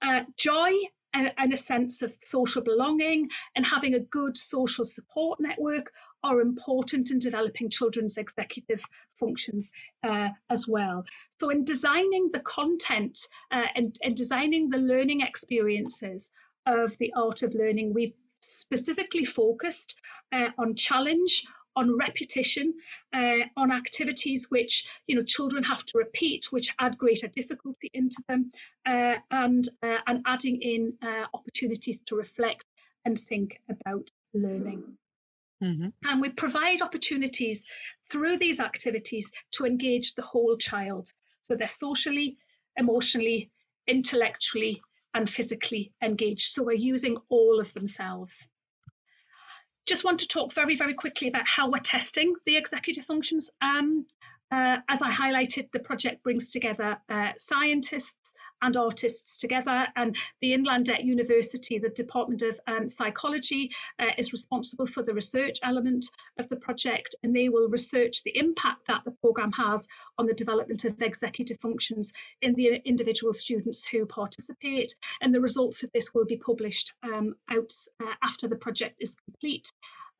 Uh, 0.02 0.22
joy 0.36 0.72
and, 1.14 1.32
and 1.38 1.52
a 1.52 1.56
sense 1.56 2.02
of 2.02 2.14
social 2.22 2.62
belonging 2.62 3.28
and 3.56 3.66
having 3.66 3.94
a 3.94 4.00
good 4.00 4.36
social 4.36 4.84
support 4.84 5.40
network 5.40 5.92
are 6.22 6.40
important 6.40 7.10
in 7.10 7.18
developing 7.18 7.70
children's 7.70 8.18
executive 8.18 8.82
functions 9.18 9.70
uh, 10.02 10.28
as 10.50 10.68
well. 10.68 11.04
So, 11.38 11.50
in 11.50 11.64
designing 11.64 12.30
the 12.32 12.40
content 12.40 13.18
uh, 13.50 13.64
and, 13.74 13.96
and 14.02 14.16
designing 14.16 14.68
the 14.68 14.78
learning 14.78 15.22
experiences 15.22 16.30
of 16.66 16.96
the 16.98 17.12
art 17.16 17.42
of 17.42 17.54
learning, 17.54 17.94
we've 17.94 18.14
specifically 18.40 19.24
focused 19.24 19.94
uh, 20.32 20.48
on 20.58 20.74
challenge, 20.74 21.44
on 21.76 21.96
repetition, 21.96 22.74
uh, 23.14 23.44
on 23.56 23.72
activities 23.72 24.50
which 24.50 24.86
you 25.06 25.16
know 25.16 25.22
children 25.22 25.62
have 25.64 25.84
to 25.86 25.98
repeat, 25.98 26.50
which 26.50 26.74
add 26.78 26.98
greater 26.98 27.28
difficulty 27.28 27.90
into 27.94 28.22
them, 28.28 28.52
uh, 28.86 29.14
and 29.30 29.68
uh, 29.82 29.98
and 30.06 30.22
adding 30.26 30.60
in 30.62 30.92
uh, 31.02 31.26
opportunities 31.34 32.00
to 32.06 32.16
reflect 32.16 32.64
and 33.04 33.20
think 33.28 33.60
about 33.68 34.10
learning. 34.34 34.82
Mm-hmm. 35.62 35.88
And 36.04 36.20
we 36.20 36.30
provide 36.30 36.80
opportunities 36.80 37.64
through 38.10 38.38
these 38.38 38.60
activities 38.60 39.30
to 39.52 39.66
engage 39.66 40.14
the 40.14 40.22
whole 40.22 40.56
child. 40.56 41.12
So 41.42 41.54
they're 41.54 41.68
socially, 41.68 42.38
emotionally, 42.76 43.50
intellectually, 43.86 44.80
and 45.14 45.28
physically 45.28 45.92
engaged. 46.02 46.52
So 46.52 46.62
we're 46.62 46.72
using 46.72 47.16
all 47.28 47.60
of 47.60 47.72
themselves. 47.74 48.46
Just 49.90 50.04
want 50.04 50.20
to 50.20 50.28
talk 50.28 50.54
very, 50.54 50.76
very 50.76 50.94
quickly 50.94 51.26
about 51.26 51.48
how 51.48 51.68
we're 51.68 51.78
testing 51.78 52.36
the 52.46 52.56
executive 52.56 53.04
functions. 53.06 53.50
Um, 53.60 54.06
uh, 54.52 54.76
as 54.88 55.02
I 55.02 55.10
highlighted, 55.10 55.72
the 55.72 55.80
project 55.80 56.22
brings 56.22 56.52
together 56.52 56.98
uh, 57.08 57.30
scientists, 57.38 58.32
and 58.62 58.76
artists 58.76 59.38
together. 59.38 59.86
And 59.96 60.16
the 60.40 60.52
Inland 60.52 60.88
University, 61.02 61.78
the 61.78 61.90
Department 61.90 62.42
of 62.42 62.58
um, 62.66 62.88
Psychology, 62.88 63.70
uh, 63.98 64.06
is 64.18 64.32
responsible 64.32 64.86
for 64.86 65.02
the 65.02 65.14
research 65.14 65.58
element 65.62 66.06
of 66.38 66.48
the 66.48 66.56
project, 66.56 67.14
and 67.22 67.34
they 67.34 67.48
will 67.48 67.68
research 67.68 68.22
the 68.22 68.36
impact 68.36 68.86
that 68.88 69.02
the 69.04 69.12
programme 69.22 69.52
has 69.52 69.86
on 70.18 70.26
the 70.26 70.34
development 70.34 70.84
of 70.84 71.00
executive 71.00 71.58
functions 71.60 72.12
in 72.42 72.54
the 72.54 72.80
individual 72.84 73.34
students 73.34 73.84
who 73.84 74.06
participate. 74.06 74.94
And 75.20 75.34
the 75.34 75.40
results 75.40 75.82
of 75.82 75.90
this 75.92 76.14
will 76.14 76.26
be 76.26 76.36
published 76.36 76.92
um, 77.02 77.34
out 77.50 77.72
uh, 78.00 78.12
after 78.22 78.48
the 78.48 78.56
project 78.56 78.96
is 79.00 79.16
complete. 79.24 79.70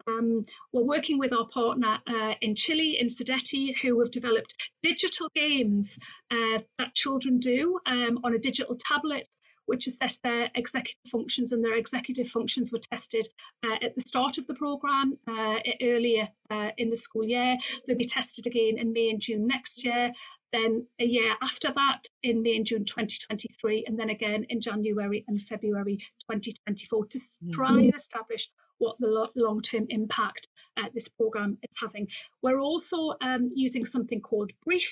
Um, 0.06 0.46
we're 0.72 0.82
working 0.82 1.18
with 1.18 1.32
our 1.32 1.46
partner 1.48 1.98
uh, 2.06 2.34
in 2.40 2.54
Chile, 2.54 2.98
in 3.00 3.08
CEDETI, 3.08 3.76
who 3.80 4.00
have 4.00 4.10
developed 4.10 4.54
digital 4.82 5.28
games 5.34 5.96
uh, 6.30 6.60
that 6.78 6.94
children 6.94 7.38
do 7.38 7.78
um, 7.86 8.18
on 8.24 8.34
a 8.34 8.38
digital 8.38 8.76
tablet, 8.76 9.28
which 9.66 9.86
assess 9.86 10.18
their 10.24 10.50
executive 10.54 11.10
functions, 11.10 11.52
and 11.52 11.64
their 11.64 11.76
executive 11.76 12.28
functions 12.28 12.72
were 12.72 12.80
tested 12.92 13.28
uh, 13.64 13.76
at 13.82 13.94
the 13.94 14.00
start 14.00 14.38
of 14.38 14.46
the 14.46 14.54
programme 14.54 15.16
uh, 15.28 15.56
earlier 15.82 16.28
uh, 16.50 16.70
in 16.78 16.90
the 16.90 16.96
school 16.96 17.24
year. 17.24 17.56
They'll 17.86 17.96
be 17.96 18.08
tested 18.08 18.46
again 18.46 18.78
in 18.78 18.92
May 18.92 19.10
and 19.10 19.20
June 19.20 19.46
next 19.46 19.84
year. 19.84 20.12
Then 20.52 20.84
a 20.98 21.04
year 21.04 21.36
after 21.40 21.68
that, 21.72 22.00
in 22.24 22.42
May 22.42 22.56
and 22.56 22.66
June 22.66 22.84
2023, 22.84 23.84
and 23.86 23.96
then 23.96 24.10
again 24.10 24.44
in 24.48 24.60
January 24.60 25.24
and 25.28 25.40
February 25.42 25.98
2024 26.28 27.06
to 27.06 27.20
try 27.52 27.70
and 27.70 27.94
establish 27.94 28.50
what 28.80 28.96
the 28.98 29.28
long-term 29.36 29.86
impact 29.90 30.48
uh, 30.76 30.88
this 30.94 31.08
program 31.08 31.58
is 31.62 31.70
having. 31.80 32.06
We're 32.42 32.60
also 32.60 33.14
um, 33.20 33.50
using 33.54 33.86
something 33.86 34.20
called 34.20 34.50
Brief, 34.64 34.88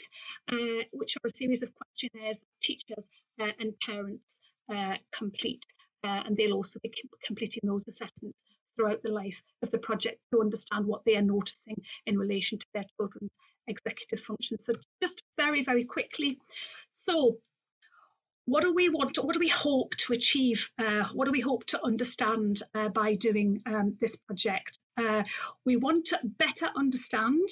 uh, 0.53 0.85
which 0.93 1.17
are 1.17 1.29
a 1.29 1.39
series 1.39 1.63
of 1.63 1.71
questionnaires 1.75 2.39
teachers 2.63 3.05
uh, 3.41 3.53
and 3.59 3.73
parents 3.85 4.39
uh, 4.73 4.97
complete, 5.17 5.65
uh, 6.05 6.21
and 6.27 6.37
they'll 6.37 6.53
also 6.53 6.79
be 6.83 6.93
completing 7.27 7.63
those 7.65 7.89
assessments 7.89 8.39
throughout 8.77 9.03
the 9.03 9.11
life 9.11 9.41
of 9.63 9.71
the 9.71 9.79
project 9.79 10.19
to 10.33 10.41
understand 10.41 10.87
what 10.87 11.03
they 11.05 11.17
are 11.17 11.23
noticing 11.23 11.77
in 12.07 12.17
relation 12.19 12.59
to 12.59 12.67
their 12.75 12.85
children's 12.97 13.33
executive 13.67 14.21
functions. 14.27 14.65
So 14.65 14.73
just 15.03 15.23
very, 15.37 15.65
very 15.65 15.85
quickly. 15.85 16.39
So 17.07 17.39
what 18.49 18.63
do 18.63 18.73
we 18.75 18.89
want 18.89 19.15
to, 19.15 19.23
what 19.23 19.35
do 19.35 19.39
we 19.39 19.49
hope 19.49 19.93
to 19.99 20.15
achieve 20.15 20.71
uh, 20.79 21.05
what 21.13 21.27
do 21.27 21.33
we 21.33 21.41
hope 21.41 21.67
to 21.67 21.79
understand 21.85 22.63
uh, 22.75 22.89
by 22.89 23.15
doing 23.15 23.61
um, 23.67 23.97
this 24.01 24.17
project? 24.17 24.79
Uh, 24.97 25.23
we 25.67 25.77
want 25.77 26.07
to 26.07 26.19
better 26.25 26.69
understand 26.77 27.47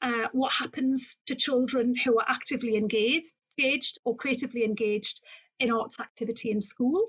uh, 0.00 0.28
what 0.32 0.52
happens 0.52 1.04
to 1.26 1.34
children 1.34 1.94
who 2.04 2.18
are 2.20 2.26
actively 2.28 2.76
engaged 2.76 3.32
engaged 3.58 3.98
or 4.04 4.16
creatively 4.16 4.64
engaged 4.64 5.20
in 5.58 5.72
arts 5.72 5.98
activity 5.98 6.52
in 6.52 6.60
school. 6.60 7.08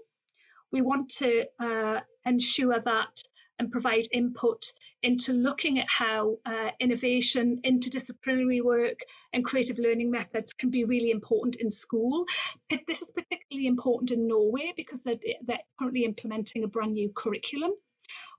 We 0.71 0.81
want 0.81 1.11
to 1.19 1.43
uh, 1.59 1.99
ensure 2.25 2.79
that 2.83 3.13
and 3.59 3.71
provide 3.71 4.07
input 4.11 4.71
into 5.03 5.33
looking 5.33 5.79
at 5.79 5.85
how 5.87 6.37
uh, 6.45 6.69
innovation, 6.79 7.61
interdisciplinary 7.65 8.63
work, 8.63 8.97
and 9.33 9.45
creative 9.45 9.77
learning 9.77 10.09
methods 10.09 10.51
can 10.53 10.69
be 10.69 10.83
really 10.83 11.11
important 11.11 11.55
in 11.55 11.69
school. 11.69 12.25
This 12.69 13.01
is 13.01 13.07
particularly 13.13 13.67
important 13.67 14.11
in 14.11 14.27
Norway 14.27 14.73
because 14.75 15.01
they're, 15.03 15.15
they're 15.45 15.59
currently 15.77 16.05
implementing 16.05 16.63
a 16.63 16.67
brand 16.67 16.93
new 16.93 17.11
curriculum. 17.15 17.71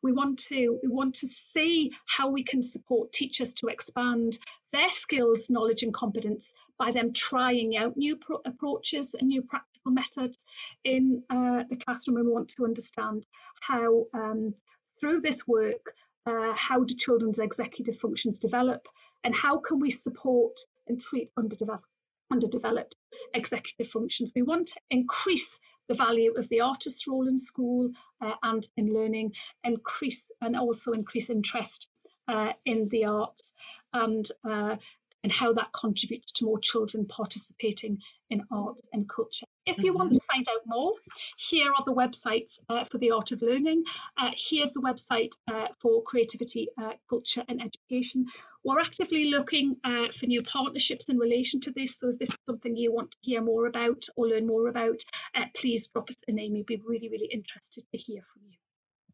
We 0.02 0.12
want 0.12 0.42
to 0.48 0.78
we 0.82 0.88
want 0.88 1.14
to 1.16 1.28
see 1.52 1.90
how 2.06 2.30
we 2.30 2.42
can 2.42 2.62
support 2.62 3.12
teachers 3.12 3.52
to 3.54 3.68
expand 3.68 4.38
their 4.72 4.90
skills, 4.90 5.50
knowledge, 5.50 5.82
and 5.82 5.92
competence 5.92 6.46
by 6.78 6.90
them 6.90 7.12
trying 7.12 7.76
out 7.76 7.96
new 7.96 8.16
pro- 8.16 8.40
approaches 8.46 9.14
and 9.18 9.28
new 9.28 9.42
practical 9.42 9.92
methods 9.92 10.38
in 10.84 11.22
uh, 11.28 11.64
the 11.68 11.76
classroom. 11.76 12.16
And 12.16 12.26
we 12.26 12.32
want 12.32 12.48
to 12.56 12.64
understand 12.64 13.26
how 13.60 14.06
um, 14.14 14.54
through 15.01 15.20
this 15.20 15.46
work, 15.46 15.94
uh, 16.26 16.53
how 16.55 16.84
do 16.84 16.94
children's 16.94 17.38
executive 17.38 17.98
functions 17.98 18.38
develop 18.38 18.86
and 19.24 19.34
how 19.34 19.59
can 19.59 19.80
we 19.80 19.90
support 19.90 20.59
and 20.86 21.01
treat 21.01 21.30
underdeveloped, 21.36 21.86
underdeveloped 22.30 22.94
executive 23.34 23.88
functions? 23.90 24.30
We 24.34 24.42
want 24.42 24.68
to 24.68 24.80
increase 24.90 25.51
the 25.88 25.94
value 25.94 26.34
of 26.36 26.48
the 26.48 26.61
artist's 26.61 27.07
role 27.09 27.26
in 27.26 27.38
school 27.38 27.90
uh, 28.20 28.34
and 28.42 28.66
in 28.76 28.94
learning, 28.94 29.32
increase 29.64 30.20
and 30.40 30.57
also 30.57 30.92
increase 30.92 31.30
interest 31.30 31.88
uh, 32.28 32.53
in 32.64 32.88
the 32.90 33.07
arts 33.07 33.48
and 33.92 34.30
uh, 34.48 34.76
and 35.22 35.32
how 35.32 35.52
that 35.52 35.68
contributes 35.78 36.32
to 36.32 36.44
more 36.44 36.58
children 36.60 37.06
participating 37.06 37.98
in 38.30 38.42
arts 38.50 38.82
and 38.92 39.08
culture. 39.08 39.46
If 39.66 39.82
you 39.84 39.92
want 39.92 40.10
mm-hmm. 40.10 40.18
to 40.18 40.26
find 40.32 40.46
out 40.48 40.62
more, 40.66 40.94
here 41.36 41.70
are 41.76 41.84
the 41.84 41.92
websites 41.92 42.58
uh, 42.68 42.84
for 42.84 42.98
the 42.98 43.10
Art 43.10 43.30
of 43.32 43.42
Learning. 43.42 43.84
Uh, 44.18 44.30
here's 44.36 44.72
the 44.72 44.80
website 44.80 45.32
uh, 45.52 45.68
for 45.80 46.02
creativity, 46.02 46.68
uh, 46.80 46.92
culture 47.08 47.44
and 47.48 47.60
education. 47.60 48.26
We're 48.64 48.80
actively 48.80 49.26
looking 49.26 49.76
uh, 49.84 50.06
for 50.18 50.26
new 50.26 50.42
partnerships 50.42 51.08
in 51.08 51.18
relation 51.18 51.60
to 51.62 51.70
this. 51.70 51.94
So 51.98 52.10
if 52.10 52.18
this 52.18 52.30
is 52.30 52.36
something 52.46 52.76
you 52.76 52.92
want 52.92 53.10
to 53.12 53.18
hear 53.20 53.42
more 53.42 53.66
about 53.66 54.04
or 54.16 54.28
learn 54.28 54.46
more 54.46 54.68
about, 54.68 55.00
uh, 55.34 55.44
please 55.54 55.86
drop 55.88 56.10
us 56.10 56.16
a 56.26 56.32
name. 56.32 56.52
We'd 56.52 56.66
be 56.66 56.82
really, 56.84 57.08
really 57.08 57.30
interested 57.32 57.84
to 57.90 57.98
hear 57.98 58.22
from 58.32 58.42
you. 58.48 58.59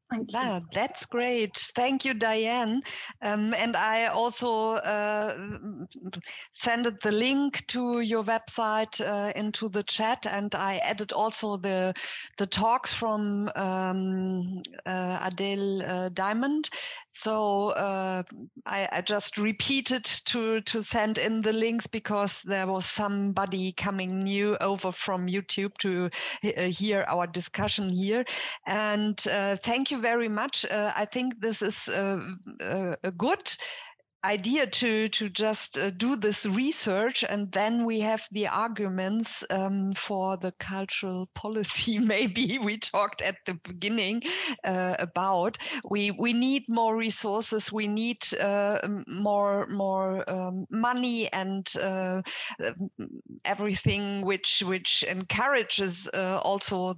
Thank 0.09 0.32
you. 0.32 0.38
Ah, 0.38 0.61
that's 0.72 1.04
great. 1.04 1.57
Thank 1.74 2.04
you, 2.04 2.14
Diane. 2.14 2.80
Um, 3.22 3.52
and 3.54 3.76
I 3.76 4.07
also 4.07 4.74
uh, 4.74 5.36
sent 6.52 7.00
the 7.02 7.11
link 7.11 7.66
to 7.68 8.00
your 8.00 8.22
website 8.22 9.00
uh, 9.00 9.32
into 9.34 9.68
the 9.68 9.82
chat, 9.82 10.24
and 10.24 10.54
I 10.54 10.76
added 10.76 11.12
also 11.12 11.57
the 11.57 11.92
the 12.38 12.46
talks 12.46 12.92
from 12.92 13.50
um, 13.57 14.62
uh, 14.86 15.18
Adele 15.22 15.82
uh, 15.82 16.09
Diamond. 16.11 16.70
So 17.11 17.70
uh, 17.70 18.22
I, 18.64 18.88
I, 18.92 19.00
just 19.00 19.38
repeated 19.38 20.04
to 20.04 20.61
to 20.61 20.82
send 20.82 21.18
in 21.18 21.40
the 21.40 21.52
links 21.52 21.86
because 21.86 22.42
there 22.42 22.66
was 22.66 22.84
somebody 22.86 23.72
coming 23.72 24.22
new 24.22 24.57
over 24.59 24.92
from 24.92 25.26
YouTube 25.26 25.76
to 25.78 26.11
uh, 26.44 26.62
hear 26.62 27.04
our 27.09 27.26
discussion 27.26 27.88
here. 27.88 28.24
And 28.66 29.18
thank 29.18 29.90
you 29.90 29.95
you 29.97 30.03
very 30.03 30.28
much. 30.28 30.64
Uh, 30.70 30.92
I 30.94 31.07
think 31.07 31.40
this 31.40 31.62
is 31.62 31.88
uh, 31.88 32.20
uh 32.61 32.97
a 33.03 33.11
good 33.11 33.57
idea 34.27 34.66
to 34.66 35.09
to 35.09 35.29
just 35.29 35.79
uh, 35.79 35.91
do 35.91 36.16
this 36.16 36.47
research 36.47 37.24
and 37.29 37.53
then 37.53 37.85
we 37.85 38.01
have 38.01 38.29
the 38.33 38.47
arguments 38.49 39.45
um, 39.51 39.93
for 39.95 40.37
the 40.37 40.53
cultural 40.59 41.29
policy 41.35 41.99
maybe 42.14 42.59
we 42.59 42.77
talked 42.79 43.22
at 43.22 43.37
the 43.47 43.55
beginning 43.64 44.22
uh, 44.64 44.97
about. 44.99 45.59
We 45.85 46.11
we 46.11 46.33
need 46.33 46.64
more 46.68 46.97
resources. 46.97 47.72
We 47.72 47.87
need 47.87 48.20
uh, 48.41 48.79
more 49.07 49.66
more 49.68 50.29
um, 50.31 50.66
money 50.70 51.33
and 51.33 51.64
uh, 51.77 52.22
everything 53.45 54.24
which 54.24 54.62
which 54.66 55.05
encourages 55.09 56.09
uh, 56.14 56.39
also 56.43 56.95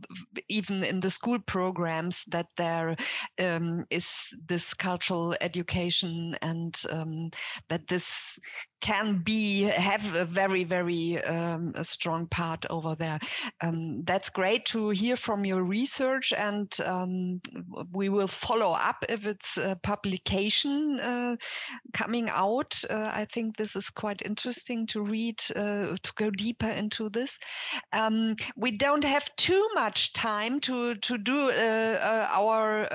even 0.49 0.85
in 0.85 1.01
the 1.01 1.11
school 1.11 1.39
programs 1.39 2.25
that 2.29 2.47
there 2.57 2.97
um, 3.41 3.85
is 3.91 4.35
this 4.49 4.75
cultural 4.75 5.37
education 5.41 6.37
and 6.43 6.75
um, 6.91 7.18
um, 7.19 7.31
that 7.69 7.87
this 7.89 8.39
can 8.81 9.19
be 9.25 9.63
have 9.63 10.15
a 10.15 10.25
very 10.25 10.63
very 10.63 11.23
um, 11.25 11.73
a 11.75 11.85
strong 11.85 12.27
part 12.29 12.65
over 12.71 12.95
there. 12.95 13.19
Um, 13.61 14.05
that's 14.05 14.31
great 14.31 14.65
to 14.67 14.91
hear 14.91 15.17
from 15.17 15.45
your 15.45 15.65
research, 15.65 16.33
and 16.33 16.73
um, 16.85 17.41
we 17.93 18.09
will 18.09 18.29
follow 18.29 18.73
up 18.73 19.05
if 19.09 19.27
it's 19.27 19.57
a 19.57 19.77
publication 19.83 21.01
uh, 21.01 21.37
coming 21.93 22.29
out. 22.29 22.81
Uh, 22.89 23.11
I 23.13 23.25
think 23.25 23.57
this 23.57 23.75
is 23.75 23.91
quite 23.91 24.23
interesting 24.23 24.87
to 24.89 25.03
read 25.03 25.43
uh, 25.57 25.97
to 26.01 26.13
go 26.15 26.31
deeper 26.31 26.69
into 26.69 27.09
this. 27.09 27.39
Um, 27.93 28.37
we 28.57 28.71
don't 28.71 29.05
have 29.05 29.35
too 29.37 29.69
much 29.75 30.13
time 30.13 30.61
to 30.61 30.95
to 30.95 31.19
do 31.19 31.51
uh, 31.51 31.99
uh, 32.01 32.29
our 32.31 32.89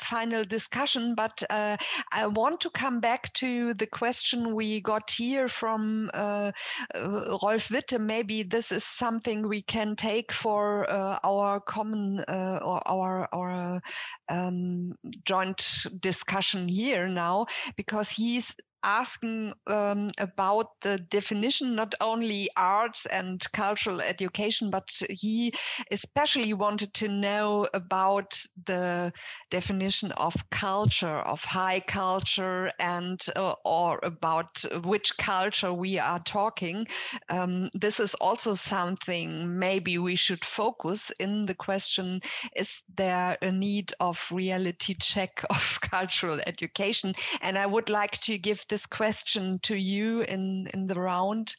final 0.00 0.44
discussion, 0.44 1.14
but 1.14 1.42
uh, 1.50 1.76
I 2.12 2.26
want 2.26 2.60
to 2.60 2.70
come 2.70 3.00
back 3.04 3.30
to 3.34 3.74
the 3.74 3.86
question 3.86 4.54
we 4.54 4.80
got 4.80 5.10
here 5.10 5.46
from 5.46 6.10
uh, 6.14 6.50
uh, 6.94 7.36
Rolf 7.42 7.70
Witte. 7.70 8.00
Maybe 8.00 8.42
this 8.42 8.72
is 8.72 8.82
something 8.82 9.46
we 9.46 9.60
can 9.60 9.94
take 9.94 10.32
for 10.32 10.90
uh, 10.90 11.18
our 11.22 11.60
common 11.60 12.20
uh, 12.20 12.60
or 12.62 12.80
our 12.88 13.28
our 13.34 13.82
um, 14.30 14.94
joint 15.26 15.86
discussion 16.00 16.66
here 16.66 17.06
now, 17.06 17.44
because 17.76 18.08
he's 18.08 18.56
asking 18.84 19.54
um, 19.66 20.10
about 20.18 20.80
the 20.82 20.98
definition, 20.98 21.74
not 21.74 21.94
only 22.00 22.48
arts 22.56 23.06
and 23.06 23.42
cultural 23.52 24.00
education, 24.00 24.70
but 24.70 24.88
he 25.10 25.52
especially 25.90 26.52
wanted 26.52 26.94
to 26.94 27.08
know 27.08 27.66
about 27.74 28.40
the 28.66 29.12
definition 29.50 30.12
of 30.12 30.34
culture, 30.50 31.18
of 31.20 31.42
high 31.44 31.80
culture, 31.80 32.70
and 32.78 33.24
uh, 33.36 33.54
or 33.64 33.98
about 34.02 34.64
which 34.84 35.16
culture 35.18 35.72
we 35.72 35.98
are 35.98 36.20
talking. 36.20 36.86
Um, 37.28 37.70
this 37.74 38.00
is 38.00 38.14
also 38.16 38.54
something 38.54 39.58
maybe 39.58 39.98
we 39.98 40.16
should 40.16 40.44
focus 40.44 41.10
in 41.18 41.46
the 41.46 41.54
question: 41.54 42.20
Is 42.56 42.82
there 42.96 43.36
a 43.42 43.50
need 43.52 43.92
of 44.00 44.26
reality 44.30 44.94
check 45.00 45.44
of 45.50 45.78
cultural 45.82 46.40
education? 46.46 47.14
And 47.40 47.58
I 47.58 47.66
would 47.66 47.88
like 47.88 48.20
to 48.22 48.38
give 48.38 48.66
this 48.74 48.86
question 48.86 49.60
to 49.62 49.76
you 49.76 50.22
in, 50.22 50.66
in 50.74 50.88
the 50.88 50.98
round. 50.98 51.54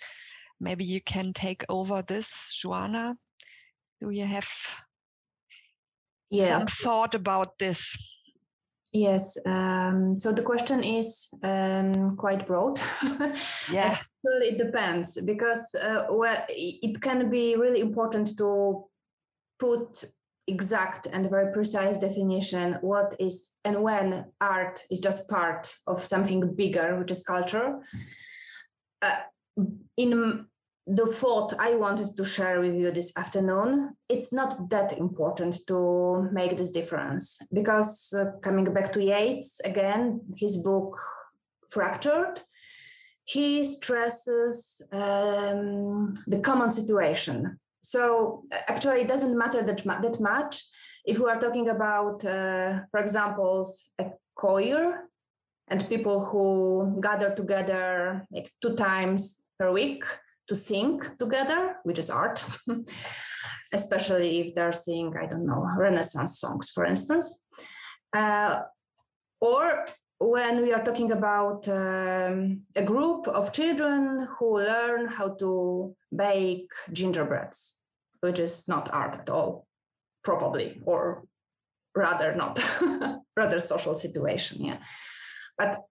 Maybe 0.59 0.83
you 0.83 0.99
can 0.99 1.31
take 1.31 1.63
over 1.69 2.01
this, 2.01 2.53
Joanna. 2.61 3.15
Do 4.01 4.09
you 4.09 4.25
have 4.25 4.49
yeah. 6.29 6.57
some 6.57 6.67
thought 6.67 7.15
about 7.15 7.57
this? 7.57 7.97
Yes. 8.91 9.37
Um, 9.45 10.19
so 10.19 10.33
the 10.33 10.41
question 10.41 10.83
is 10.83 11.33
um, 11.41 12.17
quite 12.17 12.45
broad. 12.45 12.81
yeah. 13.71 13.97
well, 14.21 14.41
it 14.41 14.57
depends 14.57 15.21
because 15.25 15.73
uh, 15.75 16.07
well, 16.09 16.43
it 16.49 17.01
can 17.01 17.29
be 17.29 17.55
really 17.55 17.79
important 17.79 18.37
to 18.37 18.89
put 19.57 20.03
exact 20.47 21.07
and 21.11 21.29
very 21.29 21.51
precise 21.51 21.97
definition 21.97 22.77
what 22.81 23.15
is 23.19 23.59
and 23.65 23.81
when 23.81 24.25
art 24.39 24.83
is 24.91 24.99
just 24.99 25.29
part 25.29 25.75
of 25.87 26.03
something 26.03 26.55
bigger 26.55 26.97
which 26.99 27.11
is 27.11 27.23
culture. 27.23 27.79
Uh, 29.01 29.15
in 29.97 30.45
the 30.87 31.05
thought 31.07 31.53
i 31.59 31.73
wanted 31.73 32.15
to 32.15 32.23
share 32.23 32.59
with 32.59 32.75
you 32.75 32.91
this 32.91 33.17
afternoon 33.17 33.95
it's 34.07 34.31
not 34.31 34.69
that 34.69 34.95
important 34.97 35.59
to 35.67 36.29
make 36.31 36.55
this 36.57 36.69
difference 36.69 37.41
because 37.51 38.13
uh, 38.13 38.37
coming 38.41 38.65
back 38.65 38.93
to 38.93 39.03
Yates 39.03 39.61
again 39.61 40.21
his 40.37 40.57
book 40.57 40.99
fractured 41.69 42.41
he 43.23 43.63
stresses 43.63 44.81
um, 44.91 46.13
the 46.27 46.39
common 46.39 46.69
situation 46.69 47.59
so 47.85 48.43
actually, 48.67 49.01
it 49.01 49.07
doesn't 49.07 49.37
matter 49.37 49.63
that, 49.63 49.83
that 49.83 50.19
much 50.19 50.63
if 51.05 51.19
we 51.19 51.29
are 51.29 51.39
talking 51.39 51.69
about, 51.69 52.25
uh, 52.25 52.81
for 52.91 52.99
example, 52.99 53.65
a 53.99 54.05
choir 54.35 55.09
and 55.67 55.87
people 55.87 56.25
who 56.25 56.99
gather 57.01 57.33
together 57.33 58.25
like 58.31 58.51
two 58.61 58.75
times 58.75 59.45
per 59.59 59.71
week 59.71 60.03
to 60.47 60.55
sing 60.55 61.01
together, 61.19 61.77
which 61.83 61.99
is 61.99 62.09
art, 62.09 62.45
especially 63.73 64.41
if 64.41 64.55
they're 64.55 64.71
singing, 64.71 65.13
I 65.19 65.25
don't 65.25 65.45
know, 65.45 65.67
Renaissance 65.77 66.39
songs, 66.39 66.69
for 66.69 66.85
instance. 66.85 67.47
Uh, 68.13 68.61
or 69.41 69.85
when 70.25 70.61
we 70.61 70.73
are 70.73 70.83
talking 70.83 71.11
about 71.11 71.67
um, 71.67 72.61
a 72.75 72.83
group 72.83 73.27
of 73.27 73.51
children 73.51 74.27
who 74.37 74.57
learn 74.59 75.07
how 75.07 75.29
to 75.35 75.95
bake 76.15 76.69
gingerbreads, 76.91 77.81
which 78.21 78.39
is 78.39 78.67
not 78.67 78.93
art 78.93 79.13
at 79.13 79.29
all, 79.29 79.67
probably, 80.23 80.81
or 80.85 81.23
rather 81.95 82.35
not, 82.35 82.59
rather 83.37 83.59
social 83.59 83.95
situation. 83.95 84.65
Yeah. 84.65 84.77
But 85.57 85.83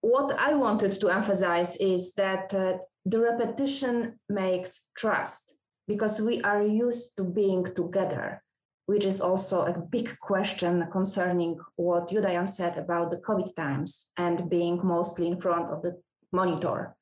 what 0.00 0.38
I 0.38 0.54
wanted 0.54 0.92
to 0.92 1.08
emphasize 1.10 1.76
is 1.76 2.14
that 2.14 2.52
uh, 2.54 2.78
the 3.04 3.20
repetition 3.20 4.18
makes 4.28 4.90
trust 4.96 5.56
because 5.86 6.20
we 6.20 6.40
are 6.42 6.62
used 6.62 7.16
to 7.16 7.24
being 7.24 7.64
together 7.64 8.41
which 8.86 9.04
is 9.04 9.20
also 9.20 9.62
a 9.64 9.78
big 9.78 10.18
question 10.18 10.86
concerning 10.90 11.58
what 11.76 12.08
Judayan 12.08 12.48
said 12.48 12.78
about 12.78 13.10
the 13.10 13.18
COVID 13.18 13.54
times 13.54 14.12
and 14.18 14.50
being 14.50 14.80
mostly 14.82 15.28
in 15.28 15.40
front 15.40 15.70
of 15.70 15.82
the 15.82 16.00
monitor 16.32 16.96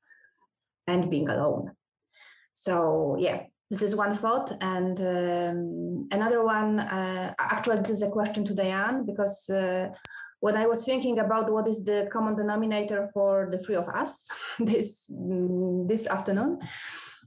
and 0.87 1.11
being 1.11 1.29
alone. 1.29 1.73
So, 2.53 3.17
yeah, 3.19 3.45
this 3.71 3.83
is 3.83 3.97
one 3.97 4.15
thought. 4.15 4.53
And 4.61 5.01
um, 5.01 6.09
another 6.11 6.45
one, 6.45 6.81
uh, 6.81 7.33
actually, 7.39 7.79
this 7.79 7.91
is 7.91 8.03
a 8.03 8.11
question 8.11 8.45
to 8.47 8.55
Diane, 8.55 9.07
because 9.07 9.49
uh, 9.49 9.89
when 10.41 10.57
I 10.57 10.67
was 10.67 10.85
thinking 10.85 11.21
about 11.21 11.51
what 11.51 11.69
is 11.69 11.85
the 11.85 12.09
common 12.13 12.37
denominator 12.37 13.07
for 13.15 13.49
the 13.51 13.59
three 13.59 13.77
of 13.77 13.89
us 13.89 14.31
this, 14.59 15.15
this 15.87 16.07
afternoon, 16.09 16.59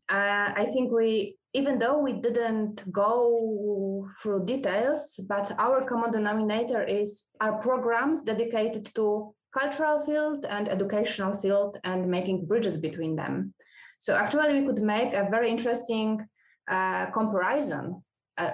uh, 0.09 0.53
I 0.55 0.65
think 0.73 0.91
we 0.91 1.37
even 1.53 1.77
though 1.77 1.99
we 1.99 2.13
didn't 2.13 2.91
go 2.91 4.07
through 4.21 4.45
details, 4.45 5.19
but 5.29 5.51
our 5.59 5.85
common 5.85 6.11
denominator 6.11 6.83
is 6.83 7.29
our 7.41 7.59
programs 7.61 8.23
dedicated 8.23 8.89
to 8.95 9.35
cultural 9.53 10.01
field 10.01 10.45
and 10.49 10.67
educational 10.67 11.31
field 11.31 11.77
and 11.83 12.09
making 12.09 12.47
bridges 12.47 12.77
between 12.77 13.15
them. 13.15 13.53
So 13.99 14.15
actually 14.15 14.61
we 14.61 14.65
could 14.65 14.81
make 14.81 15.13
a 15.13 15.29
very 15.29 15.49
interesting 15.49 16.25
uh, 16.67 17.05
comparison 17.11 18.03
uh, 18.37 18.51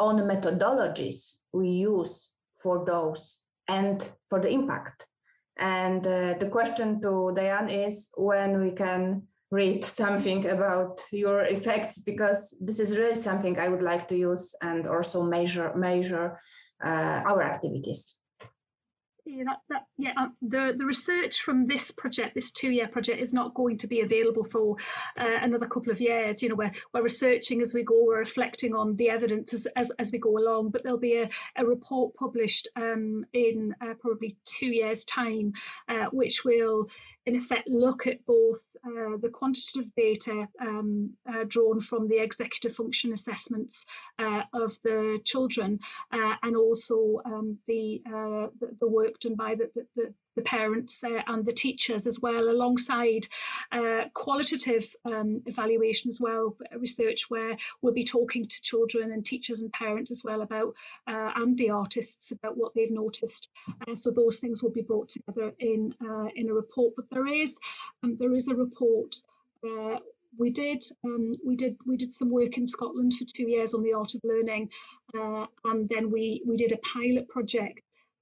on 0.00 0.16
methodologies 0.20 1.44
we 1.52 1.68
use 1.68 2.38
for 2.62 2.84
those 2.86 3.50
and 3.68 4.08
for 4.28 4.40
the 4.40 4.48
impact. 4.48 5.06
And 5.58 6.06
uh, 6.06 6.34
the 6.38 6.48
question 6.48 7.00
to 7.02 7.32
Diane 7.34 7.68
is 7.68 8.10
when 8.16 8.62
we 8.62 8.70
can 8.72 9.22
read 9.50 9.84
something 9.84 10.46
about 10.48 11.00
your 11.12 11.42
effects 11.42 11.98
because 11.98 12.56
this 12.64 12.80
is 12.80 12.98
really 12.98 13.14
something 13.14 13.58
I 13.58 13.68
would 13.68 13.82
like 13.82 14.08
to 14.08 14.16
use 14.16 14.54
and 14.60 14.86
also 14.86 15.22
measure 15.22 15.72
measure 15.76 16.40
uh, 16.84 17.22
our 17.24 17.42
activities. 17.42 18.26
Yeah, 19.28 19.42
that, 19.44 19.58
that, 19.70 19.82
yeah 19.98 20.12
um, 20.16 20.36
the, 20.40 20.74
the 20.78 20.86
research 20.86 21.42
from 21.42 21.66
this 21.66 21.90
project, 21.90 22.36
this 22.36 22.52
two-year 22.52 22.86
project, 22.86 23.20
is 23.20 23.32
not 23.32 23.54
going 23.54 23.78
to 23.78 23.88
be 23.88 24.00
available 24.00 24.44
for 24.44 24.76
uh, 25.18 25.38
another 25.42 25.66
couple 25.66 25.90
of 25.90 26.00
years. 26.00 26.42
You 26.42 26.50
know, 26.50 26.54
we're, 26.54 26.70
we're 26.94 27.02
researching 27.02 27.60
as 27.60 27.74
we 27.74 27.82
go, 27.82 28.04
we're 28.04 28.20
reflecting 28.20 28.76
on 28.76 28.94
the 28.94 29.10
evidence 29.10 29.52
as, 29.52 29.66
as, 29.74 29.90
as 29.98 30.12
we 30.12 30.18
go 30.18 30.38
along, 30.38 30.70
but 30.70 30.84
there'll 30.84 30.98
be 30.98 31.16
a, 31.16 31.28
a 31.56 31.66
report 31.66 32.14
published 32.14 32.68
um, 32.76 33.26
in 33.32 33.74
uh, 33.80 33.94
probably 33.98 34.36
two 34.44 34.66
years' 34.66 35.04
time, 35.04 35.54
uh, 35.88 36.06
which 36.12 36.44
will 36.44 36.86
in 37.26 37.34
effect 37.34 37.68
look 37.68 38.06
at 38.06 38.24
both 38.26 38.60
uh, 38.84 39.16
the 39.20 39.28
quantitative 39.28 39.90
data 39.96 40.48
um, 40.60 41.10
uh, 41.28 41.44
drawn 41.46 41.80
from 41.80 42.08
the 42.08 42.18
executive 42.18 42.74
function 42.74 43.12
assessments 43.12 43.84
uh, 44.18 44.42
of 44.52 44.76
the 44.82 45.20
children 45.24 45.78
uh, 46.12 46.34
and 46.42 46.56
also 46.56 47.20
um, 47.24 47.58
the, 47.66 48.00
the, 48.04 48.76
the 48.80 48.88
work 48.88 49.18
done 49.20 49.34
by 49.34 49.54
the, 49.54 49.70
the, 49.94 50.12
the 50.36 50.42
parents 50.42 51.02
uh, 51.02 51.22
and 51.26 51.44
the 51.44 51.52
teachers 51.52 52.06
as 52.06 52.20
well, 52.20 52.48
alongside 52.48 53.26
uh, 53.72 54.04
qualitative 54.14 54.94
um, 55.04 55.42
evaluation 55.46 56.08
as 56.08 56.20
well, 56.20 56.56
research 56.78 57.28
where 57.28 57.56
we'll 57.80 57.94
be 57.94 58.04
talking 58.04 58.46
to 58.46 58.62
children 58.62 59.12
and 59.12 59.24
teachers 59.24 59.60
and 59.60 59.72
parents 59.72 60.10
as 60.10 60.22
well 60.22 60.42
about, 60.42 60.74
uh, 61.08 61.32
and 61.36 61.56
the 61.56 61.70
artists 61.70 62.30
about 62.30 62.56
what 62.56 62.72
they've 62.74 62.90
noticed. 62.90 63.48
Uh, 63.88 63.94
so 63.94 64.10
those 64.10 64.36
things 64.36 64.62
will 64.62 64.70
be 64.70 64.82
brought 64.82 65.08
together 65.08 65.52
in 65.58 65.94
uh, 66.06 66.28
in 66.36 66.48
a 66.50 66.54
report. 66.54 66.94
But 66.96 67.06
there 67.10 67.26
is 67.26 67.58
um, 68.02 68.16
there 68.18 68.34
is 68.34 68.48
a 68.48 68.54
report 68.54 69.16
uh, 69.64 69.98
we 70.38 70.50
did 70.50 70.84
um, 71.04 71.32
we 71.44 71.56
did 71.56 71.76
we 71.86 71.96
did 71.96 72.12
some 72.12 72.30
work 72.30 72.58
in 72.58 72.66
Scotland 72.66 73.14
for 73.14 73.24
two 73.24 73.48
years 73.48 73.74
on 73.74 73.82
the 73.82 73.94
art 73.94 74.14
of 74.14 74.20
learning, 74.24 74.68
uh, 75.16 75.46
and 75.64 75.88
then 75.88 76.10
we 76.10 76.42
we 76.46 76.56
did 76.56 76.72
a 76.72 76.78
pilot 76.78 77.28
project 77.28 77.80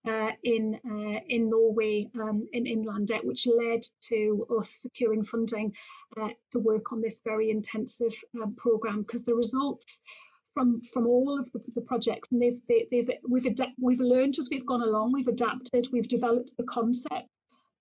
uh, 0.09 0.31
in 0.43 0.79
uh, 0.85 1.21
in 1.29 1.51
Norway 1.51 2.09
um, 2.21 2.47
in 2.53 2.65
Innlandet, 2.65 3.25
which 3.25 3.47
led 3.47 3.85
to 4.09 4.47
us 4.59 4.79
securing 4.83 5.25
funding 5.25 5.73
uh, 6.21 6.29
to 6.53 6.59
work 6.59 6.93
on 6.93 7.01
this 7.01 7.19
very 7.25 7.51
intensive 7.51 8.13
um, 8.43 8.55
program. 8.57 9.03
Because 9.03 9.25
the 9.25 9.35
results 9.35 9.85
from 10.55 10.81
from 10.93 11.07
all 11.07 11.39
of 11.39 11.51
the, 11.53 11.61
the 11.75 11.81
projects 11.81 12.29
and 12.33 12.41
they've 12.41 12.61
they 12.69 12.87
have 12.99 13.11
we've 13.29 13.47
we've 13.81 14.01
learned 14.01 14.39
as 14.39 14.49
we've 14.51 14.67
gone 14.67 14.83
along 14.83 15.13
we've 15.13 15.29
adapted 15.29 15.89
we've 15.93 16.09
developed 16.09 16.51
the 16.57 16.65
concept 16.65 17.29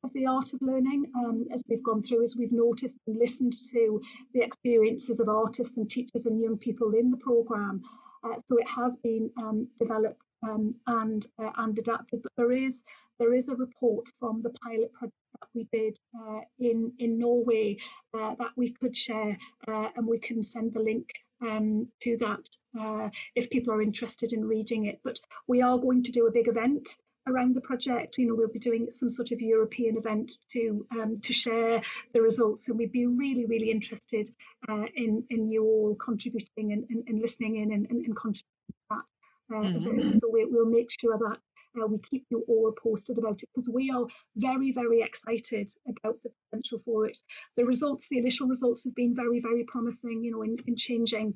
of 0.04 0.12
the 0.14 0.26
art 0.26 0.52
of 0.54 0.62
learning 0.62 1.06
um, 1.16 1.46
as 1.54 1.62
we've 1.70 1.84
gone 1.84 2.04
through 2.04 2.26
as 2.26 2.36
we've 2.36 2.52
noticed 2.52 2.96
and 3.08 3.18
listened 3.18 3.56
to 3.72 4.02
the 4.34 4.42
experiences 4.42 5.20
of 5.20 5.30
artists 5.30 5.78
and 5.78 5.90
teachers 5.90 6.26
and 6.26 6.42
young 6.42 6.58
people 6.58 6.92
in 6.94 7.10
the 7.10 7.18
program. 7.18 7.82
Uh, 8.24 8.36
so 8.50 8.58
it 8.58 8.68
has 8.68 8.98
been 8.98 9.30
um, 9.38 9.68
developed 9.80 10.22
um, 10.44 10.76
and 10.88 11.28
uh, 11.42 11.52
and 11.58 11.78
adapted 11.78 12.22
but 12.22 12.32
there 12.38 12.52
is 12.52 12.74
there 13.20 13.34
is 13.34 13.48
a 13.48 13.56
report 13.56 14.06
from 14.20 14.42
the 14.42 14.50
pilot 14.50 14.92
project 14.94 15.16
that 15.40 15.50
we 15.54 15.68
did 15.72 15.98
uh, 16.20 16.42
in 16.60 16.92
in 17.00 17.20
Norway 17.20 17.78
uh, 18.14 18.36
that 18.40 18.52
we 18.56 18.72
could 18.72 18.96
share 18.96 19.38
uh, 19.68 19.90
and 19.96 20.08
we 20.08 20.20
can 20.20 20.44
send 20.44 20.74
the 20.74 20.80
link 20.80 21.08
um, 21.42 21.88
to 22.02 22.18
that 22.18 22.40
uh, 22.80 23.10
if 23.36 23.50
people 23.50 23.74
are 23.74 23.82
interested 23.82 24.34
in 24.34 24.46
reading 24.46 24.86
it. 24.86 25.00
But 25.04 25.20
we 25.48 25.62
are 25.62 25.78
going 25.78 26.04
to 26.04 26.12
do 26.12 26.28
a 26.28 26.32
big 26.32 26.48
event 26.48 26.88
around 27.28 27.56
the 27.56 27.62
project. 27.62 28.18
You 28.18 28.28
know, 28.28 28.36
we'll 28.36 28.48
be 28.48 28.60
doing 28.60 28.88
some 28.90 29.12
sort 29.12 29.32
of 29.32 29.42
European 29.42 29.98
event 29.98 30.32
to 30.54 30.86
um, 30.92 31.22
to 31.24 31.34
share 31.34 31.82
the 32.14 32.22
results, 32.22 32.68
and 32.68 32.78
we'd 32.78 32.92
be 32.92 33.06
really, 33.06 33.46
really 33.46 33.72
interested 33.72 34.34
uh, 34.68 34.86
in 34.96 35.24
in 35.30 35.50
you 35.52 35.64
all 35.64 35.96
contributing 35.96 36.74
and, 36.74 36.86
and, 36.90 37.04
and 37.08 37.22
listening 37.22 37.58
in 37.58 37.72
and, 37.72 37.88
and, 37.90 38.06
and 38.06 38.16
contributing 38.16 38.46
to 38.68 38.74
that. 38.90 39.13
Mm-hmm. 39.62 40.18
So 40.20 40.30
we, 40.32 40.46
will 40.46 40.66
make 40.66 40.90
sure 41.00 41.18
that 41.18 41.38
uh, 41.82 41.88
we 41.88 42.00
keep 42.10 42.26
you 42.30 42.44
all 42.48 42.72
posted 42.72 43.18
about 43.18 43.40
it 43.42 43.50
because 43.54 43.70
we 43.70 43.90
are 43.90 44.06
very, 44.36 44.72
very 44.72 45.02
excited 45.02 45.72
about 45.88 46.18
the 46.24 46.30
potential 46.50 46.82
for 46.86 47.06
it. 47.08 47.18
The 47.58 47.66
results, 47.66 48.06
the 48.10 48.18
initial 48.18 48.48
results 48.48 48.84
have 48.84 48.96
been 48.96 49.16
very, 49.16 49.40
very 49.40 49.64
promising, 49.66 50.24
you 50.24 50.32
know, 50.32 50.44
in, 50.44 50.58
in 50.68 50.76
changing 50.76 51.34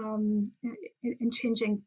um, 0.00 0.50
in, 0.62 1.16
in 1.20 1.30
changing 1.30 1.82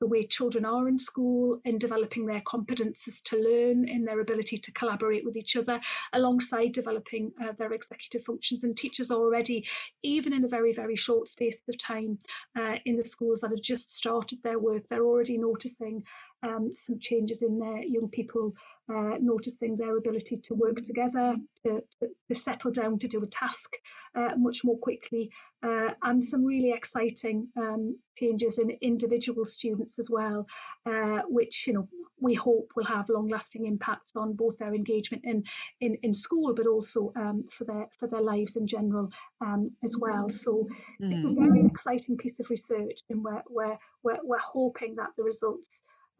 the 0.00 0.06
way 0.06 0.26
children 0.26 0.64
are 0.64 0.88
in 0.88 0.98
school, 0.98 1.60
in 1.64 1.78
developing 1.78 2.26
their 2.26 2.42
competences 2.42 3.14
to 3.24 3.36
learn, 3.36 3.88
in 3.88 4.04
their 4.04 4.20
ability 4.20 4.58
to 4.58 4.72
collaborate 4.72 5.24
with 5.24 5.36
each 5.36 5.56
other, 5.56 5.80
alongside 6.12 6.72
developing 6.72 7.32
uh, 7.42 7.52
their 7.58 7.72
executive 7.72 8.24
functions. 8.24 8.62
And 8.62 8.76
teachers 8.76 9.10
are 9.10 9.18
already, 9.18 9.64
even 10.02 10.32
in 10.32 10.44
a 10.44 10.48
very, 10.48 10.74
very 10.74 10.96
short 10.96 11.28
space 11.28 11.56
of 11.68 11.76
time 11.82 12.18
uh, 12.58 12.74
in 12.84 12.96
the 12.96 13.08
schools 13.08 13.40
that 13.40 13.50
have 13.50 13.62
just 13.62 13.96
started 13.96 14.38
their 14.42 14.58
work, 14.58 14.82
they're 14.88 15.04
already 15.04 15.38
noticing 15.38 16.02
um, 16.42 16.74
some 16.86 16.98
changes 17.00 17.42
in 17.42 17.58
their 17.58 17.82
young 17.82 18.08
people, 18.08 18.52
uh, 18.88 19.16
noticing 19.20 19.76
their 19.76 19.96
ability 19.96 20.40
to 20.46 20.54
work 20.54 20.76
together, 20.84 21.36
to, 21.64 21.82
to, 22.00 22.08
to 22.28 22.40
settle 22.40 22.70
down 22.70 22.98
to 22.98 23.08
do 23.08 23.22
a 23.22 23.26
task 23.26 23.70
uh, 24.14 24.36
much 24.36 24.64
more 24.64 24.78
quickly, 24.78 25.30
uh, 25.62 25.88
and 26.04 26.24
some 26.24 26.44
really 26.44 26.72
exciting 26.72 27.48
um, 27.56 27.96
changes 28.16 28.58
in 28.58 28.70
individual 28.80 29.44
students 29.44 29.98
as 29.98 30.06
well, 30.08 30.46
uh, 30.86 31.20
which 31.28 31.64
you 31.66 31.72
know 31.72 31.88
we 32.20 32.34
hope 32.34 32.70
will 32.76 32.84
have 32.84 33.08
long-lasting 33.08 33.66
impacts 33.66 34.12
on 34.16 34.32
both 34.32 34.56
their 34.58 34.74
engagement 34.74 35.22
in 35.24 35.42
in, 35.80 35.98
in 36.02 36.14
school, 36.14 36.54
but 36.54 36.66
also 36.66 37.12
um, 37.16 37.44
for 37.50 37.64
their 37.64 37.86
for 37.98 38.06
their 38.08 38.22
lives 38.22 38.56
in 38.56 38.66
general 38.66 39.10
um, 39.40 39.70
as 39.84 39.96
well. 39.98 40.30
So 40.30 40.66
mm. 41.02 41.12
it's 41.12 41.24
a 41.24 41.28
mm. 41.28 41.36
very 41.36 41.66
exciting 41.66 42.16
piece 42.16 42.38
of 42.40 42.48
research, 42.48 42.98
and 43.10 43.22
we're 43.22 43.42
we're 43.50 43.78
we're, 44.02 44.20
we're 44.22 44.38
hoping 44.38 44.94
that 44.96 45.10
the 45.16 45.24
results 45.24 45.68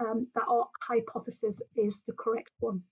um, 0.00 0.26
that 0.34 0.44
our 0.48 0.68
hypothesis 0.82 1.62
is 1.76 2.02
the 2.06 2.12
correct 2.12 2.50
one. 2.60 2.82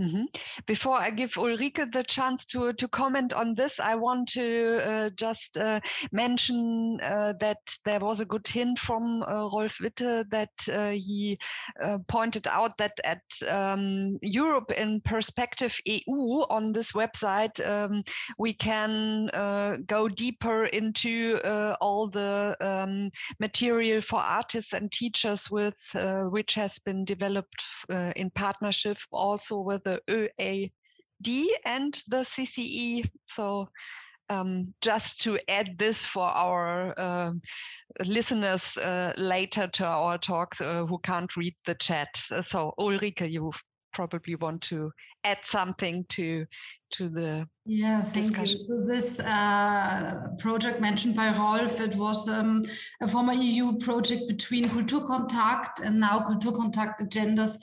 Mm-hmm. 0.00 0.24
Before 0.66 0.98
I 0.98 1.10
give 1.10 1.34
Ulrike 1.34 1.92
the 1.92 2.02
chance 2.02 2.44
to 2.46 2.72
to 2.72 2.88
comment 2.88 3.32
on 3.32 3.54
this, 3.54 3.78
I 3.78 3.94
want 3.94 4.28
to 4.30 4.80
uh, 4.84 5.10
just 5.10 5.56
uh, 5.56 5.78
mention 6.10 6.98
uh, 7.00 7.34
that 7.38 7.58
there 7.84 8.00
was 8.00 8.18
a 8.18 8.24
good 8.24 8.44
hint 8.44 8.80
from 8.80 9.22
uh, 9.22 9.48
Rolf 9.52 9.78
Witte 9.80 10.28
that 10.30 10.50
uh, 10.68 10.90
he 10.90 11.38
uh, 11.80 11.98
pointed 12.08 12.48
out 12.48 12.76
that 12.78 12.98
at 13.04 13.22
um, 13.48 14.18
Europe 14.20 14.72
in 14.72 15.00
Perspective 15.02 15.78
EU 15.84 16.42
on 16.50 16.72
this 16.72 16.90
website 16.90 17.64
um, 17.64 18.02
we 18.36 18.52
can 18.52 19.28
go 19.86 20.08
deeper 20.08 20.64
into 20.66 21.38
all 21.80 22.08
the 22.08 22.56
um, 22.60 23.10
material 23.38 24.00
for 24.00 24.18
artists 24.18 24.72
and 24.72 24.90
teachers 24.90 25.50
with 25.52 25.78
which 26.30 26.54
has 26.54 26.80
been 26.80 27.04
developed 27.04 27.64
in 28.16 28.30
partnership 28.30 28.96
also 29.12 29.60
with 29.60 29.83
the 29.84 30.00
ÖAD 30.08 31.46
and 31.64 31.94
the 32.08 32.24
CCE. 32.24 33.08
So 33.26 33.68
um, 34.30 34.74
just 34.80 35.20
to 35.22 35.38
add 35.48 35.78
this 35.78 36.04
for 36.04 36.24
our 36.24 36.98
um, 36.98 37.40
listeners 38.06 38.76
uh, 38.76 39.12
later 39.16 39.66
to 39.68 39.86
our 39.86 40.18
talk 40.18 40.54
uh, 40.60 40.86
who 40.86 40.98
can't 40.98 41.36
read 41.36 41.54
the 41.66 41.74
chat. 41.74 42.08
So 42.16 42.72
Ulrike, 42.78 43.30
you 43.30 43.52
probably 43.94 44.34
want 44.34 44.60
to 44.62 44.92
add 45.24 45.38
something 45.44 46.04
to 46.10 46.46
to 46.90 47.08
the 47.08 47.48
yeah 47.64 48.02
thank 48.02 48.26
discussion. 48.26 48.58
you 48.58 48.64
so 48.64 48.86
this 48.86 49.20
uh, 49.20 50.28
project 50.38 50.80
mentioned 50.80 51.16
by 51.16 51.34
Rolf 51.36 51.80
it 51.80 51.94
was 51.96 52.28
um, 52.28 52.62
a 53.00 53.08
former 53.08 53.32
EU 53.32 53.76
project 53.78 54.22
between 54.28 54.64
Kulturkontakt 54.66 55.80
and 55.84 55.98
now 55.98 56.20
Kulturkontakt 56.20 57.00
agendas 57.00 57.56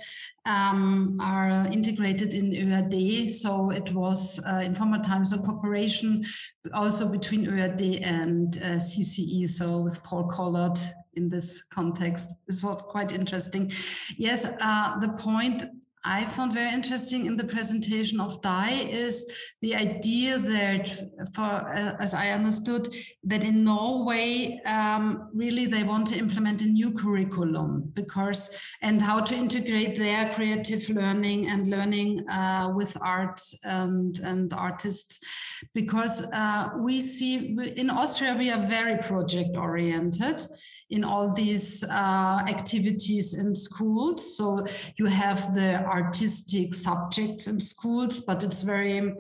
um, 0.46 1.18
are 1.22 1.68
integrated 1.72 2.34
in 2.34 2.52
ÖAD 2.52 3.30
so 3.30 3.70
it 3.72 3.94
was 3.94 4.42
uh, 4.48 4.62
in 4.64 4.74
former 4.76 5.02
times 5.02 5.34
a 5.34 5.38
cooperation 5.38 6.24
also 6.74 7.08
between 7.08 7.46
ÖAD 7.46 8.06
and 8.06 8.58
uh, 8.58 8.80
CCE 8.80 9.48
so 9.48 9.78
with 9.78 10.04
Paul 10.04 10.26
Collard 10.28 10.78
in 11.14 11.30
this 11.30 11.64
context 11.70 12.34
this 12.48 12.64
was 12.64 12.82
quite 12.82 13.14
interesting. 13.14 13.72
Yes 14.18 14.46
uh, 14.46 15.00
the 15.00 15.10
point 15.10 15.64
I 16.04 16.26
found 16.26 16.54
very 16.54 16.72
interesting 16.72 17.28
in 17.28 17.38
the 17.38 17.44
presentation 17.44 18.20
of 18.20 18.42
Dai 18.42 18.72
is 18.90 19.32
the 19.62 19.76
idea 19.76 20.40
that, 20.40 20.90
for 21.36 21.44
uh, 21.44 21.96
as 22.00 22.16
I 22.16 22.32
understood, 22.32 22.88
that 23.24 23.44
in 23.44 23.64
Norway, 23.64 24.60
um, 24.66 25.30
really 25.34 25.68
they 25.68 25.84
want 25.84 26.08
to 26.08 26.18
implement 26.18 26.62
a 26.64 26.68
new 26.68 26.92
curriculum 26.92 27.92
because 27.94 28.58
and 28.82 29.00
how 29.02 29.20
to 29.20 29.36
integrate 29.36 29.98
their 29.98 30.34
creative 30.34 30.90
learning 30.90 31.50
and 31.50 31.68
learning 31.68 32.28
uh, 32.30 32.72
with 32.76 32.98
arts 33.02 33.60
and 33.64 34.20
and 34.24 34.54
artists, 34.54 35.20
because 35.76 36.26
uh, 36.34 36.70
we 36.80 37.00
see 37.00 37.56
in 37.76 37.92
Austria 37.92 38.36
we 38.38 38.50
are 38.50 38.68
very 38.68 38.98
project 38.98 39.56
oriented 39.56 40.42
in 40.92 41.04
all 41.04 41.34
these 41.34 41.84
uh, 41.84 42.44
activities 42.48 43.34
in 43.34 43.56
schools. 43.56 44.38
So 44.38 44.66
you 44.98 45.06
have 45.06 45.56
the 45.56 45.84
artistic 45.86 46.74
subjects 46.74 47.48
in 47.48 47.60
schools, 47.60 48.20
but 48.20 48.44
it's 48.44 48.62
very 48.62 49.14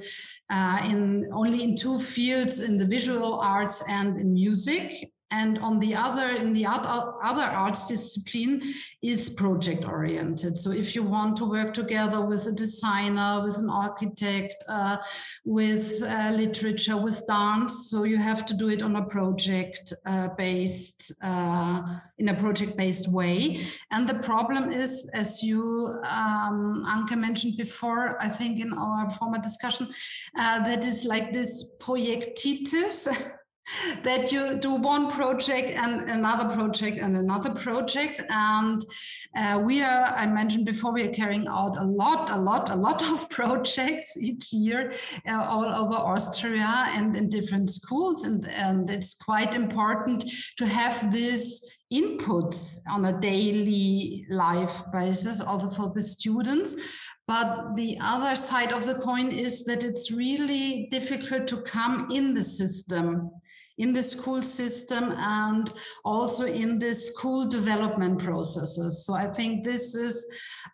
uh, 0.49 0.87
in 0.89 1.29
only 1.33 1.63
in 1.63 1.75
two 1.75 1.97
fields 1.99 2.59
in 2.59 2.77
the 2.77 2.85
visual 2.85 3.39
arts 3.39 3.83
and 3.87 4.17
in 4.17 4.33
music 4.33 5.11
and 5.31 5.57
on 5.59 5.79
the 5.79 5.95
other 5.95 6.29
in 6.29 6.53
the 6.53 6.65
other, 6.65 7.41
arts 7.41 7.85
discipline 7.85 8.61
is 9.01 9.29
project 9.29 9.85
oriented 9.85 10.57
so 10.57 10.71
if 10.71 10.95
you 10.95 11.03
want 11.03 11.35
to 11.35 11.45
work 11.45 11.73
together 11.73 12.25
with 12.25 12.45
a 12.47 12.51
designer 12.51 13.41
with 13.43 13.57
an 13.57 13.69
architect 13.69 14.55
uh, 14.67 14.97
with 15.45 16.01
uh, 16.03 16.31
literature 16.33 16.97
with 16.97 17.25
dance 17.27 17.89
so 17.89 18.03
you 18.03 18.17
have 18.17 18.45
to 18.45 18.53
do 18.53 18.69
it 18.69 18.81
on 18.81 18.95
a 18.95 19.05
project 19.05 19.93
uh, 20.05 20.27
based 20.37 21.11
uh, 21.23 21.81
in 22.17 22.29
a 22.29 22.35
project 22.35 22.77
based 22.77 23.07
way. 23.07 23.59
And 23.89 24.07
the 24.07 24.19
problem 24.19 24.71
is 24.71 25.09
as 25.13 25.41
you 25.43 25.61
um, 26.03 26.85
Anke 26.87 27.17
mentioned 27.17 27.57
before 27.57 28.21
I 28.21 28.29
think 28.29 28.59
in 28.59 28.73
our 28.73 29.09
former 29.11 29.39
discussion 29.39 29.89
uh, 30.37 30.59
that 30.63 30.85
is 30.85 31.05
like 31.05 31.33
this 31.33 31.75
projektitis 31.79 33.07
that 34.03 34.31
you 34.31 34.57
do 34.59 34.73
one 34.73 35.09
project 35.11 35.69
and 35.71 36.09
another 36.09 36.53
project 36.53 36.97
and 36.97 37.15
another 37.15 37.53
project. 37.53 38.21
And 38.29 38.83
uh, 39.37 39.61
we 39.63 39.81
are 39.81 40.05
i 40.15 40.25
mentioned 40.25 40.65
before 40.65 40.91
we 40.91 41.03
are 41.03 41.13
carrying 41.13 41.47
out 41.47 41.77
a 41.77 41.83
lot 41.83 42.29
a 42.29 42.37
lot 42.37 42.69
a 42.69 42.75
lot 42.75 43.01
of 43.11 43.29
projects 43.29 44.17
each 44.17 44.51
year 44.51 44.91
uh, 45.27 45.45
all 45.47 45.65
over 45.65 45.93
austria 45.93 46.85
and 46.89 47.15
in 47.15 47.29
different 47.29 47.69
schools. 47.69 48.25
And, 48.25 48.47
and 48.47 48.89
it's 48.89 49.13
quite 49.13 49.55
important 49.55 50.25
to 50.57 50.65
have 50.65 51.11
this 51.11 51.65
inputs 51.93 52.79
on 52.89 53.05
a 53.05 53.19
daily 53.19 54.25
life 54.29 54.81
basis 54.93 55.41
also 55.41 55.69
for 55.69 55.91
the 55.93 56.01
students. 56.01 56.75
But 57.27 57.75
the 57.75 57.97
other 58.01 58.35
side 58.35 58.71
of 58.71 58.85
the 58.85 58.95
coin 58.95 59.31
is 59.31 59.63
that 59.65 59.83
it's 59.83 60.11
really 60.11 60.87
difficult 60.91 61.47
to 61.47 61.61
come 61.61 62.09
in 62.11 62.33
the 62.33 62.43
system 62.43 63.31
in 63.77 63.93
the 63.93 64.03
school 64.03 64.41
system 64.41 65.11
and 65.17 65.73
also 66.03 66.45
in 66.45 66.79
the 66.79 66.93
school 66.93 67.47
development 67.47 68.19
processes. 68.19 69.05
So 69.05 69.13
I 69.13 69.27
think 69.27 69.63
this 69.63 69.95
is, 69.95 70.25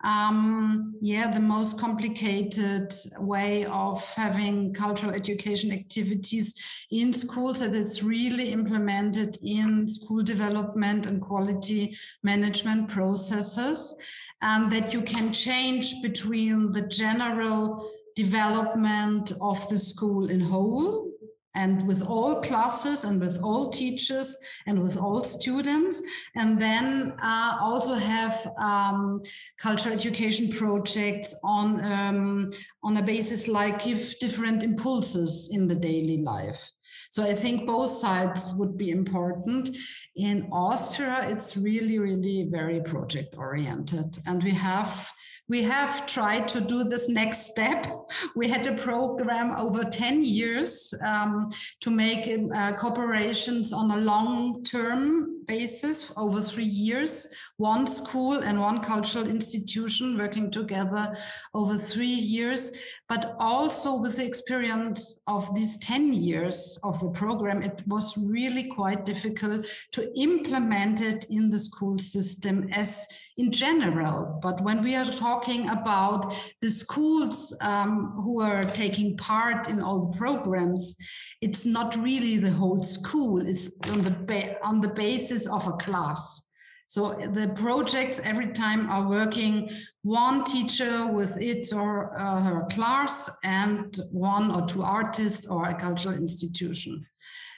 um, 0.04 0.96
yeah, 1.02 1.32
the 1.32 1.40
most 1.40 1.80
complicated 1.80 2.94
way 3.20 3.66
of 3.66 4.04
having 4.16 4.74
cultural 4.74 5.14
education 5.14 5.72
activities 5.72 6.54
in 6.92 7.14
schools 7.14 7.60
that 7.60 7.76
is 7.76 8.04
really 8.04 8.52
implemented 8.52 9.38
in 9.44 9.88
school 9.88 10.24
development 10.24 11.06
and 11.06 11.22
quality 11.22 11.96
management 12.24 12.90
processes 12.90 13.96
and 14.42 14.72
that 14.72 14.94
you 14.94 15.02
can 15.02 15.34
change 15.34 16.02
between 16.02 16.72
the 16.72 16.84
general 16.84 17.90
development 18.16 19.32
of 19.42 19.68
the 19.70 19.80
school 19.80 20.30
in 20.30 20.40
whole 20.40 21.12
and 21.58 21.88
with 21.88 22.02
all 22.04 22.42
classes 22.42 23.04
and 23.04 23.20
with 23.20 23.42
all 23.42 23.70
teachers 23.70 24.38
and 24.68 24.82
with 24.82 24.96
all 24.96 25.22
students 25.24 26.02
and 26.36 26.62
then 26.62 27.14
uh, 27.22 27.58
also 27.60 27.96
have 27.96 28.36
um, 28.60 29.22
cultural 29.58 29.94
education 29.94 30.50
projects 30.50 31.36
on 31.44 31.68
um, 31.84 32.52
on 32.84 32.96
a 32.98 33.02
basis 33.02 33.48
like 33.48 33.84
give 33.84 34.02
different 34.20 34.64
impulses 34.64 35.50
in 35.52 35.68
the 35.68 35.76
daily 35.76 36.20
life 36.22 36.72
so 37.10 37.24
I 37.24 37.34
think 37.34 37.66
both 37.66 37.90
sides 37.90 38.54
would 38.58 38.78
be 38.78 38.92
important. 38.92 39.76
In 40.16 40.50
Austria, 40.52 41.28
it's 41.30 41.56
really, 41.56 42.00
really 42.00 42.48
very 42.50 42.82
project 42.82 43.36
oriented. 43.38 44.18
And 44.28 44.44
we 44.44 44.52
have 44.52 45.12
we 45.50 45.64
have 45.64 46.06
tried 46.08 46.48
to 46.50 46.62
do 46.62 46.84
this 46.84 47.10
next 47.10 47.52
step. 47.52 47.88
We 48.36 48.50
had 48.50 48.68
a 48.68 48.76
program 48.76 49.56
over 49.56 49.84
10 49.84 50.24
years 50.24 50.94
um, 51.06 51.50
to 51.82 51.90
make 51.90 52.28
uh, 52.28 52.74
cooperations 52.74 53.74
on 53.74 53.92
a 53.92 53.98
long 53.98 54.64
term 54.64 55.37
basis 55.48 56.12
over 56.18 56.42
three 56.42 56.66
years, 56.66 57.28
one 57.58 57.88
school 57.88 58.34
and 58.34 58.60
one 58.60 58.82
cultural 58.82 59.28
institution 59.28 60.18
working 60.18 60.52
together 60.52 61.16
over 61.54 61.78
three 61.78 62.06
years. 62.06 62.72
But 63.10 63.36
also 63.40 63.96
with 63.96 64.18
the 64.18 64.26
experience 64.26 65.22
of 65.28 65.54
these 65.56 65.78
10 65.78 66.14
years 66.14 66.80
of 66.84 67.00
the 67.00 67.12
program, 67.12 67.62
it 67.64 67.82
was 67.88 68.18
really 68.18 68.66
quite 68.66 69.06
difficult 69.06 69.68
to 69.94 70.14
implement 70.20 71.02
it 71.02 71.26
in 71.30 71.50
the 71.50 71.60
school 71.60 71.98
system 71.98 72.68
as 72.74 73.08
in 73.38 73.52
general. 73.52 74.40
But 74.42 74.62
when 74.62 74.84
we 74.84 74.96
are 74.96 75.06
talking 75.06 75.70
about 75.70 76.34
the 76.62 76.72
schools 76.72 77.56
um, 77.62 78.20
who 78.24 78.42
are 78.42 78.64
taking 78.64 79.16
part 79.18 79.70
in 79.70 79.82
all 79.82 80.08
the 80.08 80.18
programs, 80.18 80.96
it's 81.42 81.66
not 81.66 81.96
really 81.98 82.38
the 82.38 82.52
whole 82.52 82.82
school. 82.82 83.48
It's 83.48 83.70
on 83.92 84.02
the 84.02 84.58
on 84.64 84.82
the 84.82 84.90
basis 84.90 85.37
of 85.46 85.68
a 85.68 85.74
class. 85.74 86.48
So 86.88 87.14
the 87.14 87.52
projects 87.56 88.22
every 88.24 88.54
time 88.54 88.90
are 88.90 89.10
working 89.10 89.70
one 90.04 90.46
teacher 90.46 91.12
with 91.12 91.40
its 91.42 91.74
or 91.74 92.18
uh, 92.18 92.42
her 92.42 92.66
class 92.72 93.30
and 93.44 93.94
one 94.10 94.56
or 94.56 94.66
two 94.66 94.84
artists 94.84 95.48
or 95.48 95.66
a 95.66 95.76
cultural 95.76 96.16
institution. 96.16 97.06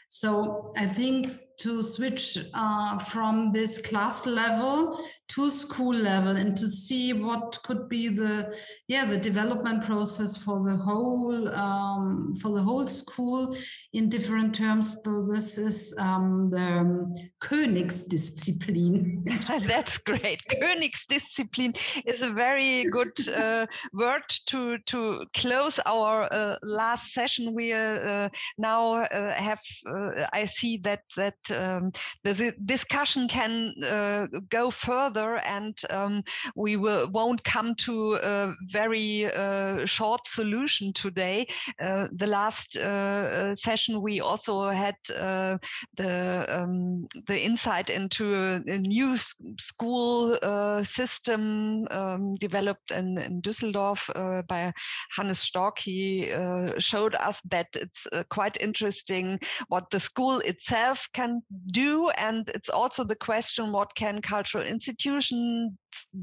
So 0.08 0.74
I 0.76 0.88
think 0.88 1.38
to 1.60 1.84
switch 1.84 2.40
uh, 2.56 2.98
from 2.98 3.52
this 3.52 3.80
class 3.80 4.26
level 4.26 5.00
to 5.30 5.50
school 5.52 5.94
level 5.94 6.36
and 6.36 6.58
to 6.58 6.68
see 6.68 7.14
what 7.14 7.58
could 7.64 7.88
be 7.88 8.10
the 8.10 8.54
yeah 8.88 9.06
the 9.06 9.18
development 9.18 9.84
process 9.84 10.36
for 10.36 10.64
the 10.64 10.76
whole 10.76 11.48
um, 11.50 12.36
for 12.42 12.50
the 12.50 12.62
whole 12.62 12.88
school 12.88 13.56
in 13.94 14.10
different 14.10 14.56
terms. 14.56 14.98
So 15.04 15.26
this 15.26 15.58
is 15.58 15.96
um, 16.00 16.50
the 16.50 17.30
Königsdisziplin. 17.42 19.68
That's 19.68 20.00
great. 20.00 20.42
Königsdisziplin 20.50 21.78
is 22.06 22.24
a 22.24 22.32
very 22.32 22.86
good 22.86 23.30
uh, 23.30 23.68
word 23.94 24.24
to 24.48 24.80
to 24.80 25.26
close 25.36 25.80
our 25.86 26.28
uh, 26.32 26.56
last 26.64 27.14
session. 27.14 27.54
We 27.54 27.74
uh, 27.74 28.30
now 28.58 28.96
uh, 28.96 29.34
have 29.34 29.62
uh, 29.86 30.26
I 30.34 30.46
see 30.46 30.78
that 30.78 31.04
that 31.16 31.38
um, 31.52 31.92
the 32.24 32.56
discussion 32.66 33.28
can 33.28 33.76
uh, 33.84 34.26
go 34.50 34.72
further 34.72 35.19
and 35.46 35.80
um, 35.90 36.24
we 36.56 36.76
will, 36.76 37.08
won't 37.10 37.44
come 37.44 37.76
to 37.76 38.16
a 38.24 38.54
very 38.68 39.32
uh, 39.34 39.86
short 39.86 40.28
solution 40.28 40.94
today. 40.94 41.48
Uh, 41.82 42.08
the 42.14 42.28
last 42.28 42.78
uh, 42.78 42.82
uh, 42.82 43.56
session, 43.56 44.02
we 44.02 44.22
also 44.22 44.70
had 44.70 44.96
the 45.08 46.46
um, 46.50 47.08
the 47.28 47.40
insight 47.40 47.90
into 47.90 48.36
a, 48.36 48.56
a 48.68 48.78
new 48.78 49.18
school 49.60 50.38
system 50.84 51.88
um, 51.92 52.36
developed 52.36 52.92
in, 52.92 53.18
in 53.18 53.42
Düsseldorf 53.42 54.10
by 54.48 54.74
Hannes 55.16 55.40
Stork. 55.40 55.80
He 55.80 56.32
showed 56.78 57.16
us 57.16 57.42
that 57.50 57.68
it's 57.76 58.08
quite 58.30 58.58
interesting 58.62 59.40
what 59.68 59.90
the 59.92 60.00
school 60.00 60.40
itself 60.40 61.08
can 61.14 61.42
do. 61.72 62.10
And 62.12 62.50
it's 62.50 62.70
also 62.70 63.04
the 63.04 63.16
question, 63.16 63.72
what 63.72 63.94
can 63.96 64.22
cultural 64.22 64.64
institutions 64.64 65.09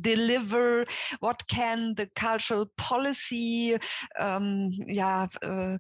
deliver? 0.01 0.85
What 1.21 1.43
can 1.49 1.95
the 1.95 2.07
cultural 2.15 2.67
policy 2.77 3.77
um, 4.19 4.71
yeah, 4.87 5.27
uh, 5.43 5.79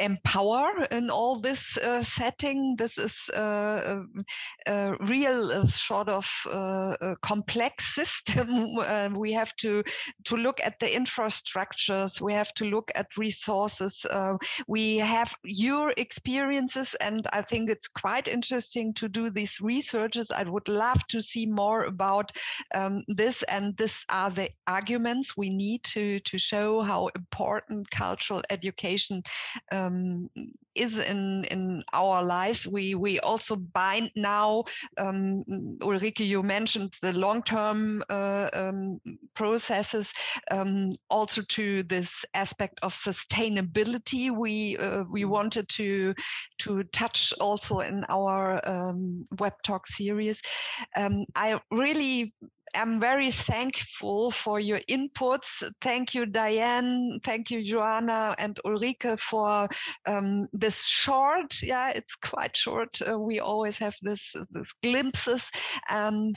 empower 0.00 0.86
in 0.90 1.10
all 1.10 1.40
this 1.40 1.76
uh, 1.78 2.02
setting? 2.02 2.76
This 2.76 2.98
is 2.98 3.16
uh, 3.34 4.00
a, 4.66 4.72
a, 4.72 4.96
real 5.00 5.50
uh, 5.52 5.66
sort 5.66 6.08
of 6.08 6.28
uh, 6.50 7.14
complex 7.22 7.94
system. 7.94 8.76
we 9.14 9.32
have 9.32 9.54
to, 9.56 9.82
to 10.24 10.36
look 10.36 10.60
at 10.62 10.78
the 10.80 10.86
infrastructures. 10.86 12.20
We 12.20 12.32
have 12.32 12.52
to 12.54 12.64
look 12.64 12.90
at 12.94 13.16
resources. 13.16 14.04
we 14.66 14.96
have 14.96 15.34
your 15.44 15.92
experiences, 15.96 16.94
and 17.00 17.26
I 17.32 17.42
think 17.42 17.70
it's 17.70 17.88
quite 17.88 18.28
interesting 18.28 18.94
to 18.94 19.08
do 19.08 19.30
these 19.30 19.60
researches. 19.60 20.30
I 20.30 20.44
would 20.44 20.68
love 20.68 21.06
to 21.08 21.20
see 21.20 21.46
more 21.46 21.84
about 21.84 22.32
um, 22.74 23.04
this, 23.08 23.42
and 23.44 23.76
this 23.76 24.04
are 24.08 24.30
the 24.30 24.50
arguments 24.66 25.36
we 25.36 25.50
need 25.50 25.82
to 25.84 26.20
to 26.20 26.38
show 26.38 26.80
how 26.80 27.08
important 27.14 27.90
cultural 27.90 28.42
education 28.50 29.22
um, 29.72 30.28
is 30.74 30.98
in 30.98 31.44
in 31.44 31.82
our 31.92 32.22
lives. 32.22 32.66
We 32.66 32.94
we 32.94 33.20
also 33.20 33.56
bind 33.56 34.10
now. 34.16 34.64
Um, 34.96 35.44
Ulrike, 35.80 36.20
you 36.20 36.42
mentioned 36.42 36.92
the 37.02 37.12
long 37.12 37.42
term 37.42 38.02
uh, 38.08 38.48
um, 38.52 39.00
processes, 39.34 40.12
um, 40.50 40.90
also 41.10 41.42
to 41.42 41.82
this 41.82 42.24
aspect 42.34 42.78
of 42.82 42.94
sustainability. 42.94 44.30
We 44.30 44.76
uh, 44.76 45.04
we 45.10 45.22
mm. 45.22 45.28
wanted 45.28 45.68
to 45.70 46.14
to 46.58 46.82
touch 46.92 47.32
also 47.40 47.80
in 47.80 48.04
our 48.08 48.60
um, 48.68 49.26
web 49.38 49.54
talk 49.62 49.86
series. 49.86 50.40
Um, 50.96 51.24
I 51.34 51.60
really 51.70 52.27
am 52.74 53.00
very 53.00 53.30
thankful 53.30 54.30
for 54.30 54.60
your 54.60 54.80
inputs. 54.88 55.62
Thank 55.80 56.14
you, 56.14 56.26
Diane. 56.26 57.20
Thank 57.24 57.50
you, 57.50 57.62
Joanna 57.62 58.34
and 58.38 58.58
Ulrike, 58.64 59.18
for 59.18 59.68
um, 60.06 60.48
this 60.52 60.84
short. 60.84 61.62
Yeah, 61.62 61.90
it's 61.90 62.14
quite 62.14 62.56
short. 62.56 63.00
Uh, 63.08 63.18
we 63.18 63.40
always 63.40 63.78
have 63.78 63.96
this, 64.02 64.34
this 64.50 64.72
glimpses, 64.82 65.50
um, 65.90 66.32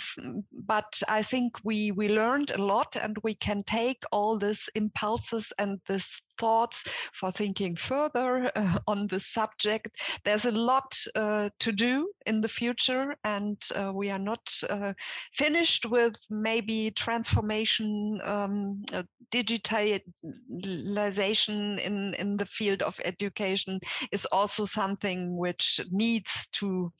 but 0.66 1.02
I 1.08 1.22
think 1.22 1.54
we 1.64 1.92
we 1.92 2.10
learned 2.10 2.52
a 2.52 2.64
lot, 2.64 2.96
and 2.96 3.18
we 3.24 3.36
can 3.36 3.64
take 3.64 4.04
all 4.12 4.38
these 4.38 4.70
impulses 4.76 5.54
and 5.58 5.80
this 5.88 6.22
thoughts 6.42 6.84
for 7.14 7.32
thinking 7.32 7.76
further 7.76 8.52
uh, 8.56 8.80
on 8.88 9.08
the 9.08 9.20
subject. 9.20 9.90
There's 10.26 10.46
a 10.46 10.52
lot 10.52 10.98
uh, 11.16 11.50
to 11.60 11.72
do 11.72 12.12
in 12.26 12.42
the 12.42 12.50
future, 12.50 13.16
and 13.24 13.58
uh, 13.76 13.92
we 13.94 14.10
are 14.10 14.24
not 14.32 14.52
uh, 14.70 14.94
finished 15.34 15.86
with 15.86 16.16
maybe 16.30 16.92
transformation, 16.92 18.20
um, 18.24 18.84
uh, 18.94 19.04
digitalization 19.32 21.80
in, 21.80 22.14
in 22.16 22.38
the 22.38 22.46
field 22.46 22.82
of 22.82 23.00
education 23.06 23.80
is 24.12 24.26
also 24.32 24.66
something 24.66 25.38
which 25.38 25.80
needs 25.92 26.48
to 26.52 26.92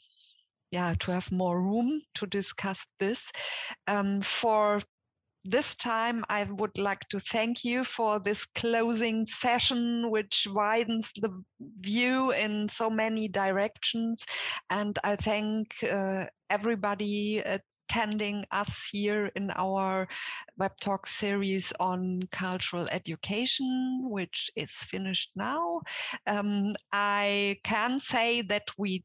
yeah 0.72 0.94
to 1.00 1.12
have 1.12 1.32
more 1.32 1.62
room 1.62 2.02
to 2.16 2.26
discuss 2.26 2.86
this 3.00 3.32
um, 3.88 4.22
for 4.22 4.82
this 5.44 5.76
time, 5.76 6.24
I 6.30 6.44
would 6.44 6.78
like 6.78 7.08
to 7.10 7.20
thank 7.20 7.64
you 7.64 7.84
for 7.84 8.20
this 8.20 8.46
closing 8.46 9.26
session, 9.26 10.10
which 10.12 10.48
widens 10.52 11.12
the 11.16 11.44
view 11.80 12.32
in 12.32 12.68
so 12.70 12.90
many 12.90 13.28
directions. 13.28 14.26
And 14.70 14.98
I 15.04 15.16
thank 15.16 15.84
uh, 15.84 16.26
everybody 16.50 17.40
attending 17.92 18.46
us 18.52 18.88
here 18.92 19.32
in 19.36 19.52
our 19.56 20.08
web 20.58 20.72
talk 20.80 21.08
series 21.08 21.74
on 21.80 22.22
cultural 22.32 22.88
education, 22.90 24.02
which 24.04 24.50
is 24.56 24.72
finished 24.72 25.32
now. 25.36 25.82
Um, 26.28 26.74
I 26.94 27.58
can 27.64 28.00
say 28.00 28.44
that 28.44 28.64
we 28.78 29.04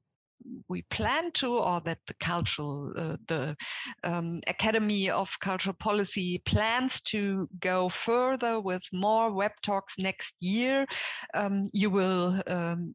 we 0.69 0.83
plan 0.83 1.31
to, 1.33 1.55
or 1.55 1.81
that 1.81 1.99
the 2.07 2.15
cultural, 2.15 2.93
uh, 2.97 3.17
the 3.27 3.57
um, 4.05 4.41
Academy 4.47 5.11
of 5.11 5.39
Cultural 5.41 5.75
Policy 5.79 6.43
plans 6.45 7.01
to 7.03 7.49
go 7.61 7.89
further 7.89 8.61
with 8.61 8.83
more 8.93 9.33
web 9.33 9.53
talks 9.63 9.99
next 9.99 10.35
year. 10.41 10.87
Um, 11.35 11.69
you 11.73 11.91
will 11.91 12.43
um, 12.47 12.95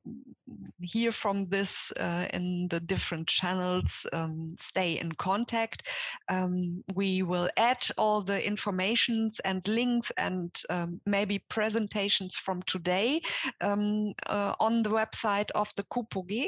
hear 0.82 1.12
from 1.12 1.48
this 1.48 1.92
uh, 1.94 2.28
in 2.34 2.68
the 2.70 2.80
different 2.80 3.28
channels. 3.28 4.06
Um, 4.14 4.56
stay 4.60 5.00
in 5.00 5.12
contact. 5.14 5.88
Um, 6.30 6.84
we 6.96 7.24
will 7.24 7.50
add 7.58 7.86
all 7.98 8.22
the 8.22 8.46
informations 8.46 9.40
and 9.46 9.66
links 9.68 10.12
and 10.18 10.56
um, 10.70 11.02
maybe 11.06 11.40
presentations 11.50 12.36
from 12.36 12.62
today 12.64 13.22
uh, 13.62 14.54
on 14.60 14.84
the 14.84 14.90
website 14.90 15.52
of 15.52 15.72
the 15.76 15.84
KUPOG. 15.84 16.48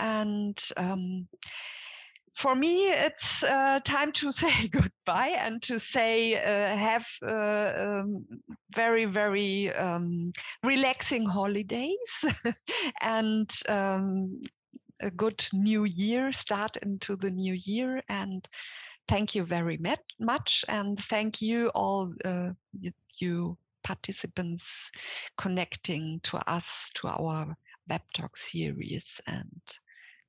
And 0.00 0.58
um, 0.78 1.28
for 2.34 2.54
me, 2.54 2.88
it's 2.88 3.42
uh, 3.42 3.80
time 3.84 4.12
to 4.12 4.32
say 4.42 4.68
goodbye 4.68 5.36
and 5.38 5.62
to 5.62 5.78
say 5.78 6.36
uh, 6.36 6.76
have 6.76 7.06
uh, 7.22 7.72
um, 7.76 8.24
very, 8.74 9.04
very 9.04 9.72
um, 9.74 10.32
relaxing 10.62 11.26
holidays 11.26 12.24
and 13.02 13.50
um, 13.68 14.40
a 15.00 15.10
good 15.10 15.46
new 15.52 15.84
year, 15.84 16.32
start 16.32 16.76
into 16.78 17.16
the 17.16 17.30
new 17.30 17.54
year. 17.54 18.02
And 18.08 18.48
thank 19.06 19.34
you 19.34 19.44
very 19.44 19.78
much. 20.18 20.64
And 20.68 20.98
thank 20.98 21.42
you 21.42 21.68
all, 21.74 22.12
uh, 22.24 22.50
you 23.18 23.58
participants 23.82 24.90
connecting 25.36 26.20
to 26.22 26.36
us, 26.50 26.90
to 26.94 27.08
our 27.08 27.56
web 27.88 28.02
talk 28.14 28.36
series. 28.36 29.20
And 29.26 29.60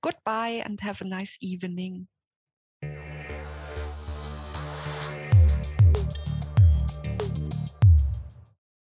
goodbye 0.02 0.62
and 0.66 0.80
have 0.82 1.02
a 1.02 1.06
nice 1.06 1.38
evening. 1.42 2.08